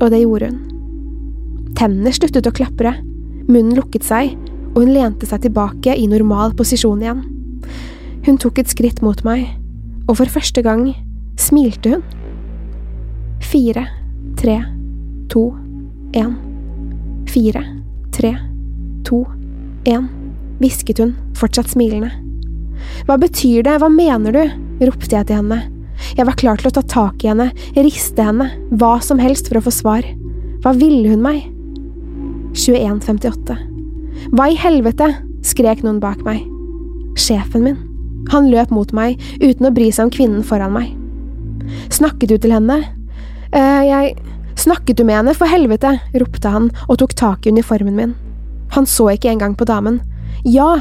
Og 0.00 0.10
det 0.12 0.22
gjorde 0.22 0.50
hun. 0.50 0.62
Tennene 1.76 2.12
sluttet 2.16 2.48
å 2.48 2.54
klapre, 2.56 2.94
munnen 3.46 3.76
lukket 3.76 4.04
seg, 4.06 4.32
og 4.72 4.82
hun 4.84 4.92
lente 4.96 5.28
seg 5.28 5.44
tilbake 5.44 5.94
i 5.96 6.08
normal 6.08 6.56
posisjon 6.56 7.04
igjen. 7.04 7.22
Hun 8.26 8.40
tok 8.42 8.60
et 8.60 8.72
skritt 8.72 9.02
mot 9.04 9.20
meg, 9.28 9.46
og 10.08 10.18
for 10.20 10.32
første 10.32 10.64
gang 10.64 10.88
smilte 11.40 11.96
hun. 11.96 12.04
Fire, 13.44 13.86
tre, 14.40 14.58
to, 15.32 15.50
én. 16.16 16.36
Fire, 17.30 17.62
tre, 18.16 18.32
to, 19.06 19.24
én, 19.88 20.08
hvisket 20.60 21.00
hun, 21.02 21.14
fortsatt 21.38 21.70
smilende. 21.72 22.10
Hva 23.08 23.16
betyr 23.20 23.64
det, 23.66 23.78
hva 23.80 23.90
mener 23.92 24.34
du? 24.34 24.42
ropte 24.86 25.14
jeg 25.14 25.28
til 25.28 25.40
henne. 25.40 25.62
Jeg 26.16 26.26
var 26.28 26.36
klar 26.36 26.60
til 26.60 26.68
å 26.68 26.74
ta 26.76 26.82
tak 26.84 27.24
i 27.24 27.30
henne, 27.30 27.48
riste 27.76 28.24
henne, 28.24 28.50
hva 28.76 28.96
som 29.04 29.20
helst 29.20 29.48
for 29.48 29.60
å 29.60 29.64
få 29.64 29.72
svar. 29.72 30.08
Hva 30.64 30.74
ville 30.76 31.08
hun 31.12 31.24
meg? 31.24 31.46
21.58. 32.56 33.56
Hva 34.32 34.50
i 34.50 34.58
helvete? 34.60 35.12
skrek 35.46 35.84
noen 35.84 36.00
bak 36.02 36.24
meg. 36.26 36.42
Sjefen 37.20 37.62
min. 37.62 37.76
Han 38.32 38.48
løp 38.50 38.72
mot 38.74 38.90
meg 38.96 39.20
uten 39.38 39.68
å 39.68 39.74
bry 39.74 39.92
seg 39.94 40.08
om 40.08 40.14
kvinnen 40.14 40.46
foran 40.46 40.74
meg. 40.74 40.90
Snakket 41.94 42.32
du 42.32 42.38
til 42.38 42.56
henne? 42.56 42.80
eh, 43.52 43.82
jeg… 43.86 44.16
Snakket 44.56 44.96
du 44.96 45.04
med 45.04 45.20
henne, 45.20 45.34
for 45.36 45.50
helvete? 45.50 45.98
ropte 46.16 46.50
han 46.50 46.70
og 46.88 46.98
tok 47.02 47.14
tak 47.18 47.46
i 47.46 47.52
uniformen 47.52 47.96
min. 47.96 48.14
Han 48.74 48.88
så 48.88 49.10
ikke 49.12 49.30
engang 49.30 49.54
på 49.56 49.68
damen. 49.68 50.00
Ja, 50.44 50.80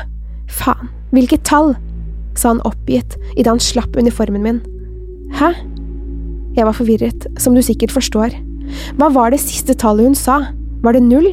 faen, 0.50 0.90
hvilket 1.14 1.46
tall? 1.48 1.76
sa 2.36 2.52
han 2.52 2.64
oppgitt 2.68 3.16
idet 3.38 3.48
han 3.48 3.62
slapp 3.64 3.96
uniformen 3.96 4.44
min. 4.44 4.58
Hæ? 5.36 5.54
Jeg 6.56 6.68
var 6.68 6.76
forvirret, 6.76 7.28
som 7.40 7.56
du 7.56 7.62
sikkert 7.64 7.94
forstår. 7.96 8.36
Hva 9.00 9.10
var 9.14 9.32
det 9.32 9.40
siste 9.44 9.76
tallet 9.80 10.10
hun 10.10 10.18
sa? 10.20 10.42
Var 10.84 10.96
det 10.96 11.04
null? 11.06 11.30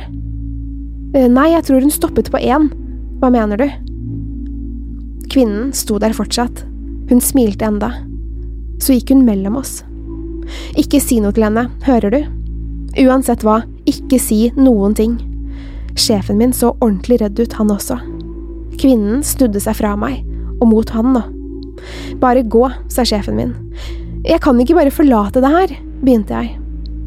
Eh, 1.15 1.29
nei, 1.31 1.51
jeg 1.53 1.67
tror 1.67 1.85
hun 1.85 1.95
stoppet 1.95 2.31
på 2.33 2.41
én. 2.41 2.69
Hva 3.23 3.31
mener 3.35 3.59
du? 3.61 3.67
Kvinnen 5.33 5.71
sto 5.77 5.99
der 6.03 6.15
fortsatt. 6.17 6.65
Hun 7.11 7.23
smilte 7.23 7.67
enda. 7.67 7.93
Så 8.83 8.97
gikk 8.97 9.15
hun 9.15 9.27
mellom 9.27 9.59
oss. 9.61 9.81
Ikke 10.79 11.01
si 11.03 11.21
noe 11.23 11.35
til 11.37 11.47
henne, 11.47 11.69
hører 11.87 12.15
du? 12.15 12.21
Uansett 13.03 13.45
hva, 13.47 13.63
ikke 13.89 14.19
si 14.21 14.47
noen 14.57 14.97
ting. 14.97 15.17
Sjefen 15.97 16.39
min 16.41 16.53
så 16.57 16.73
ordentlig 16.79 17.21
redd 17.23 17.41
ut, 17.41 17.57
han 17.59 17.73
også. 17.73 17.99
Kvinnen 18.81 19.23
snudde 19.25 19.61
seg 19.61 19.77
fra 19.79 19.95
meg, 19.99 20.23
og 20.61 20.69
mot 20.73 20.93
han 20.95 21.13
nå. 21.17 21.23
Bare 22.23 22.45
gå, 22.45 22.65
sa 22.93 23.05
sjefen 23.09 23.39
min. 23.39 23.55
Jeg 24.27 24.41
kan 24.45 24.61
ikke 24.61 24.77
bare 24.79 24.95
forlate 24.95 25.43
det 25.43 25.53
her, 25.53 25.77
begynte 26.03 26.37
jeg. 26.39 26.57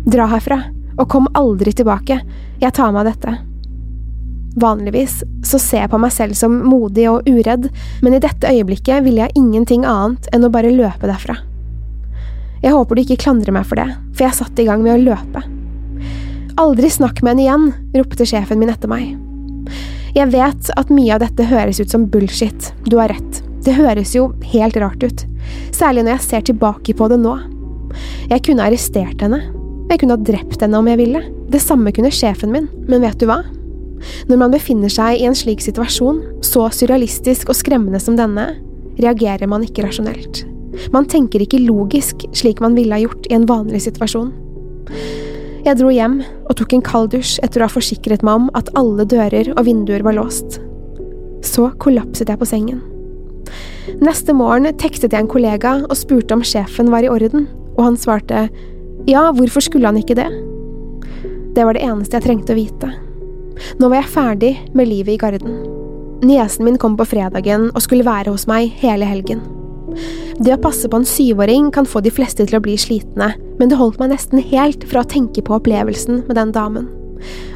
Dra 0.06 0.28
herfra, 0.30 0.60
og 1.00 1.10
kom 1.12 1.30
aldri 1.38 1.74
tilbake, 1.76 2.20
jeg 2.62 2.76
tar 2.76 2.94
meg 2.94 3.06
av 3.06 3.12
dette. 3.14 3.36
Vanligvis 4.56 5.18
så 5.44 5.60
ser 5.60 5.84
jeg 5.84 5.92
på 5.92 6.00
meg 6.00 6.14
selv 6.16 6.38
som 6.40 6.54
modig 6.64 7.10
og 7.12 7.28
uredd, 7.28 7.68
men 8.06 8.16
i 8.16 8.22
dette 8.24 8.52
øyeblikket 8.52 9.04
ville 9.04 9.26
jeg 9.26 9.36
ingenting 9.36 9.84
annet 9.88 10.30
enn 10.32 10.48
å 10.48 10.52
bare 10.54 10.72
løpe 10.72 11.10
derfra. 11.10 11.36
Jeg 12.66 12.74
håper 12.74 12.98
du 12.98 13.04
ikke 13.04 13.20
klandrer 13.22 13.54
meg 13.54 13.68
for 13.70 13.78
det, 13.78 13.88
for 14.16 14.26
jeg 14.26 14.38
satte 14.40 14.64
i 14.64 14.68
gang 14.68 14.82
med 14.82 14.96
å 14.96 15.04
løpe. 15.14 15.44
Aldri 16.62 16.90
snakk 16.90 17.22
med 17.22 17.36
henne 17.36 17.46
igjen, 17.46 17.68
ropte 18.00 18.26
sjefen 18.26 18.62
min 18.62 18.72
etter 18.74 18.90
meg. 18.90 19.14
Jeg 20.16 20.32
vet 20.32 20.72
at 20.80 20.92
mye 20.94 21.14
av 21.14 21.22
dette 21.22 21.46
høres 21.50 21.82
ut 21.84 21.92
som 21.92 22.08
bullshit, 22.10 22.72
du 22.88 22.98
har 22.98 23.12
rett, 23.14 23.42
det 23.66 23.76
høres 23.78 24.16
jo 24.16 24.30
helt 24.54 24.78
rart 24.82 25.04
ut, 25.04 25.26
Særlig 25.76 26.06
når 26.06 26.16
jeg 26.16 26.26
ser 26.26 26.46
tilbake 26.50 26.96
på 26.98 27.10
det 27.12 27.20
nå. 27.22 27.36
Jeg 28.32 28.44
kunne 28.48 28.66
arrestert 28.66 29.22
henne. 29.24 29.42
Jeg 29.92 30.02
kunne 30.02 30.18
ha 30.18 30.26
drept 30.32 30.64
henne 30.64 30.80
om 30.80 30.90
jeg 30.90 31.00
ville. 31.02 31.22
Det 31.52 31.62
samme 31.62 31.94
kunne 31.96 32.14
sjefen 32.14 32.54
min, 32.54 32.70
men 32.90 33.04
vet 33.06 33.20
du 33.22 33.28
hva? 33.30 33.42
Når 34.30 34.42
man 34.42 34.54
befinner 34.54 34.92
seg 34.92 35.20
i 35.20 35.28
en 35.30 35.38
slik 35.38 35.64
situasjon, 35.64 36.24
så 36.46 36.68
surrealistisk 36.74 37.52
og 37.52 37.58
skremmende 37.58 38.02
som 38.02 38.18
denne, 38.20 38.54
reagerer 39.02 39.50
man 39.52 39.66
ikke 39.66 39.86
rasjonelt. 39.86 40.46
Man 40.94 41.08
tenker 41.12 41.44
ikke 41.44 41.64
logisk 41.64 42.26
slik 42.36 42.62
man 42.64 42.76
ville 42.78 42.96
ha 42.96 43.04
gjort 43.04 43.30
i 43.30 43.36
en 43.38 43.48
vanlig 43.50 43.86
situasjon. 43.86 44.34
Jeg 45.66 45.80
dro 45.80 45.90
hjem 45.90 46.20
og 46.46 46.54
tok 46.60 46.76
en 46.76 46.84
kald 46.86 47.10
dusj 47.16 47.40
etter 47.46 47.64
å 47.64 47.66
ha 47.66 47.74
forsikret 47.74 48.26
meg 48.26 48.44
om 48.44 48.52
at 48.58 48.70
alle 48.78 49.08
dører 49.10 49.50
og 49.56 49.66
vinduer 49.66 50.06
var 50.06 50.18
låst. 50.20 50.60
Så 51.46 51.72
kollapset 51.82 52.30
jeg 52.30 52.42
på 52.42 52.50
sengen. 52.50 52.84
Neste 54.02 54.34
morgen 54.34 54.70
tekstet 54.82 55.14
jeg 55.14 55.26
en 55.26 55.32
kollega 55.32 55.78
og 55.86 55.98
spurte 55.98 56.38
om 56.38 56.44
sjefen 56.46 56.90
var 56.94 57.06
i 57.06 57.10
orden, 57.10 57.48
og 57.78 57.84
han 57.88 57.98
svarte 57.98 58.48
ja, 59.10 59.28
hvorfor 59.34 59.62
skulle 59.62 59.90
han 59.90 60.00
ikke 60.00 60.18
det? 60.18 60.30
Det 61.56 61.66
var 61.66 61.78
det 61.78 61.86
eneste 61.86 62.18
jeg 62.18 62.26
trengte 62.26 62.54
å 62.56 62.58
vite. 62.58 62.94
Nå 63.80 63.90
var 63.90 64.02
jeg 64.02 64.14
ferdig 64.14 64.54
med 64.76 64.90
livet 64.90 65.16
i 65.16 65.20
Garden. 65.22 65.60
Niesen 66.26 66.66
min 66.66 66.80
kom 66.82 66.98
på 66.98 67.08
fredagen 67.08 67.70
og 67.72 67.84
skulle 67.86 68.08
være 68.08 68.34
hos 68.34 68.48
meg 68.50 68.74
hele 68.82 69.08
helgen. 69.08 69.44
Det 70.40 70.54
å 70.54 70.62
passe 70.62 70.90
på 70.92 71.00
en 71.00 71.08
syvåring 71.08 71.72
kan 71.76 71.88
få 71.88 72.02
de 72.04 72.12
fleste 72.14 72.46
til 72.46 72.58
å 72.58 72.64
bli 72.64 72.76
slitne, 72.80 73.32
men 73.60 73.72
det 73.72 73.80
holdt 73.80 74.02
meg 74.02 74.12
nesten 74.12 74.44
helt 74.52 74.84
fra 74.90 75.04
å 75.04 75.10
tenke 75.10 75.44
på 75.46 75.56
opplevelsen 75.58 76.26
med 76.28 76.36
den 76.40 76.54
damen. 76.56 76.90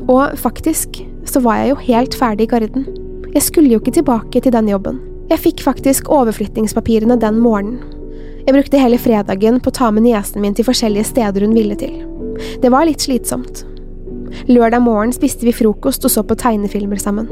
Og 0.08 0.38
faktisk 0.40 1.02
så 1.30 1.42
var 1.44 1.62
jeg 1.62 1.74
jo 1.74 1.80
helt 1.90 2.18
ferdig 2.18 2.48
i 2.48 2.52
Garden. 2.54 2.88
Jeg 3.34 3.46
skulle 3.46 3.74
jo 3.74 3.82
ikke 3.82 3.98
tilbake 4.00 4.42
til 4.42 4.56
den 4.56 4.72
jobben. 4.72 5.02
Jeg 5.30 5.44
fikk 5.44 5.62
faktisk 5.62 6.10
overflyttingspapirene 6.10 7.20
den 7.22 7.38
morgenen. 7.44 7.84
Jeg 8.48 8.56
brukte 8.56 8.80
hele 8.82 8.98
fredagen 8.98 9.60
på 9.62 9.70
å 9.70 9.76
ta 9.78 9.92
med 9.94 10.08
niesen 10.08 10.42
min 10.42 10.56
til 10.58 10.66
forskjellige 10.66 11.12
steder 11.12 11.46
hun 11.46 11.54
ville 11.54 11.78
til. 11.78 12.00
Det 12.64 12.72
var 12.74 12.88
litt 12.90 13.04
slitsomt. 13.04 13.62
Lørdag 14.50 14.82
morgen 14.86 15.14
spiste 15.14 15.46
vi 15.46 15.54
frokost 15.54 16.06
og 16.08 16.14
så 16.14 16.26
på 16.26 16.38
tegnefilmer 16.40 17.02
sammen. 17.02 17.30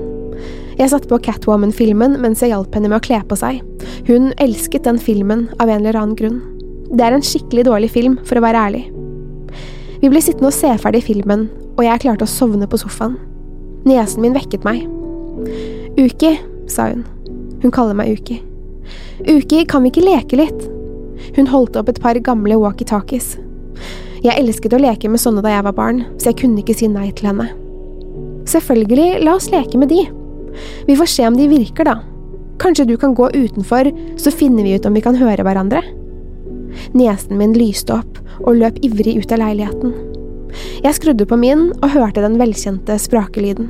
Jeg 0.78 0.92
satte 0.92 1.10
på 1.10 1.18
Catwoman-filmen 1.26 2.20
mens 2.22 2.44
jeg 2.44 2.52
hjalp 2.52 2.76
henne 2.78 2.92
med 2.92 3.00
å 3.00 3.06
kle 3.06 3.18
på 3.26 3.38
seg. 3.40 3.64
Hun 4.06 4.30
elsket 4.38 4.86
den 4.86 5.00
filmen 5.02 5.48
av 5.58 5.72
en 5.72 5.82
eller 5.82 5.98
annen 5.98 6.18
grunn. 6.18 6.38
Det 6.92 7.04
er 7.04 7.16
en 7.16 7.26
skikkelig 7.26 7.66
dårlig 7.68 7.90
film, 7.92 8.20
for 8.24 8.38
å 8.38 8.44
være 8.46 8.62
ærlig. 8.70 8.84
Vi 10.04 10.12
ble 10.12 10.22
sittende 10.22 10.52
og 10.52 10.56
se 10.56 10.70
ferdig 10.80 11.02
filmen, 11.08 11.48
og 11.76 11.82
jeg 11.84 12.04
klarte 12.04 12.28
å 12.28 12.30
sovne 12.30 12.70
på 12.70 12.78
sofaen. 12.80 13.18
Niesen 13.88 14.22
min 14.22 14.36
vekket 14.38 14.68
meg. 14.68 14.86
Uki, 15.98 16.36
sa 16.70 16.92
hun. 16.92 17.04
Hun 17.64 17.74
kaller 17.74 17.98
meg 17.98 18.14
Uki. 18.14 18.38
Uki, 19.26 19.64
kan 19.66 19.84
vi 19.84 19.92
ikke 19.92 20.06
leke 20.06 20.40
litt? 20.40 20.68
Hun 21.36 21.50
holdt 21.50 21.80
opp 21.80 21.90
et 21.90 22.02
par 22.04 22.20
gamle 22.22 22.60
walkietalkies. 22.62 23.34
Jeg 24.22 24.38
elsket 24.38 24.78
å 24.78 24.82
leke 24.82 25.10
med 25.10 25.22
sånne 25.22 25.42
da 25.46 25.56
jeg 25.56 25.66
var 25.66 25.76
barn, 25.78 26.06
så 26.22 26.30
jeg 26.32 26.40
kunne 26.44 26.62
ikke 26.62 26.78
si 26.78 26.90
nei 26.92 27.10
til 27.18 27.32
henne. 27.32 27.50
Selvfølgelig, 28.48 29.26
la 29.26 29.36
oss 29.38 29.50
leke 29.52 29.82
med 29.82 29.92
de. 29.92 30.06
Vi 30.88 30.98
får 30.98 31.12
se 31.14 31.28
om 31.28 31.38
de 31.38 31.48
virker, 31.52 31.88
da. 31.88 32.00
Kanskje 32.62 32.88
du 32.90 32.96
kan 32.98 33.14
gå 33.16 33.30
utenfor, 33.34 33.92
så 34.18 34.34
finner 34.34 34.66
vi 34.66 34.76
ut 34.78 34.86
om 34.86 34.96
vi 34.98 35.04
kan 35.06 35.18
høre 35.18 35.46
hverandre. 35.46 35.84
Niesen 36.98 37.38
min 37.38 37.56
lyste 37.58 38.00
opp 38.00 38.20
og 38.44 38.58
løp 38.60 38.80
ivrig 38.86 39.18
ut 39.22 39.34
av 39.34 39.42
leiligheten. 39.44 39.94
Jeg 40.84 40.98
skrudde 40.98 41.28
på 41.28 41.38
min 41.40 41.70
og 41.76 41.92
hørte 41.94 42.24
den 42.24 42.38
velkjente 42.40 42.98
sprakelyden. 43.02 43.70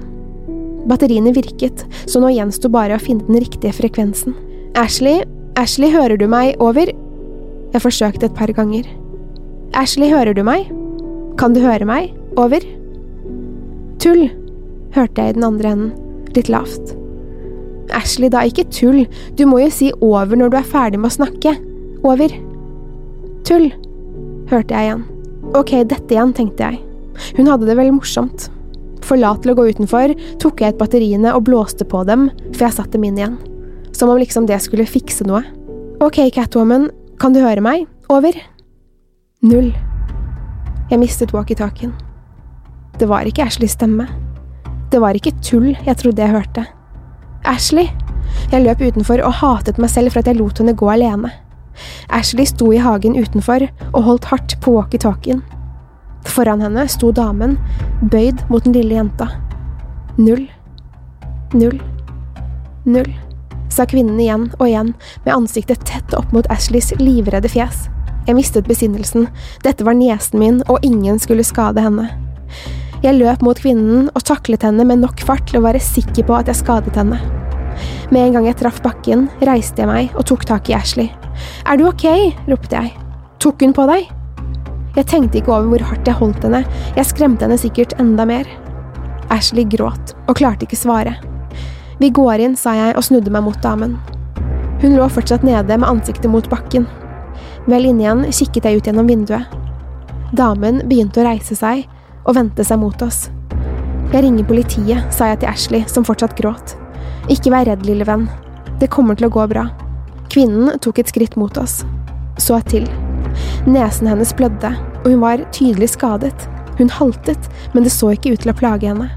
Batteriene 0.88 1.34
virket, 1.36 1.84
så 2.08 2.22
nå 2.24 2.32
gjensto 2.32 2.72
bare 2.72 2.96
å 2.96 3.02
finne 3.02 3.26
den 3.28 3.42
riktige 3.44 3.76
frekvensen. 3.76 4.36
Ashley, 4.80 5.26
Ashley, 5.60 5.92
hører 5.92 6.20
du 6.20 6.28
meg? 6.32 6.56
Over? 6.64 6.94
Jeg 7.74 7.84
forsøkte 7.84 8.30
et 8.30 8.38
par 8.38 8.52
ganger. 8.56 8.88
Ashley, 9.76 10.08
hører 10.14 10.38
du 10.38 10.44
meg? 10.48 10.70
Kan 11.40 11.56
du 11.58 11.60
høre 11.64 11.88
meg? 11.88 12.14
Over. 12.40 12.64
Tull, 14.00 14.30
hørte 14.96 15.24
jeg 15.24 15.34
i 15.34 15.38
den 15.40 15.48
andre 15.48 15.74
enden, 15.74 16.07
litt 16.36 16.50
lavt. 16.52 16.96
Ashley, 17.96 18.30
da 18.32 18.44
ikke 18.44 18.68
tull, 18.74 19.06
du 19.40 19.46
må 19.48 19.62
jo 19.64 19.70
si 19.72 19.92
over 20.04 20.40
når 20.40 20.52
du 20.52 20.58
er 20.60 20.68
ferdig 20.68 21.00
med 21.00 21.12
å 21.12 21.18
snakke. 21.20 21.54
Over. 22.08 22.34
Tull, 23.48 23.70
hørte 24.52 24.76
jeg 24.76 24.90
igjen. 24.90 25.06
Ok, 25.56 25.74
dette 25.88 26.14
igjen, 26.14 26.34
tenkte 26.36 26.68
jeg. 26.68 26.82
Hun 27.38 27.50
hadde 27.50 27.70
det 27.70 27.78
vel 27.80 27.94
morsomt. 27.96 28.50
For 29.08 29.20
lat 29.20 29.40
til 29.44 29.54
å 29.54 29.58
gå 29.58 29.70
utenfor, 29.72 30.14
tok 30.42 30.62
jeg 30.62 30.76
ut 30.76 30.82
batteriene 30.82 31.32
og 31.36 31.46
blåste 31.48 31.88
på 31.88 32.04
dem, 32.08 32.28
for 32.52 32.68
jeg 32.68 32.76
satte 32.76 32.98
dem 32.98 33.08
inn 33.08 33.22
igjen. 33.22 33.38
Som 33.96 34.12
om 34.12 34.20
liksom 34.20 34.50
det 34.50 34.60
skulle 34.66 34.88
fikse 34.90 35.26
noe. 35.28 35.46
Ok, 36.04 36.20
Catwoman, 36.36 36.90
kan 37.22 37.34
du 37.34 37.42
høre 37.42 37.64
meg? 37.64 37.88
Over. 38.14 38.36
Null. 39.48 39.72
Jeg 40.92 41.02
mistet 41.02 41.34
walkietalkien. 41.36 41.96
Det 42.98 43.08
var 43.10 43.28
ikke 43.30 43.48
Ashleys 43.48 43.78
stemme. 43.78 44.08
Det 44.92 45.02
var 45.04 45.18
ikke 45.18 45.36
tull 45.44 45.74
jeg 45.74 45.98
trodde 46.00 46.24
jeg 46.24 46.36
hørte. 46.36 46.66
Ashley! 47.48 47.90
Jeg 48.52 48.64
løp 48.64 48.82
utenfor 48.82 49.22
og 49.26 49.40
hatet 49.42 49.80
meg 49.82 49.92
selv 49.92 50.14
for 50.14 50.22
at 50.22 50.30
jeg 50.30 50.40
lot 50.40 50.60
henne 50.62 50.76
gå 50.78 50.88
alene. 50.92 51.32
Ashley 52.14 52.48
sto 52.48 52.72
i 52.74 52.80
hagen 52.82 53.18
utenfor 53.18 53.68
og 53.92 54.02
holdt 54.04 54.30
hardt 54.32 54.56
på 54.64 54.74
walkietalkien. 54.78 55.44
Foran 56.28 56.64
henne 56.64 56.88
sto 56.92 57.12
damen, 57.16 57.58
bøyd 58.12 58.44
mot 58.52 58.64
den 58.64 58.76
lille 58.76 58.98
jenta. 58.98 59.30
Null. 60.18 60.48
Null. 61.54 61.80
Null, 62.88 63.12
sa 63.72 63.86
kvinnen 63.88 64.20
igjen 64.20 64.48
og 64.58 64.66
igjen, 64.68 64.94
med 65.26 65.36
ansiktet 65.36 65.84
tett 65.88 66.16
opp 66.16 66.32
mot 66.36 66.48
Ashleys 66.52 66.94
livredde 67.00 67.52
fjes. 67.52 67.88
Jeg 68.28 68.36
mistet 68.36 68.68
besinnelsen. 68.68 69.28
Dette 69.64 69.86
var 69.88 69.96
niesen 69.96 70.40
min, 70.40 70.62
og 70.68 70.84
ingen 70.84 71.20
skulle 71.20 71.46
skade 71.48 71.84
henne. 71.84 72.10
Jeg 73.04 73.14
løp 73.20 73.44
mot 73.46 73.60
kvinnen 73.62 74.08
og 74.18 74.24
taklet 74.26 74.64
henne 74.66 74.82
med 74.88 75.04
nok 75.04 75.22
fart 75.26 75.46
til 75.50 75.60
å 75.60 75.66
være 75.68 75.82
sikker 75.84 76.26
på 76.26 76.34
at 76.34 76.48
jeg 76.50 76.58
skadet 76.64 76.96
henne. 76.98 77.20
Med 78.10 78.24
en 78.24 78.38
gang 78.38 78.48
jeg 78.48 78.58
traff 78.58 78.80
bakken, 78.82 79.28
reiste 79.46 79.84
jeg 79.84 79.90
meg 79.90 80.16
og 80.18 80.26
tok 80.32 80.48
tak 80.50 80.72
i 80.72 80.76
Ashley. 80.78 81.12
Er 81.70 81.78
du 81.78 81.86
ok? 81.92 82.08
ropte 82.50 82.80
jeg. 82.80 82.96
Tok 83.44 83.62
hun 83.62 83.76
på 83.78 83.86
deg? 83.92 84.08
Jeg 84.98 85.06
tenkte 85.12 85.38
ikke 85.38 85.54
over 85.54 85.70
hvor 85.76 85.86
hardt 85.92 86.10
jeg 86.10 86.18
holdt 86.18 86.48
henne, 86.48 86.64
jeg 86.98 87.06
skremte 87.06 87.46
henne 87.46 87.60
sikkert 87.62 87.94
enda 88.02 88.26
mer. 88.26 88.50
Ashley 89.34 89.68
gråt 89.70 90.16
og 90.26 90.40
klarte 90.40 90.66
ikke 90.66 90.80
svare. 90.80 91.14
Vi 92.02 92.10
går 92.14 92.42
inn, 92.42 92.56
sa 92.58 92.74
jeg 92.78 92.96
og 92.98 93.06
snudde 93.06 93.34
meg 93.34 93.46
mot 93.46 93.60
damen. 93.62 93.94
Hun 94.82 94.98
lå 94.98 95.06
fortsatt 95.10 95.46
nede 95.46 95.78
med 95.78 95.90
ansiktet 95.90 96.32
mot 96.34 96.50
bakken. 96.50 96.88
Vel 97.70 97.86
inne 97.92 98.08
igjen 98.08 98.26
kikket 98.32 98.66
jeg 98.66 98.82
ut 98.82 98.90
gjennom 98.90 99.10
vinduet. 99.10 99.54
Damen 100.34 100.82
begynte 100.90 101.22
å 101.22 101.28
reise 101.30 101.54
seg 101.58 101.86
og 102.28 102.36
vendte 102.38 102.66
seg 102.68 102.80
mot 102.82 103.02
oss. 103.02 103.28
Jeg 104.12 104.24
ringer 104.24 104.48
politiet, 104.48 105.08
sa 105.12 105.32
jeg 105.32 105.42
til 105.42 105.50
Ashley, 105.52 105.88
som 105.90 106.06
fortsatt 106.08 106.36
gråt. 106.38 106.76
Ikke 107.32 107.52
vær 107.52 107.68
redd, 107.68 107.88
lille 107.88 108.08
venn. 108.08 108.28
Det 108.80 108.92
kommer 108.94 109.18
til 109.18 109.28
å 109.28 109.34
gå 109.34 109.48
bra. 109.52 109.66
Kvinnen 110.32 110.78
tok 110.84 111.02
et 111.02 111.12
skritt 111.12 111.36
mot 111.40 111.58
oss. 111.60 111.82
Så 112.40 112.60
til. 112.70 112.88
Nesen 113.68 114.08
hennes 114.12 114.32
blødde, 114.38 114.72
og 115.04 115.10
hun 115.10 115.24
var 115.24 115.44
tydelig 115.56 115.92
skadet. 115.96 116.48
Hun 116.78 116.92
haltet, 116.94 117.50
men 117.74 117.88
det 117.88 117.96
så 117.96 118.14
ikke 118.14 118.36
ut 118.36 118.46
til 118.46 118.54
å 118.54 118.58
plage 118.58 118.88
henne. 118.88 119.10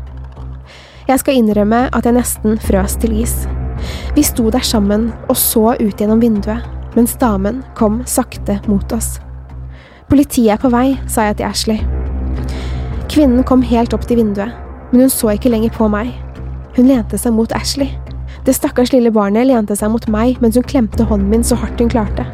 Jeg 1.11 1.23
skal 1.23 1.39
innrømme 1.39 1.89
at 1.93 2.07
jeg 2.07 2.17
nesten 2.17 2.59
frøs 2.63 2.97
til 3.03 3.19
is. 3.21 3.35
Vi 4.17 4.25
sto 4.27 4.51
der 4.51 4.65
sammen 4.67 5.11
og 5.29 5.39
så 5.39 5.75
ut 5.79 5.99
gjennom 5.99 6.23
vinduet 6.23 6.67
mens 6.95 7.15
damen 7.15 7.63
kom 7.75 8.03
sakte 8.07 8.61
mot 8.67 8.93
oss. 8.93 9.19
Politiet 10.11 10.57
er 10.57 10.63
på 10.63 10.73
vei, 10.75 10.99
sa 11.07 11.31
jeg 11.31 11.41
til 11.41 11.51
Ashley. 11.51 12.10
Kvinnen 13.11 13.43
kom 13.43 13.63
helt 13.67 13.95
opp 13.97 14.05
til 14.07 14.21
vinduet, 14.21 14.55
men 14.93 15.03
hun 15.03 15.11
så 15.11 15.33
ikke 15.35 15.51
lenger 15.51 15.73
på 15.75 15.89
meg. 15.91 16.13
Hun 16.77 16.87
lente 16.87 17.19
seg 17.19 17.35
mot 17.35 17.51
Ashley. 17.59 17.91
Det 18.47 18.55
stakkars 18.55 18.93
lille 18.95 19.11
barnet 19.11 19.49
lente 19.49 19.75
seg 19.77 19.91
mot 19.91 20.07
meg 20.09 20.39
mens 20.39 20.55
hun 20.55 20.67
klemte 20.67 21.05
hånden 21.09 21.27
min 21.33 21.43
så 21.45 21.59
hardt 21.59 21.83
hun 21.83 21.91
klarte. 21.91 22.29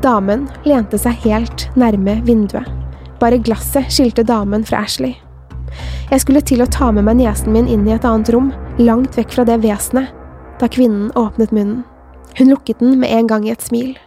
Damen 0.00 0.46
lente 0.64 0.96
seg 1.00 1.20
helt 1.26 1.66
nærme 1.76 2.16
vinduet. 2.24 2.64
Bare 3.20 3.42
glasset 3.44 3.92
skilte 3.92 4.24
damen 4.24 4.64
fra 4.64 4.86
Ashley. 4.86 5.18
Jeg 6.08 6.24
skulle 6.24 6.40
til 6.40 6.64
å 6.64 6.70
ta 6.72 6.88
med 6.94 7.04
meg 7.04 7.18
niesen 7.20 7.52
min 7.52 7.68
inn 7.68 7.84
i 7.84 7.92
et 7.92 8.08
annet 8.08 8.32
rom, 8.32 8.54
langt 8.80 9.20
vekk 9.20 9.36
fra 9.36 9.44
det 9.44 9.60
vesenet, 9.66 10.08
da 10.62 10.72
kvinnen 10.72 11.12
åpnet 11.18 11.52
munnen. 11.52 11.84
Hun 12.38 12.54
lukket 12.54 12.80
den 12.80 12.96
med 13.02 13.12
en 13.12 13.28
gang 13.28 13.44
i 13.44 13.52
et 13.52 13.68
smil. 13.68 13.98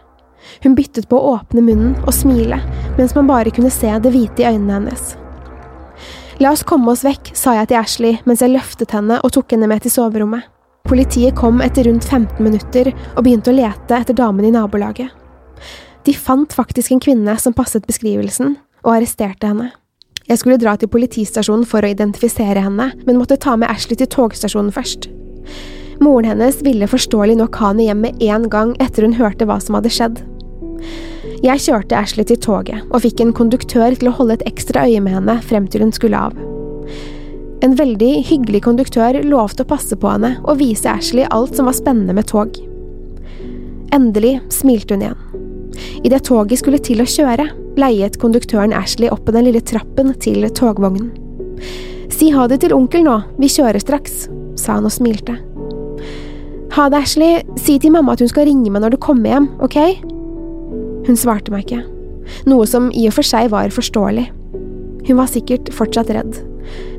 Hun 0.64 0.74
byttet 0.74 1.06
på 1.06 1.20
å 1.20 1.36
åpne 1.36 1.62
munnen 1.62 1.94
og 2.02 2.14
smile, 2.16 2.58
mens 2.98 3.14
man 3.14 3.30
bare 3.30 3.54
kunne 3.54 3.70
se 3.70 3.92
det 4.02 4.10
hvite 4.10 4.42
i 4.42 4.50
øynene 4.50 4.80
hennes. 4.80 5.12
La 6.42 6.50
oss 6.50 6.64
komme 6.66 6.90
oss 6.90 7.04
vekk, 7.06 7.28
sa 7.38 7.52
jeg 7.54 7.68
til 7.70 7.78
Ashley 7.78 8.16
mens 8.26 8.40
jeg 8.42 8.50
løftet 8.50 8.90
henne 8.96 9.20
og 9.22 9.30
tok 9.36 9.52
henne 9.54 9.68
med 9.70 9.84
til 9.84 9.92
soverommet. 9.94 10.48
Politiet 10.88 11.36
kom 11.38 11.60
etter 11.62 11.86
rundt 11.86 12.02
15 12.08 12.40
minutter 12.42 12.88
og 13.12 13.20
begynte 13.22 13.52
å 13.52 13.54
lete 13.54 13.94
etter 14.00 14.16
damen 14.18 14.48
i 14.48 14.50
nabolaget. 14.50 15.12
De 16.02 16.14
fant 16.18 16.56
faktisk 16.56 16.90
en 16.90 17.02
kvinne 17.04 17.36
som 17.38 17.54
passet 17.54 17.86
beskrivelsen, 17.86 18.56
og 18.82 18.96
arresterte 18.96 19.52
henne. 19.52 19.68
Jeg 20.26 20.40
skulle 20.40 20.58
dra 20.58 20.74
til 20.74 20.90
politistasjonen 20.90 21.68
for 21.68 21.86
å 21.86 21.92
identifisere 21.94 22.64
henne, 22.64 22.90
men 23.06 23.20
måtte 23.20 23.38
ta 23.38 23.54
med 23.54 23.70
Ashley 23.70 24.00
til 24.00 24.10
togstasjonen 24.10 24.74
først. 24.74 25.12
Moren 26.02 26.32
hennes 26.32 26.58
ville 26.66 26.90
forståelig 26.90 27.38
nok 27.38 27.62
ha 27.62 27.70
henne 27.70 27.86
hjem 27.86 28.02
med 28.08 28.26
en 28.26 28.50
gang 28.50 28.74
etter 28.82 29.06
hun 29.06 29.14
hørte 29.20 29.46
hva 29.46 29.62
som 29.62 29.78
hadde 29.78 29.94
skjedd. 29.94 30.24
Jeg 31.42 31.58
kjørte 31.58 31.96
Ashley 31.98 32.22
til 32.28 32.38
toget 32.38 32.84
og 32.94 33.00
fikk 33.02 33.18
en 33.24 33.32
konduktør 33.34 33.96
til 33.98 34.12
å 34.12 34.14
holde 34.14 34.36
et 34.36 34.44
ekstra 34.46 34.84
øye 34.86 35.00
med 35.02 35.16
henne 35.16 35.34
frem 35.42 35.64
til 35.66 35.82
hun 35.82 35.90
skulle 35.94 36.20
av. 36.28 36.36
En 37.66 37.74
veldig 37.78 38.10
hyggelig 38.28 38.60
konduktør 38.62 39.18
lovte 39.26 39.64
å 39.64 39.70
passe 39.72 39.98
på 39.98 40.12
henne 40.12 40.36
og 40.44 40.60
vise 40.60 40.86
Ashley 40.86 41.26
alt 41.34 41.58
som 41.58 41.66
var 41.66 41.74
spennende 41.74 42.14
med 42.14 42.28
tog. 42.30 42.54
Endelig 43.90 44.36
smilte 44.54 44.94
hun 44.94 45.02
igjen. 45.08 45.26
Idet 46.06 46.22
toget 46.30 46.62
skulle 46.62 46.78
til 46.78 47.02
å 47.02 47.08
kjøre, 47.10 47.48
leiet 47.74 48.20
konduktøren 48.22 48.74
Ashley 48.78 49.10
opp 49.10 49.26
på 49.26 49.34
den 49.34 49.48
lille 49.48 49.66
trappen 49.66 50.14
til 50.22 50.46
togvognen. 50.46 51.10
Si 52.12 52.30
ha 52.30 52.46
det 52.46 52.62
til 52.62 52.76
onkel 52.76 53.02
nå, 53.02 53.18
vi 53.42 53.50
kjører 53.50 53.82
straks, 53.82 54.28
sa 54.62 54.78
han 54.78 54.86
og 54.86 54.94
smilte. 54.94 55.40
Ha 56.78 56.86
det, 56.86 57.02
Ashley, 57.02 57.42
si 57.58 57.80
til 57.82 57.98
mamma 57.98 58.14
at 58.14 58.22
hun 58.22 58.30
skal 58.30 58.46
ringe 58.46 58.70
meg 58.70 58.86
når 58.86 58.94
du 58.94 59.02
kommer 59.02 59.34
hjem, 59.34 59.54
ok? 59.58 59.78
Hun 61.06 61.18
svarte 61.18 61.52
meg 61.52 61.66
ikke, 61.66 61.82
noe 62.46 62.66
som 62.68 62.90
i 62.94 63.08
og 63.08 63.16
for 63.16 63.26
seg 63.26 63.50
var 63.52 63.72
forståelig. 63.74 64.28
Hun 65.08 65.18
var 65.18 65.30
sikkert 65.30 65.72
fortsatt 65.74 66.12
redd. 66.14 66.38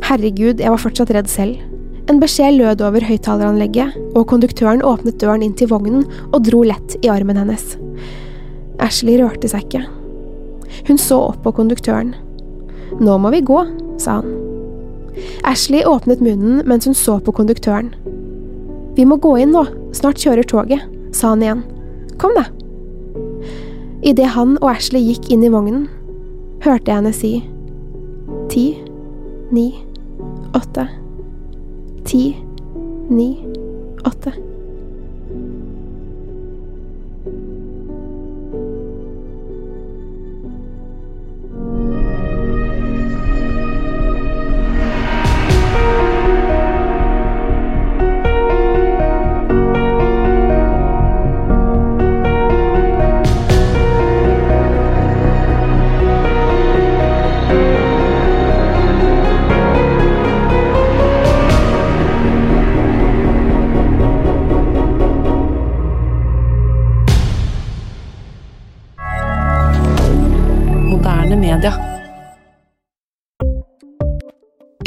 Herregud, 0.03 0.59
jeg 0.59 0.73
var 0.73 0.81
fortsatt 0.81 1.13
redd 1.15 1.29
selv. 1.31 1.61
En 2.11 2.19
beskjed 2.19 2.57
lød 2.57 2.83
over 2.83 3.05
høyttaleranlegget, 3.07 3.95
og 4.11 4.27
konduktøren 4.27 4.83
åpnet 4.83 5.21
døren 5.21 5.45
inn 5.45 5.55
til 5.55 5.69
vognen 5.71 6.03
og 6.33 6.43
dro 6.49 6.65
lett 6.67 6.97
i 6.99 7.11
armen 7.11 7.39
hennes. 7.39 7.77
Ashley 8.83 9.21
rørte 9.21 9.47
seg 9.47 9.63
ikke. 9.69 9.85
Hun 10.89 10.99
så 10.99 11.21
opp 11.29 11.43
på 11.45 11.53
konduktøren. 11.55 12.11
Nå 12.99 13.15
må 13.21 13.31
vi 13.31 13.43
gå, 13.45 13.61
sa 14.01 14.19
han. 14.19 14.33
Ashley 15.47 15.85
åpnet 15.87 16.23
munnen 16.25 16.63
mens 16.67 16.89
hun 16.89 16.97
så 16.97 17.19
på 17.23 17.35
konduktøren. 17.37 17.93
Vi 18.97 19.05
må 19.07 19.17
gå 19.21 19.37
inn 19.41 19.53
nå, 19.55 19.63
snart 19.95 20.19
kjører 20.21 20.45
toget, 20.49 20.83
sa 21.15 21.31
han 21.33 21.45
igjen. 21.45 21.63
Kom, 22.21 22.35
da. 22.35 22.49
Idet 24.03 24.33
han 24.35 24.57
og 24.59 24.67
Ashley 24.73 24.99
gikk 25.07 25.29
inn 25.31 25.45
i 25.47 25.51
vognen, 25.51 25.85
hørte 26.65 26.91
jeg 26.91 26.99
henne 26.99 27.13
si 27.15 27.33
ti, 28.51 28.65
ni, 29.55 29.69
åtte, 30.55 30.87
ti, 32.05 32.35
ni, 33.09 33.29
åtte. 34.03 34.35